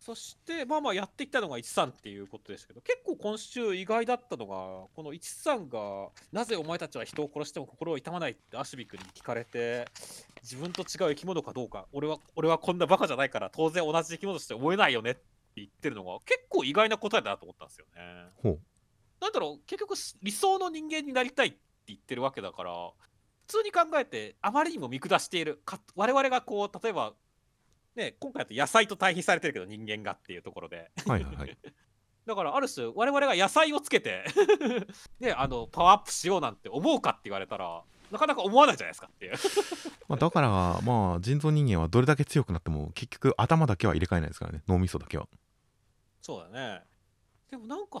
[0.00, 4.54] そして、まあまあやってきたのが13っていうことですけど、結構今週意外だったのが、
[4.96, 9.86] この13が、なぜお前たちは人を殺しても心を痛まないってアシビ君に聞かれて、
[10.42, 15.20] 自分と違う生き物かどうか、俺は俺はこんなバカじゃないから、当然同じ生き物として思えないよねって
[15.56, 18.58] 言ってるのが、結構意外な答えだなと思ったんですよね。
[19.20, 22.72] なんだろう結局理想の人間になりたいって言ってるわけだから
[23.46, 27.12] 普通に考えてあまりにも見下しているか我々がこう例えば
[27.96, 30.90] ね今回だと野菜と対比されてるけど人間がっていうところで。
[31.06, 31.58] はいはい、はい、
[32.26, 34.24] だからある種我々が野菜をつけて
[35.20, 39.34] ねあのパワーアップしようなんて思うかって言われたらなかなか思わないじゃないですかっていう。
[40.08, 40.48] まあだから
[40.82, 44.62] まあ人造人間はどれだけ強くなっても結局頭だけは入れ替えないですからね。
[44.66, 45.28] 脳みそだけは。
[46.20, 46.82] そうだね。
[47.50, 47.98] でもなんか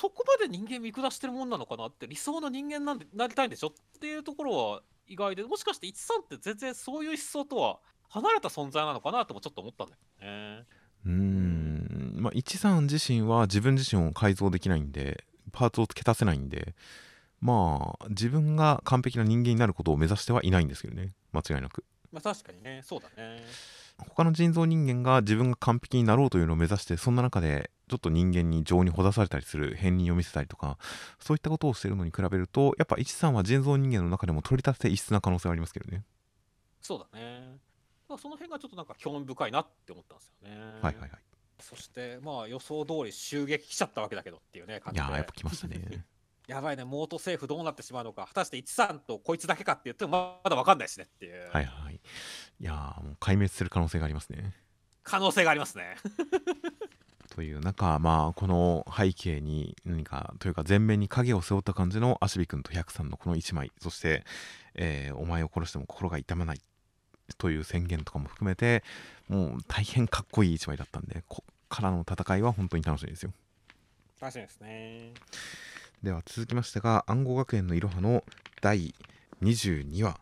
[0.00, 5.92] そこまで人間見下してるもんなのかなって理想の人間なんでなりたいんでしょっていうところは意外でもしかして13
[6.24, 9.92] って全然そういう思想とは離れた存在なのかなともちょっと思ったんだ
[10.26, 10.64] よね。
[11.04, 15.22] うんまあ13自身は自分自身を改造できないんで
[15.52, 16.74] パーツを付け足せないんで
[17.42, 21.84] まあ自分が完璧な人間になることを目指してはいないんですけどね間違いなく。
[22.10, 23.44] まあ確かにねそうだね。
[24.08, 30.78] 他の人造人間が自分が完璧になろうというのを目指してそんな中でちょっと人間に情にほだされたりする片鱗を見せたりとか
[31.18, 36.04] そういったことをしてるのに比べるとやっぱ一さんは人造人間の中でも取り立てて異質な可能性はありますけどね。
[36.80, 37.58] そうだね。
[38.08, 40.56] その辺がちょっとなんか興味深いなって思ったんですよね。
[40.82, 41.10] はいはいはい。
[41.60, 45.06] そ襲まあ予想通り襲撃来ちゃったわけだけどっていうね感じで。
[45.06, 46.04] いややっぱ来ましたね。
[46.50, 51.48] やばいね、モート政府どうなってしまうのか、果たして13とこいつだけかって言ってもまだ分かんないしねっていう。
[51.52, 52.00] はいはい。
[52.60, 54.54] いやもう壊滅する可能性がありますね。
[55.02, 55.96] 可能性がありますね。
[57.30, 64.24] という中、まあ、この背景に何かというか前面に影を背負った感じのアシビ君と百さんのこの1枚そして、
[64.74, 66.60] えー、お前を殺しても心が痛まない
[67.38, 68.82] という宣言とかも含めて
[69.28, 73.32] もう大変かっこいい1枚だったんでこっからの戦いは本当に楽しみですよ
[74.20, 75.14] 楽しみですね
[76.02, 78.24] では続きましてが暗号学園のいろはの
[78.60, 78.92] 第
[79.40, 80.18] 22話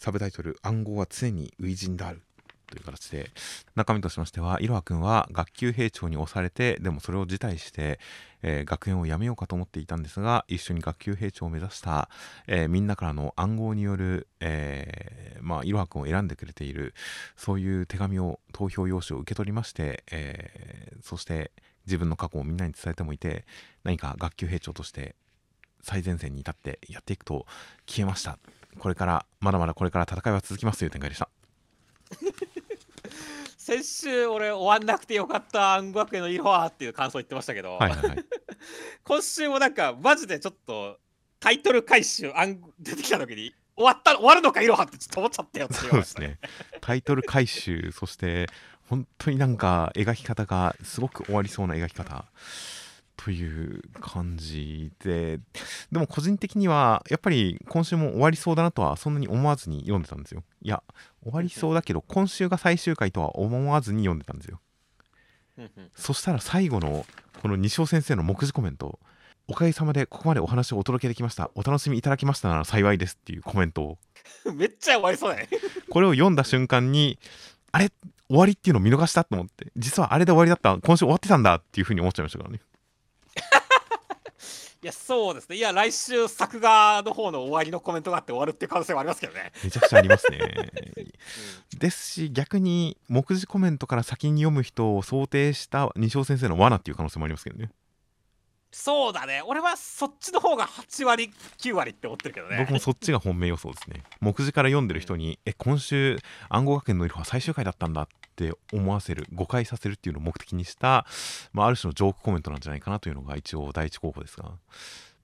[0.00, 2.22] サブタイトル「暗号は常に初陣である」
[2.70, 3.30] という形で
[3.74, 8.00] 中身としましてはいろはくんは学級兵長に押されてでもそれを辞退して、
[8.42, 12.08] えー、学園を辞めようかと思っていたんですが一緒に学級兵長を目指した、
[12.46, 16.94] えー、みんなからの暗号による、えー、まあ、いろはくんを選んでくれている
[17.36, 21.50] そういう手紙を投票用紙を受け取りまして、えそして
[21.86, 23.44] 自分の過去をみんなに伝えてもいて
[23.84, 25.16] 何か学級兵長として
[25.82, 27.46] 最前線に立ってやっていくと
[27.86, 28.38] 消えました。
[28.78, 31.28] これからまだまだこれから戦いは続きますという展開でした。
[33.56, 38.24] 先週俺終わんなくてよかった暗号学園のいろはっていう感想言ってましたけど、はいはいはい、
[39.04, 40.98] 今週もなんかマジでちょっと
[41.38, 42.32] タイトル回収
[42.78, 46.38] 出てきた時に終わった終わるのかいろはってちょっと思っちゃったよってそうですね。
[46.80, 48.48] タイトル回収そして
[48.88, 52.24] 本当になんか描き方がすごく終わりそうな描き方
[53.22, 55.40] という感じで
[55.92, 60.42] でも個人的にはやっぱり今週も終わりそうだなとはそんなに思わずに読んでたんですよ。
[60.62, 60.82] いや
[61.22, 64.58] 終わりそうだけど今週が最終回とは思わずに読んでたんですよ。
[65.94, 67.04] そしたら最後の
[67.42, 68.98] この西尾先生の目次コメント
[69.48, 71.50] おかげさまでここまでお話をお届けできました。
[71.54, 73.98] お楽しみいただきましたなら幸いですっていうコメントを。
[74.54, 75.50] めっちゃ終わりそうだね。
[75.90, 77.18] これを読んだ瞬間に
[77.70, 77.90] あれ？
[78.28, 79.72] 終わりっていうのを見逃したと思って。
[79.76, 80.78] 実はあれで終わりだった。
[80.78, 82.60] 今週終わってたんだっていうふうに思っちゃいましたからね
[84.82, 85.56] いや、そうですね。
[85.56, 89.52] いや、来週、作画の方の終わりのコメントがあって終わるっていう可能性はありますけどね。
[89.62, 90.38] めちゃくちゃありますね。
[91.78, 97.70] ですし逆に目次コメントから先に読む人を想定した二条先生の罠っていう可能性もありますけどね。
[98.72, 99.42] そうだね。
[99.46, 102.58] 俺はそっちの方が8割、9割って思ってるけどね。
[102.60, 104.04] 僕もそっちが本命予想ですね。
[104.20, 111.06] 目次から読んでる人に、え、今週、暗号学園のいろは最終回だったんだって思わせる、誤解させるっていうのを目的にした、
[111.52, 114.52] まあ、ある種のジョークコメントなんじゃないかなというのが一応第一候補ですが、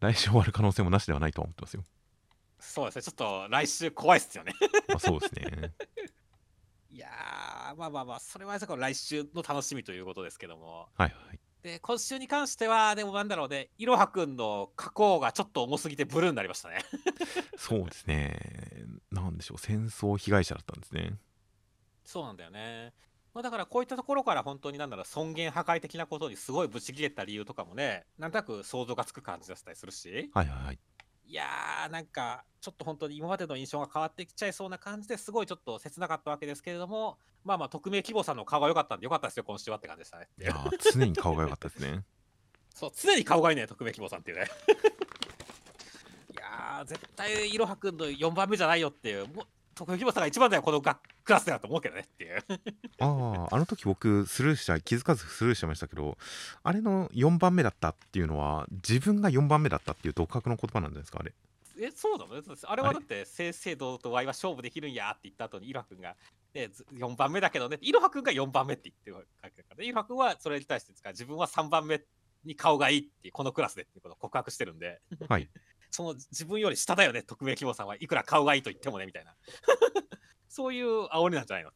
[0.01, 1.85] 来週終わる可能性もなしではないとは思ってますよ。
[2.59, 3.03] そうですね。
[3.03, 4.53] ちょっと来週怖いっすよね。
[4.89, 5.73] まあ、そうですね。
[6.91, 10.89] いやー、まあまあまあ、それは来週の楽しみということですけども。
[10.95, 11.39] はいはい。
[11.63, 16.79] で、今週に関しては、でもなんだろうね、いろはくんの加工がちょっと重すぎてブルーになりましたね。
[17.59, 18.39] そうですね。
[19.11, 21.19] なんでしょう、戦争被害者だったんですね。
[22.07, 22.93] そうなんだよね。
[23.35, 30.79] まあ、だからこういったところから本当になんだろう尊厳破壊的なことにすごいブチ切れた理由とかもねなんとなく想像がつく感じだったりするしはいはいはい。
[31.29, 42.05] いやーなんかちょっと本当に今までの印象が変わってきちゃいそうな感じですごいちょっと切なかったわけですけれどもまあまあ匿名希望さんの顔が良かったんで良かったですよ今週はって感じでしたね いやー常に顔が良かったですね。
[42.75, 44.47] そう常に顔がいいね匿名希望さんっていうね
[46.33, 49.47] いやー絶対いろはくんの4番目じゃないよっていうも
[49.85, 52.39] う匿名希望さんが一番だよこのがクラスだと思うけどねっていう。
[52.99, 56.17] ああ、あの時僕スルーしちゃ気づかずスルーしてましたけど、
[56.63, 61.35] あれの4番目だったっていうのは、自分が4番目だったっていう独白の言葉なんじゃないですか、あれ。
[61.79, 62.43] え、そうなの？
[62.65, 66.17] あれはだって、正々堂々とワイは勝負できるんやって言った後に、イロハ君が、
[66.55, 72.01] ね、ず4番目だけどね、イロハ君が4番目って言ってるわけだから、ね、イロハ君はそれに対してですから、自分は3番目
[72.45, 75.51] に顔がいいってこのクラスでっていうことを告白してるんで、はい。
[75.97, 79.35] その自分より下だよね、匿名希望さんはいくら顔がいいと言ってもね、みたいな。
[80.47, 81.71] そういう煽りなんじゃないの？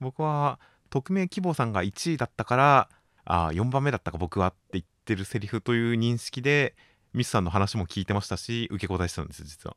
[0.00, 0.58] 僕は、
[0.90, 2.88] 匿名希望さんが1位だったから、
[3.24, 6.74] ああ、4番目だったか僕はって言ってるセリフという認識で、
[7.12, 9.76] ミスさんの話も聞いてましたし、受け答えしてたんですよ、実は。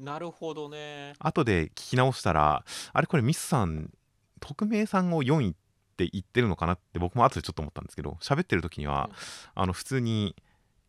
[0.00, 1.14] なるほどね。
[1.20, 3.92] 後で聞き直したら、あれこれミスさん、
[4.40, 5.54] 匿名さんを4位っ
[5.96, 9.08] て言ってるのかなって僕も後でちょっと思ったんですけど、喋ってる時には、
[9.54, 10.34] あの普通に、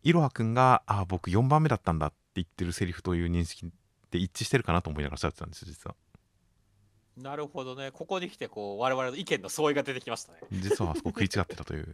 [0.04, 3.66] いろはくんが、ああ、僕4番目だったんだって言ってるセリフという認識
[4.10, 5.96] で一致してるかなと思いながら喋ってたんですよ、実は。
[7.16, 7.90] なるほどね。
[7.90, 10.40] ここに来て、こう、我々の意見の相違が出てきましたね。
[10.52, 11.86] 実はあそこ食い違ってたという。
[11.86, 11.90] だ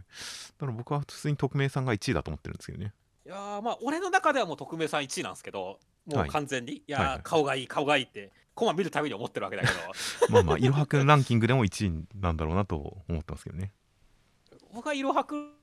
[0.58, 2.92] から僕は普通に匿名さんが1位だと思ってるんですけどね。
[3.26, 9.74] いやーまあ俺の中ではもう匿名さん1位なんですけどもはいう完全に、い、やー、はいはい顔がいい顔がいいってコマ見るたびに思ってるわけだけど
[10.32, 12.76] まあまあ、いろはくんランキングでも1位なんだろうなと
[13.08, 13.72] 思ってますけどね。
[14.72, 15.59] 僕はいろはく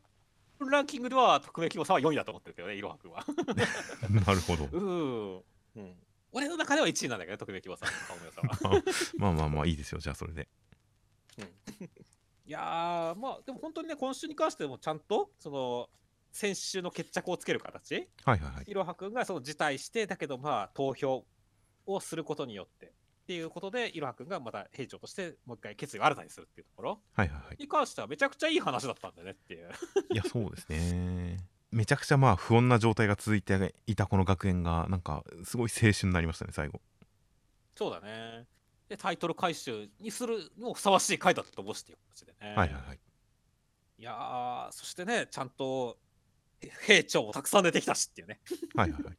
[0.66, 3.24] ランキングでは匿名希望さんは4位だと思ってるけどねいろはくんは。
[4.10, 4.66] なるほど。
[4.72, 5.44] うーん、
[5.76, 5.96] うん、
[6.32, 8.84] 俺の中では1位なんだけどね匿名希望さんの顔の良さは
[9.18, 10.48] まあまあまあいいですよ、じゃあそれで。
[12.46, 15.90] いやーまあでも本当にね今週に関してもちゃんとその
[16.32, 18.08] 先週の決着をつける形。
[18.24, 18.64] はいはいはい。
[18.68, 21.26] いろはくんがその辞退してだけどまあ投票
[21.86, 22.94] をすることによって
[23.28, 27.58] っていうことでいろはくんがまた兵長としてもう一回決意を新たにするっていうところはいはいはい。
[27.60, 29.70] に関してはめちゃくちゃいい話だったんだよねっていう
[30.14, 31.38] いや、そうですね。
[31.70, 36.80] めちゃくちゃまあ不穏な状態が続いていたこの学園が、なんかすごい青春になりましたね、最後。
[37.76, 38.46] そうだね
[38.88, 43.00] でタイトル回収にするのもふさわしい回だったと思うしっていう形でねはいはいはい。
[44.00, 45.98] いやーそしてねちゃんと
[46.86, 48.40] 兵長もたくさん出てきたしっていうね
[48.74, 49.18] はいはいはい。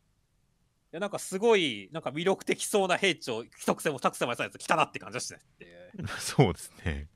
[0.91, 5.39] いやなんかすごいなんか魅力的そうな兵長一癖も二癖もやつ来たなって感じだして
[6.19, 7.09] そうですね。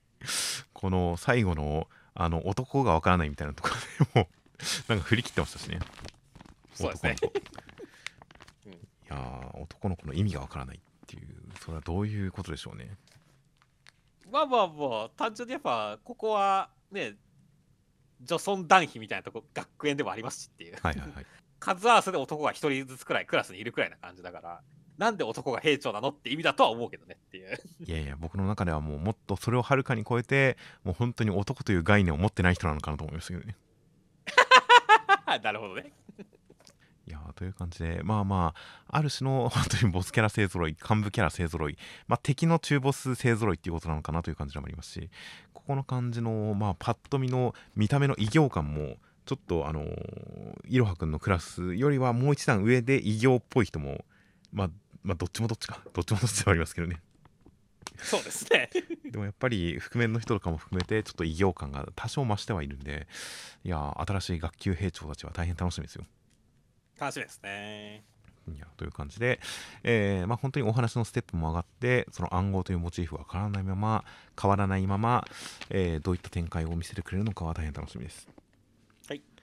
[0.72, 3.74] この最後の、あの、男がわからないみたいなところ
[4.14, 4.28] でも、
[4.88, 5.80] なんか振り切ってましたしね。
[6.74, 7.16] そうですね
[8.66, 8.76] うんい
[9.08, 12.96] やー、男の子の意味がわからないっていう、それはどういうことでしょうね。
[14.30, 17.16] まあまあまあ単純にやっぱここはね
[18.22, 21.26] 女尊男卑みたいなとこ学園でもありますしっていうはいはいはい。
[21.62, 24.60] 数合わせで男が一人ずつくらいクラスにいるくらいな感じだから
[24.98, 33.56] なんで男が兵長なのって意味だとは思うけどねっていういやいや、僕の中ではもうもっとそれをはるかに超えて、もう本当に男という概念を持ってない人なのかなと思いましたけどね。
[35.42, 35.92] なるほどね
[37.06, 38.54] いやーという感じで、まあま
[38.86, 41.76] あ、ある種の本当にボスキャラ勢ぞろい、幹部キャラ勢ぞろい、
[42.06, 45.10] まあ、敵の中ボス勢ぞろいっていうことなのかなという感じでもありますし、
[45.52, 54.04] ここの感じの、まあ、パッと見の見た目の異形感も、ちょっと、あのーいろはくんのクラスよりはもう一段上で異形っぽい人も、
[54.52, 54.70] まあ、
[55.02, 57.00] まあ、どっちもどっちか、どっちもどっちではありますけどね。
[58.02, 58.70] そうですね
[59.10, 63.06] でもやっぱり覆面の人とかも含めてちょっと異形感が多少増してはいるんで
[63.64, 66.06] いやー新しい学級兵長たちは大変楽しみですよ。
[66.98, 68.04] 楽しみですね
[68.52, 69.40] いやという感じで、
[69.84, 74.04] えーまあ、本当にお話のステップも上がってその暗号というモチーフが変わらないまま
[74.40, 75.24] 変わらないまま、
[75.70, 78.41] えーどういった展開を見せてくれるのかは大変楽しみです。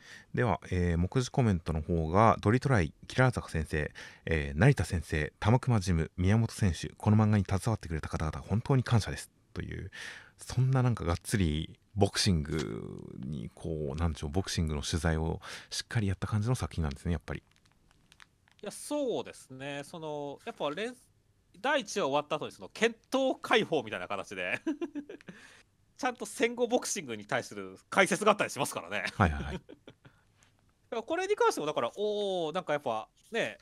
[0.09, 3.91] はいでは、えー目次コメントの方がドリトライキラー坂先生、
[4.25, 9.29] えー成田先生玉熊ジム宮本選手この漫画に携わってくれた方々本当に感謝です。
[9.53, 9.91] という
[10.37, 17.43] そんななんかがっつりボクシングにこうなんでしょうボクシングの取材をしっかりやった感じの作品なんですねやっぱり。
[18.61, 19.81] いやそうですね。
[19.83, 20.93] そのやっぱ連
[21.59, 24.59] 第1話終わった後にその検討解放みたいな形で
[25.97, 29.03] ちゃんと戦後ボクシングに対する解説があったりしますからね。
[29.15, 29.61] はいはい
[31.05, 33.57] これに関してもだからおおなんかやっぱね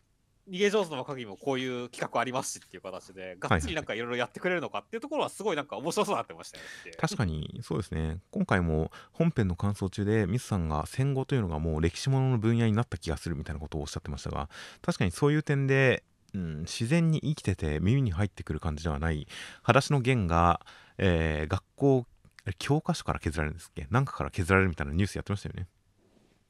[0.49, 6.91] 逃げ上手の若君もこういう企画ありますしっていう形でがっつりなんかいろいろやってくれるのかっていうところはすごいなんか面白そうになってましたよね。
[6.98, 8.20] 確かにそうですね。
[8.32, 14.48] 今回も本編の感想中でミスさんが戦後というのがもう歴史ものの分野になった気がするみたいなことをおっしゃってましたが
[14.82, 19.28] 確かにそういう点で、うん、自然に生きてて耳に入ってくる感じではない
[19.64, 20.62] 裸足の弦が、
[20.98, 22.06] えー学校
[22.58, 23.86] 教科書から削られるんですっけ？
[23.91, 25.68] なんかから削られるみたいなニュースやってましたよね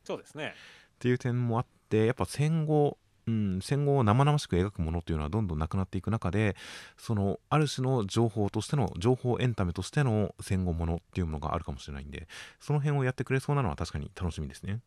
[0.07, 0.53] そうですね。
[0.95, 2.97] っていう点もあってやっぱ戦後、
[3.27, 6.55] うん、戦後を生々しく描くものっていうのはどんどんなくなっていく中で
[6.97, 12.29] そのある種の情報としての情報エンタメとしての戦後ものっていうものがあるかもしれないんで
[12.61, 14.79] その辺をやってくれそうなのは確かに楽しみですね。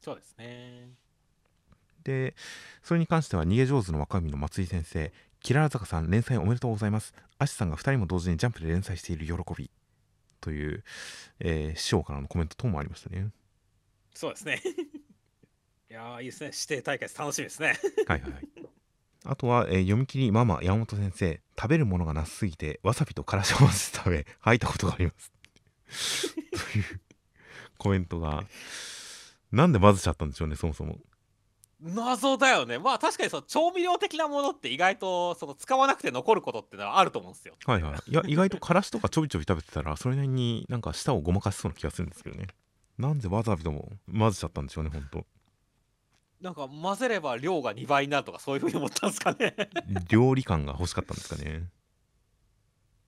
[0.00, 0.90] そうですね。
[2.02, 2.34] で
[2.82, 7.14] それに関しては逃げ上手の若君の松井先生キララ坂さん連載おめでとうございます。
[7.38, 9.70] アシさんが2人も同時にジャンプで連載している喜び
[10.40, 10.82] という、
[11.38, 13.28] えー師匠からのコメント等もありましたね
[14.14, 14.60] そうですね。
[15.90, 16.46] いやーいいですね。
[16.46, 17.78] 指定対決楽しみですね。
[18.06, 18.48] はいはいはい。
[19.24, 21.40] あとは、えー読み切りママ山本先生。
[21.58, 25.32] 食べるものがなさすぎてわさびとからしを混ぜて食べ吐いたことがあります。
[26.72, 27.00] という
[27.78, 28.44] コメントが
[29.52, 30.98] なんで混ぜちゃったんでしょうねそもそも。
[31.80, 32.78] 謎だよね。
[32.78, 37.54] まあ確かにその調味料的なものって意外とその使わなくて残ることってのはあると思うんですよ。
[37.66, 38.10] はいはい。
[38.10, 42.46] いや意外とからしとかちょびちょび食べてたらそれなりになんか舌をごまかしそうな気がするんですけどね
[42.98, 45.24] なんでわさびとも混ぜちゃったんでしょうねほんと。
[46.40, 49.54] なんか混ぜれば量が2倍になるとかそういうふうに思ったんですかね。
[50.08, 51.68] 料理感が欲しかったんですかね。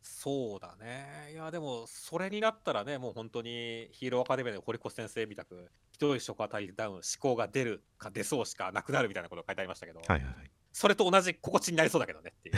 [0.03, 1.33] そうだね。
[1.33, 10.51] いやでもそれになったらねもう本当にヒーローアカデミーの堀越先生みたく一人初夏対ダウン思考が出るか出そうしかなくなるみたいなことが書いてありましたけど、はいはいはい。
[10.73, 12.57] それと同じ心地になりそうだけどねっていう。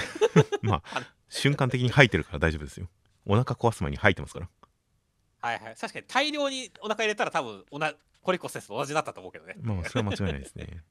[0.63, 2.89] まあ瞬間的に吐いてるから大丈夫ですよ。
[3.25, 4.49] お腹壊す前に吐いてますから
[5.47, 7.93] はいはい確かに大量にお腹入れたら多分おな
[8.23, 10.67] 堀越先生と同じになったと思うけどねまあそれは間違いないですね。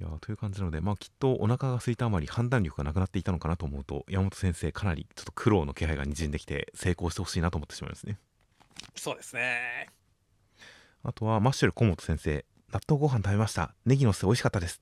[0.00, 8.18] いやという感じなので、まあ、きっとお腹が空いたあまり判断力がなくなっていたのかなと思うと山本先生かなりちょっと苦労の気配がにじんできて成功してほしいなと思ってしまいますね。
[8.96, 9.90] そうですね
[11.04, 14.80] あとはマッシュル小本先生納豆ご飯食べましたネギのせ美味しかったです。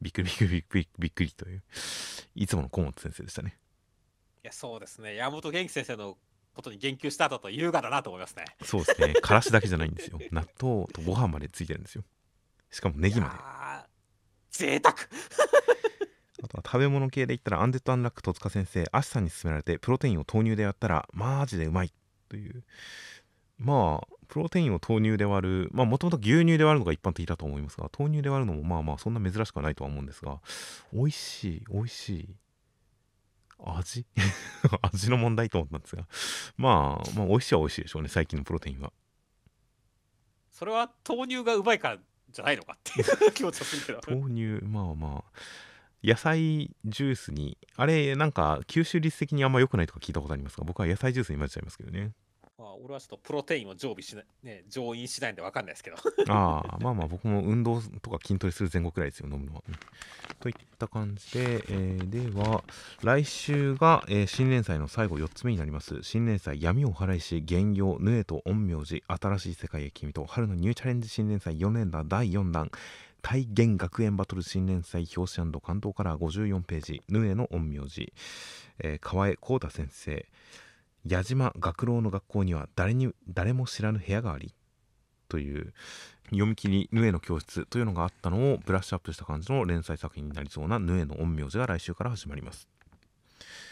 [0.00, 1.62] びっくりびっくりびっくりびっくりという
[2.34, 3.56] いつもの小本先生でしたね。
[4.44, 6.18] いやそうですね山本元気先生の
[6.54, 10.18] ことに言及した後と優雅だなと思いますねそうですねからしだけじゃないんですよ。
[10.30, 12.04] 納豆とご飯までついてるんですよ。
[12.70, 13.34] しかもネギまで。
[14.50, 14.94] 贅沢
[16.44, 21.92] あとは食べ物系で言ったらアンデッド・アンラック戸塚先生アシさんに勧められてプロテインを豆乳でやったらマジでうまい
[22.28, 22.62] という
[23.58, 30.40] まあプロテインを豆乳で割るまあもともと牛乳で割るのが一般的だと思いますが豆乳で割るのもまあまあそんな珍しくはないとは思うんですが
[30.92, 32.28] 美味しい美味しい
[33.64, 34.06] 味？
[34.82, 36.06] 味の問題と思ったんですが。
[36.56, 38.92] まあまあ美味しいは美味しいでしょうね最近のプロテインは。
[40.50, 41.98] それは豆乳がうまいから
[42.30, 44.16] じゃないのかっていう気持ちがするけど。
[44.16, 45.32] 豆乳まあまあ
[46.02, 52.12] 野菜ジュースにあれなんか吸収率的にあんま良くないとか聞いたことありますが僕は野菜ジュースに混ぜちゃいますけどね
[52.58, 55.96] まあ、俺はちょっとプロテインを常備しない、ね、上飲しないんで分かんないですけど。
[56.28, 59.74] ああまあまあ僕も運動とか筋トレする前後くらいですよ飲むのは、うん。
[60.38, 62.62] といった感じで、えーでは
[63.02, 66.02] 来週が、えー新連載の最後4つ目になります。
[66.02, 72.70] 新連載闇を払いし原用ヌエと陰陽師新しい世界へ君と春のニューチャレンジ新連載4連弾第4弾。
[73.22, 77.02] 体現学園バトル新連載表紙関東カラー54ページ。
[77.08, 78.12] ヌエの陰陽師、
[78.80, 80.26] えー川江浩太先生。
[81.06, 84.54] 矢島学郎の学校には誰に誰も知らぬ部屋があり
[85.28, 85.72] という
[86.26, 92.68] 読み切り「ヌエの教室」というのがあったのをブラッシュアップした感じの連載作品になりそうな「ヌエの陰陽師」が来週から始まります。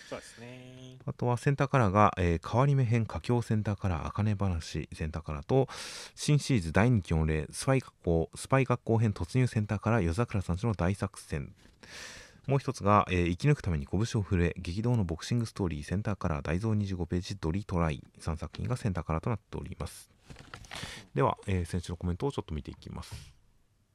[0.08, 0.98] そうですね。
[1.06, 5.68] あとはセンターカラーが、えー替り目編佳境センターカラーあかね噺センターカラーと
[6.16, 11.54] 新シリーズ第2期御礼スパイ学校スパイ学校編突入センターカラー夜桜さんちの大作戦
[12.46, 20.10] もう一つが、えー生き抜くために拳を振れ激動のボクシングストーリーセンターカラー大蔵25ページドリトライ3作品がセンターカラーとなっております。
[21.14, 23.14] では、えー先週のコメントをちょっと見ていきます。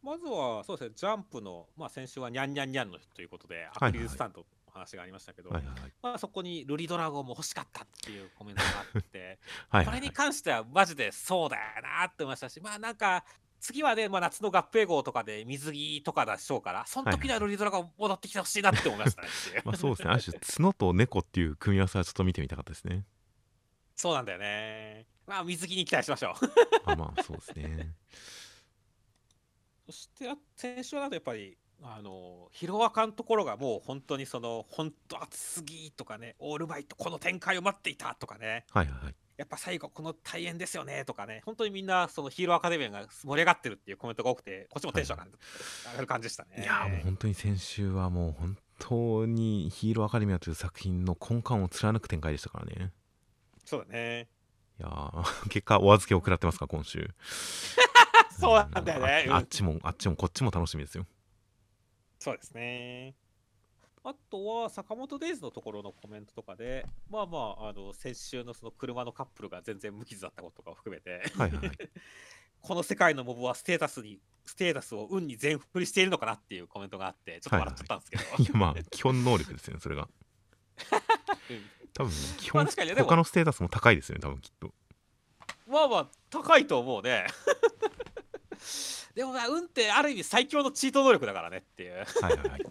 [0.06, 5.94] まずはそうですねジャンプの、まあ、先週はニャンニャンニャンの日ということではいアクリルスタンドの話がありましたけど、はいはいはい。
[6.04, 9.40] まあ、そこにルリドラゴンも欲しかったっていうコメントがあって
[9.70, 9.86] はい。
[9.86, 13.26] これに関してはマジでそうだよなって思いましたしまあなんか
[13.66, 19.28] 次はね、まあ、夏の合併号とかで水着とかでしょうから、その時にはルリドラが戻ってきてほしいなって思いましたね。
[19.66, 20.10] まあそうですね。
[20.12, 23.06] ある種角と猫っていう組み合わせはちょっと見てみたかったですね。
[23.96, 25.08] そうなんだよね。
[25.26, 26.46] まあ、水着に期待しましょう。
[26.86, 27.96] あまあそうですね。
[29.88, 46.64] そして、あ先週はなんとやっぱり、あの、ヒロアカのところがもう本当にその、本当熱すぎとかね、オールバイトこの展開を待っていたとかね、はいはいはいやっぱ最後この大変ですよねとかね、本当にみんなそのヒーローアカデミアが盛り上がってるっていうコメントが多くて、こっちもテンションが上がる感じでしたね。
[46.64, 52.92] いやーもう本当に先週はもう本当にヒーローアカデミアという作品の根幹を貫く展開でしたからね
[53.66, 54.28] そうだね。
[54.80, 57.10] いやー 結果お預けを食らってますか今週
[58.40, 59.24] そうなんだよね。
[59.28, 61.06] うんああっちもあっちもこっちも楽しみですよ
[62.20, 63.16] そうですね。
[64.08, 71.78] あとは坂本デイズのところのコメントとかで、まあまあ、あの先週のその車のカップルが全然無傷だったこととかを含めて、はいはいはい
[72.62, 78.24] この世界のモブはステータスに、ステータスを運に全振りしているのかなっていうコメントがあって、ちょっと笑っちゃったんですけど。
[78.44, 80.10] いやまあ基本能力ですよねそれが
[81.52, 84.74] うん多分基まあ本確かにねでも他のステータスも高いですよね多分きっと
[85.68, 87.28] まあまあ、高いと思うね。
[89.14, 91.94] でもまあ、運ってある意味最強のチート能力だからねっていう。
[91.94, 92.66] はいはいはい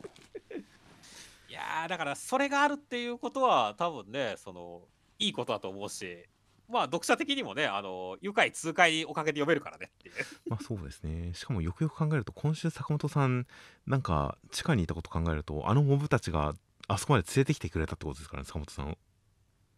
[1.55, 4.83] いやーだからそれがあるっていうことは多分ねその
[5.21, 6.25] いいことだと思うし
[6.69, 10.15] まあ読者的にもねあの愉快痛快におかげで読めるからねっていう。
[10.51, 11.33] まあそうですね。
[11.33, 13.47] しかもよくよく考えると今週坂本さん
[13.87, 16.57] なんか地下にいたこと考えるとあのモブたちが
[16.89, 18.99] あそこまで連れてきてくれたってことですからね坂本さんを。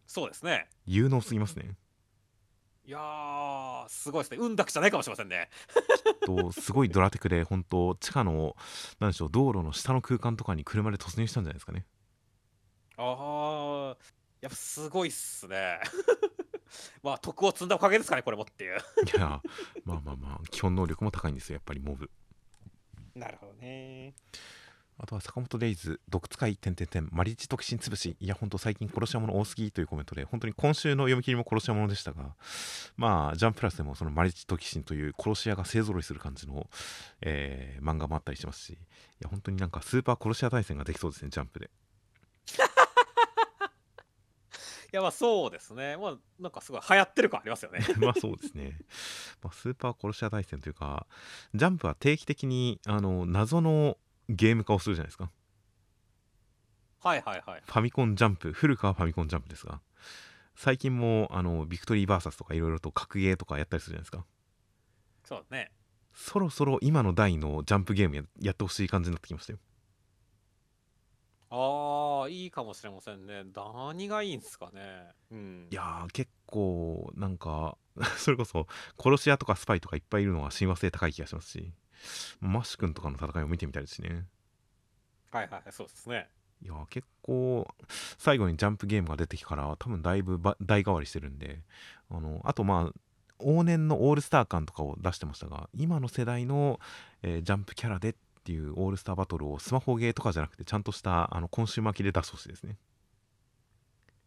[0.07, 0.67] そうですね。
[0.87, 1.75] 有能すぎますね
[2.87, 4.37] いやーすごいですね。
[4.39, 5.49] 運だけじゃないかもしれませんね。
[6.25, 8.55] とすごいドラテクで本当地下の
[9.01, 11.85] なんでしょう道路の下の空間とかに車で突入したんじゃないですかね。
[12.95, 13.97] ああ
[14.39, 15.81] やっぱすごいっすね。
[17.03, 18.77] まあ徳を積んだおかげですかねこれもっていう。
[18.77, 19.41] いや
[19.83, 22.09] まあまあまあ基本能力も高いんですよやっぱりモブ。
[23.15, 24.13] なるほどね
[24.99, 32.35] あとは坂本レイズ、毒使い、点々点、マリッジ特進つぶし、いや、本当最近殺し屋物多すぎというコメントで、本当に今週の読み切りも殺し屋物でしたが、
[32.95, 36.67] まあ、ジャンププラスでもそのマリッジ特進という殺し屋が勢ぞろいする感じの、
[37.21, 38.77] えー漫画もあったりしますし、い
[39.21, 41.69] や、本当になんかスーパー殺し屋対戦ができそうですね、ジャンプで。
[44.93, 48.79] いやまあそうですねまあなんかすごい流行ってる感ありますよね まあそうですね。
[49.43, 51.05] まあ、スーパー殺し屋対戦というか、
[51.53, 53.97] ジャンプは定期的にあの謎の
[54.29, 55.31] ゲーム化をするじゃないですか。
[56.99, 59.81] はいはいはいファミコンジャンプ、古川ファミコンジャンプですが、
[60.55, 64.25] 最近もあのビクトリーバーサスとかいろいろと格ゲーとかやったりするじゃないですか。
[65.23, 65.71] そうね
[66.13, 69.59] そろそろ今の代のジャンプゲームややってほしい感じになってきましたよ。
[71.49, 74.81] ああいいかもしれませんね何がいいんすかね
[75.31, 77.77] うんいやー、結構なんか、
[78.17, 78.67] それこそ
[79.01, 81.71] 殺し屋とかスパイとかいっぱいいるのは親和性高い気がしますし、
[82.39, 84.25] マッシュ君とかの戦いを見てみたいですしね。
[85.31, 86.29] はいはいはいそうですね。
[86.63, 87.67] いやー結構
[88.17, 91.61] 最後にジャンプゲームが出てきてから多分だいぶば代替わりしてるんで
[92.09, 96.79] あのあとまあ往年のオールスター感とかを出してましたが今の世代の、
[97.21, 102.77] えージャンプキャラでっていうオールスターバトルをスマホゲーとかじゃなくてちゃんとしたあのコンシューマー機で出してほしいですね。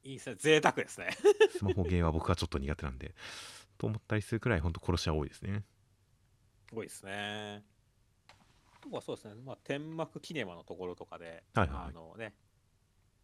[0.05, 0.37] いいですね。
[0.39, 1.09] 贅沢ですね。
[1.57, 3.15] スマホゲーは僕はちょっと苦手なんで
[3.81, 5.65] と思ったりするくらい本当殺し屋多いですね
[6.71, 7.65] すごいですね。
[8.29, 9.35] あとはそうですね。
[9.45, 11.89] まあ天幕キネマのところとかで、はいはいはい。
[11.89, 12.33] あのね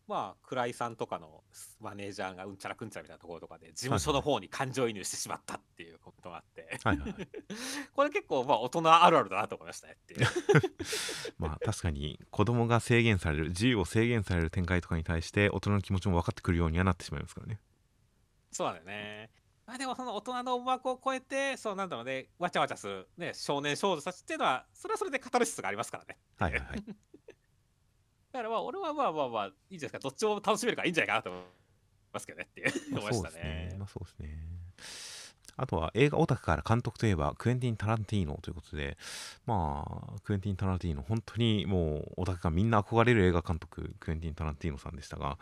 [0.08, 1.42] まあ倉井さんとかの
[1.80, 7.28] マネージャーがうんちゃらくんちゃらみたいなところとかで事務所の方に感情移入してしまったっていうことがあって、はいはいはい。
[7.94, 10.26] これ結構まあ大人あるあるだなと思いましたねっていう。
[11.38, 17.60] まあ確かに子供が制限される自由を制限される展開とかに対して大人の気持ちも分かってくるようにはなってしまいますからね。
[18.52, 19.30] そうだよね。
[19.66, 26.16] まあでもその大人の思惑を超えて、そうなんだろうね、わちゃわちゃする、ね、少年少女たちっていうのは、それはそれでカタルシスがありますからね。
[26.38, 26.84] はいはいはい。
[28.32, 31.42] だからまあ、俺はまあまあまあ、いいんじゃないですか、どっちも楽しめるからいいんじゃないかなと思い
[32.12, 33.76] ますけどねっていう思いましたそうですねね。
[33.78, 34.56] まあそうですね。
[35.56, 38.96] あとは映画オタクから監督といえばクエンティン・タランティーノということで
[39.46, 39.84] ま
[40.14, 45.38] あクエンティン・タランティーノ本当にもうオタクがみんな憧れる映画監督クエンティン・タランティーノさんでしたが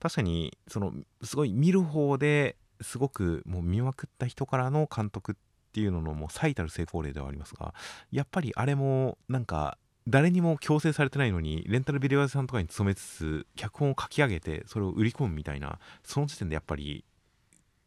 [0.00, 0.92] 確かにその
[1.22, 5.34] すごい見る方ですごくもう見まくった人からの監督っ
[5.72, 7.74] ていうののもう最たる成功例ではありますが
[8.10, 17.04] やっぱりあれもなんか誰にも強制されてないのにレンタルビデオ屋さんとかに勤めつつ脚本を書き上げてそれを売り込むみたいなその時点でやっぱり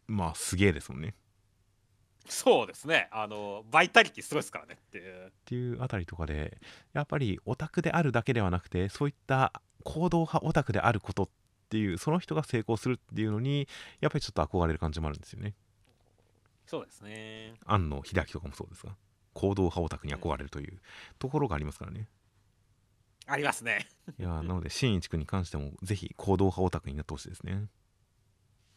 [0.08, 1.14] まあすげえですもんね
[2.30, 5.28] そうですね、あの、バイタリティすごいですからねっていう。
[5.28, 6.58] っていうあたりとかで
[6.94, 9.54] やっぱりオタクであるだけではなくてそういった
[9.84, 11.30] 行動派オタクであることっ
[11.70, 13.68] ていうその人が成功するっていうのに
[14.00, 15.54] やっぱりちょっと憧れる感じもあるんですよね。
[16.66, 17.56] そうですね。
[17.66, 18.96] 庵野秀明とかもそうですが
[19.34, 20.80] 行動派オタクに憧れるという
[21.20, 22.08] ところがありますからね。
[23.26, 23.88] ありますね。
[24.18, 27.68] いやーなので新一君に関してもぜひ行動派オタクになってほしいですね。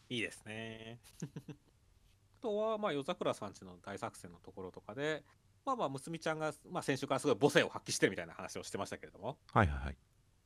[0.09, 0.99] いいですね。
[1.23, 5.23] あとはまあ夜桜さんちの大作戦のところとかで
[5.65, 9.37] まあまあむつみちゃんが、まあ、先週からすごい母性を発揮してるみたいな話をしてましたけれども。
[9.53, 9.97] はいはいはい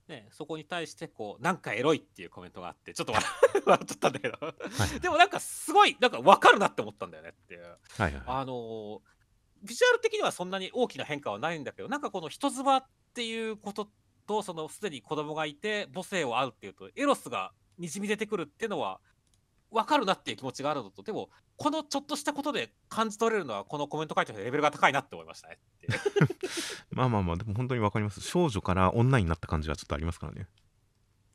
[0.08, 3.28] ね、そこに対してこうなんかエロいっていうコメントがあってちょっと笑
[3.66, 4.38] 笑っちゃったんだけど。
[4.40, 4.54] は
[4.96, 7.62] いでもなんかすごいなんか分かるなって思ったんだよねっていう。
[7.62, 8.24] はいはいはい。
[8.28, 9.00] あのー
[9.64, 13.90] ビジュアル的にはそんなに大きな変化はないんだけどなんかこの人妻っていうこと
[14.28, 19.00] とそのすでに子供がいて母性を会うっていうとエロスがにじみ出てくるっていうのは
[19.76, 25.60] 分かるなっていう気持ちがあるのとでもこのちょっとしたことで感じ取れるのはこのコメント書いてる人レベルが高いなって思いましたね
[26.92, 28.22] まあまあまあでも本当にわかります。
[28.22, 30.48] 少女から女になった感じはちょっとありますからね。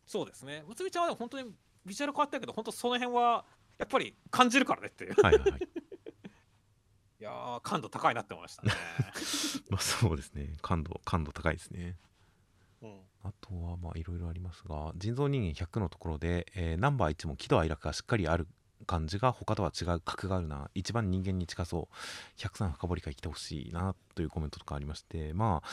[0.06, 0.64] そうですね。
[0.66, 1.52] むつみちゃんは本当に
[1.84, 3.44] ビジュアル変わったけど本当その辺は
[3.78, 5.22] やっぱり感じるからねっていう。
[5.22, 5.60] はいはいはい。
[7.20, 8.72] いやー感度高いなって思いましたね、
[9.68, 10.56] まあそうですね。
[10.62, 11.98] 感度感度高いですね。
[12.80, 18.47] うんあとはまあいろいろありますが人造人間100のところで、えーナンバー1も喜怒哀楽がしっかりある
[18.86, 25.68] 感じが他とは違う格があるな一番人間に近そう103深掘り会来てほしいなというコメントとかありましてまあ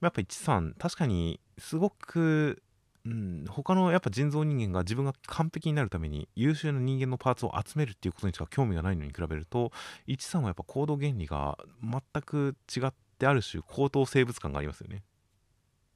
[0.00, 2.62] やっぱ13確かにすごく
[3.06, 9.72] うん、他のやっぱ人造人間が自分が完璧になるために優秀な人間のパーツを集めるっていうことにしか興味がないのに比べると
[10.06, 15.02] 13はやっぱ行動原理が全く違ってある種高等生物感がありますよね。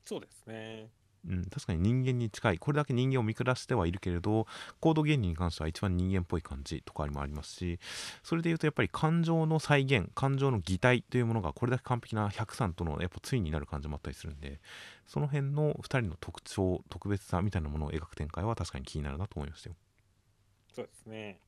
[0.05, 0.89] そうですね。
[1.26, 4.47] うん、確かに人間に近いこれだけ人間を見下してはいるけれど
[4.81, 7.78] 行動原理に関しては一番人間っぽい感じとかもありますし
[8.22, 14.60] それでいうとやっぱり感情の再現感情の擬態というものがこれだけ完璧な103とのやっぱ対になる感じもあったりするんで
[15.06, 19.76] その辺の2人の特徴特別さみたいなものを描く展開は確かに気になるなと思いましたよ
[20.74, 21.39] そうですね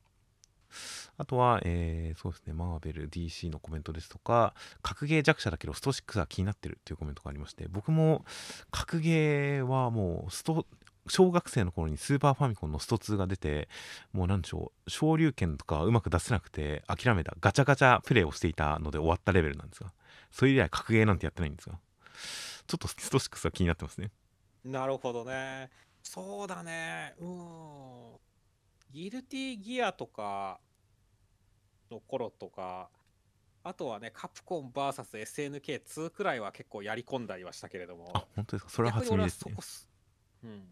[1.17, 8.25] あとは、えーそうですね、マーベル、DC のコメントですとか、格ゲー弱者だけど、スト6が気になってるっていうコメントがありまして、僕も
[8.71, 10.65] 格ゲーはもうスト、
[11.07, 13.69] 小学生の頃にスーパーファミコンのスト2が出て、
[14.11, 19.93] もうなんでしょう、昇竜拳とかうまく出せなくて諦めた、ガチャガチャプレイをしていたので終わったレベルなんですが、
[20.31, 21.79] それ以来格ゲーなんてやってないんですが、
[22.67, 24.11] ちょっとスト6は気になってますね。
[24.65, 25.69] なるほどね。
[26.03, 27.13] そうだね。
[27.19, 28.26] うん。
[28.91, 30.59] ギルティギアとか
[31.91, 32.89] の頃とか
[33.63, 38.11] あとはねカプコン VSSNK2 くらいは結構やり込んだりはしたけれども。
[38.13, 39.51] あ、本当ですか、それは初耳ですね。
[39.51, 39.61] そこ。
[39.61, 39.89] す、
[40.43, 40.63] うん、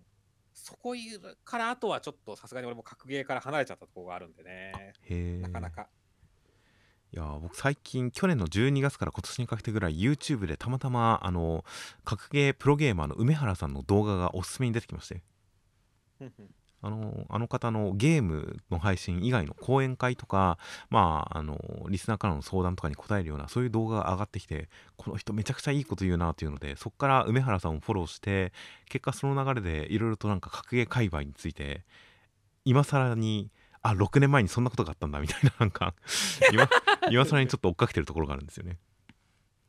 [0.53, 0.95] そこ
[1.43, 4.93] からあとはちょっとさすがに俺も格ゲーから離れちゃったところがあるんでね。
[5.01, 5.89] へーなかなか。
[7.11, 11.63] いやー僕最近去年の12月から今年にかけてぐらい YouTube でたまたまあの
[12.03, 15.21] 格ゲープロゲーマーの梅原さんの動画がおすすめに出てきまして
[16.85, 20.59] あのあの方のゲームの配信以外の講演会とか
[20.89, 21.59] まああの
[21.89, 28.53] リスナーからの相談とかに答えるようなそういう動画が上がってきてこの人めちゃくちゃいいこと言うなっていうのでそこから梅原さんをフォローして
[28.87, 31.83] 結果その流れでいろいろとなんか格ゲー界隈について
[32.65, 33.49] 今更に
[33.81, 35.93] あ6年前にそんなことがあったんだみたいななんか
[36.51, 36.67] 今
[37.09, 38.77] 今更にちょっと追っかけてるところがあるんですよね。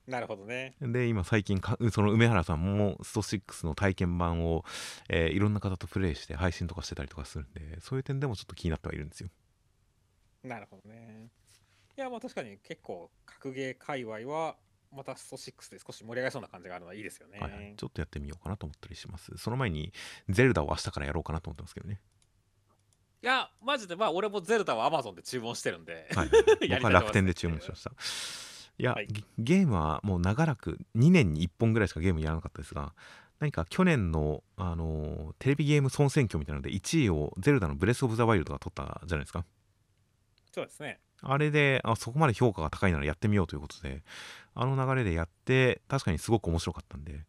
[0.06, 4.64] なるほどねで今最近かその梅原さんもスト6の体験版を、
[5.08, 9.28] えーいろんな方とプレイして配信とかしてたりとかするんでそういう点でもちょっと気になってはいるんですよ。
[10.44, 11.28] なるほどね
[11.98, 14.56] いやまあ確かに結構格ゲー界隈は
[14.94, 19.36] またスト6で少し盛り上がりそうな感じがあるのはいいですよね、はいはい、ちょっとやってみようかなと思ったりします。
[19.36, 19.92] その前に
[20.28, 22.00] ゼルダを明日からやろうかなと思ってますけどね。
[23.22, 26.30] いやマジでまあ俺もゼルダは Amazon で注文してるんで、はい、
[26.68, 27.90] 僕は楽天で注文しました。
[28.78, 29.06] いや、はい。
[29.06, 32.92] ゲゲームはもう長らく2年に1本ぐらいしかゲームやらなかったですが
[33.40, 39.44] 何か去年の、あのーテレビゲーム総選挙みたいなので1位をゼルダのブレス・オブ・ザ・ワイルドが取ったじゃないですか。
[40.52, 41.00] そうですね。
[41.22, 44.02] あれであそこまで評価が高いならやってみようということで
[44.54, 47.24] あの流れでやって確かにすごく面白かったんで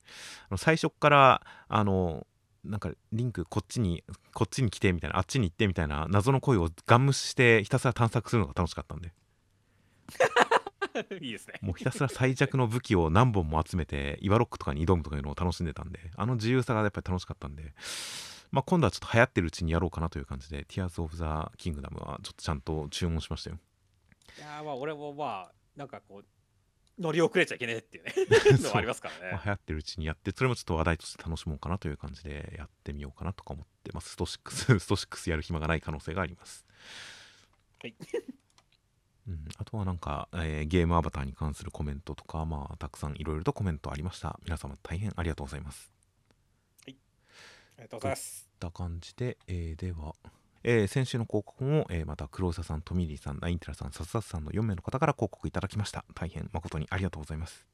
[0.50, 2.28] あの最初っからあの
[2.66, 4.04] なんかリンクこっちに
[4.34, 9.14] こっちに来てみたいなあっちに行ってみたいな謎の声をガン無視してひたすら探索するのが楽しかったんで
[11.22, 11.56] いいですね。
[11.62, 17.74] もうひたすら最弱の武器を何本も集めてイワロックとかに挑むとかいうのを楽しんでたんであの自由さがやっぱり楽しかったんで、
[18.52, 21.24] まあ、今度はちょっと流行ってるうちにやろうかなという感じで Tears of the
[21.58, 23.60] Kingdom はちょっとちゃんと注文しましたよ。
[24.38, 26.26] いやーまあ俺もまあなんかこう
[27.02, 28.14] 乗り遅れちゃいけねえっていうね
[28.60, 36.66] のはありますからまあね流行ってるうちにやってそれもちょっと話題として楽しもうかなという感じでやってみようかなとか思ってますスト6スト6やる暇がない可能性があります。
[37.80, 37.96] はい
[39.28, 45.92] うん、あとはなんか、えーゲームアバターに関するコメントとかまあたくさんいろいろとコメントありました皆様大変ありがとうございます
[46.88, 50.16] ありがとうございますといった感じで、えーでは、
[50.64, 56.06] えー先週の広告も、えーまた黒沢さん、トミーリーさん、ナインテラさん、サツサツさんの4名の方から広告いただきました。
[56.16, 57.66] 大変誠にありがとうございます。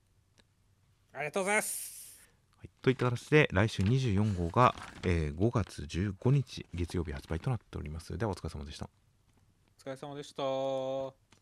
[1.13, 2.19] ありがとうございます。
[2.57, 8.17] はい、といった形で来週24号が、えー5月15日月曜日発売となっております。
[8.17, 8.89] ではお疲れ様でした。
[9.79, 11.32] お疲れ様でした。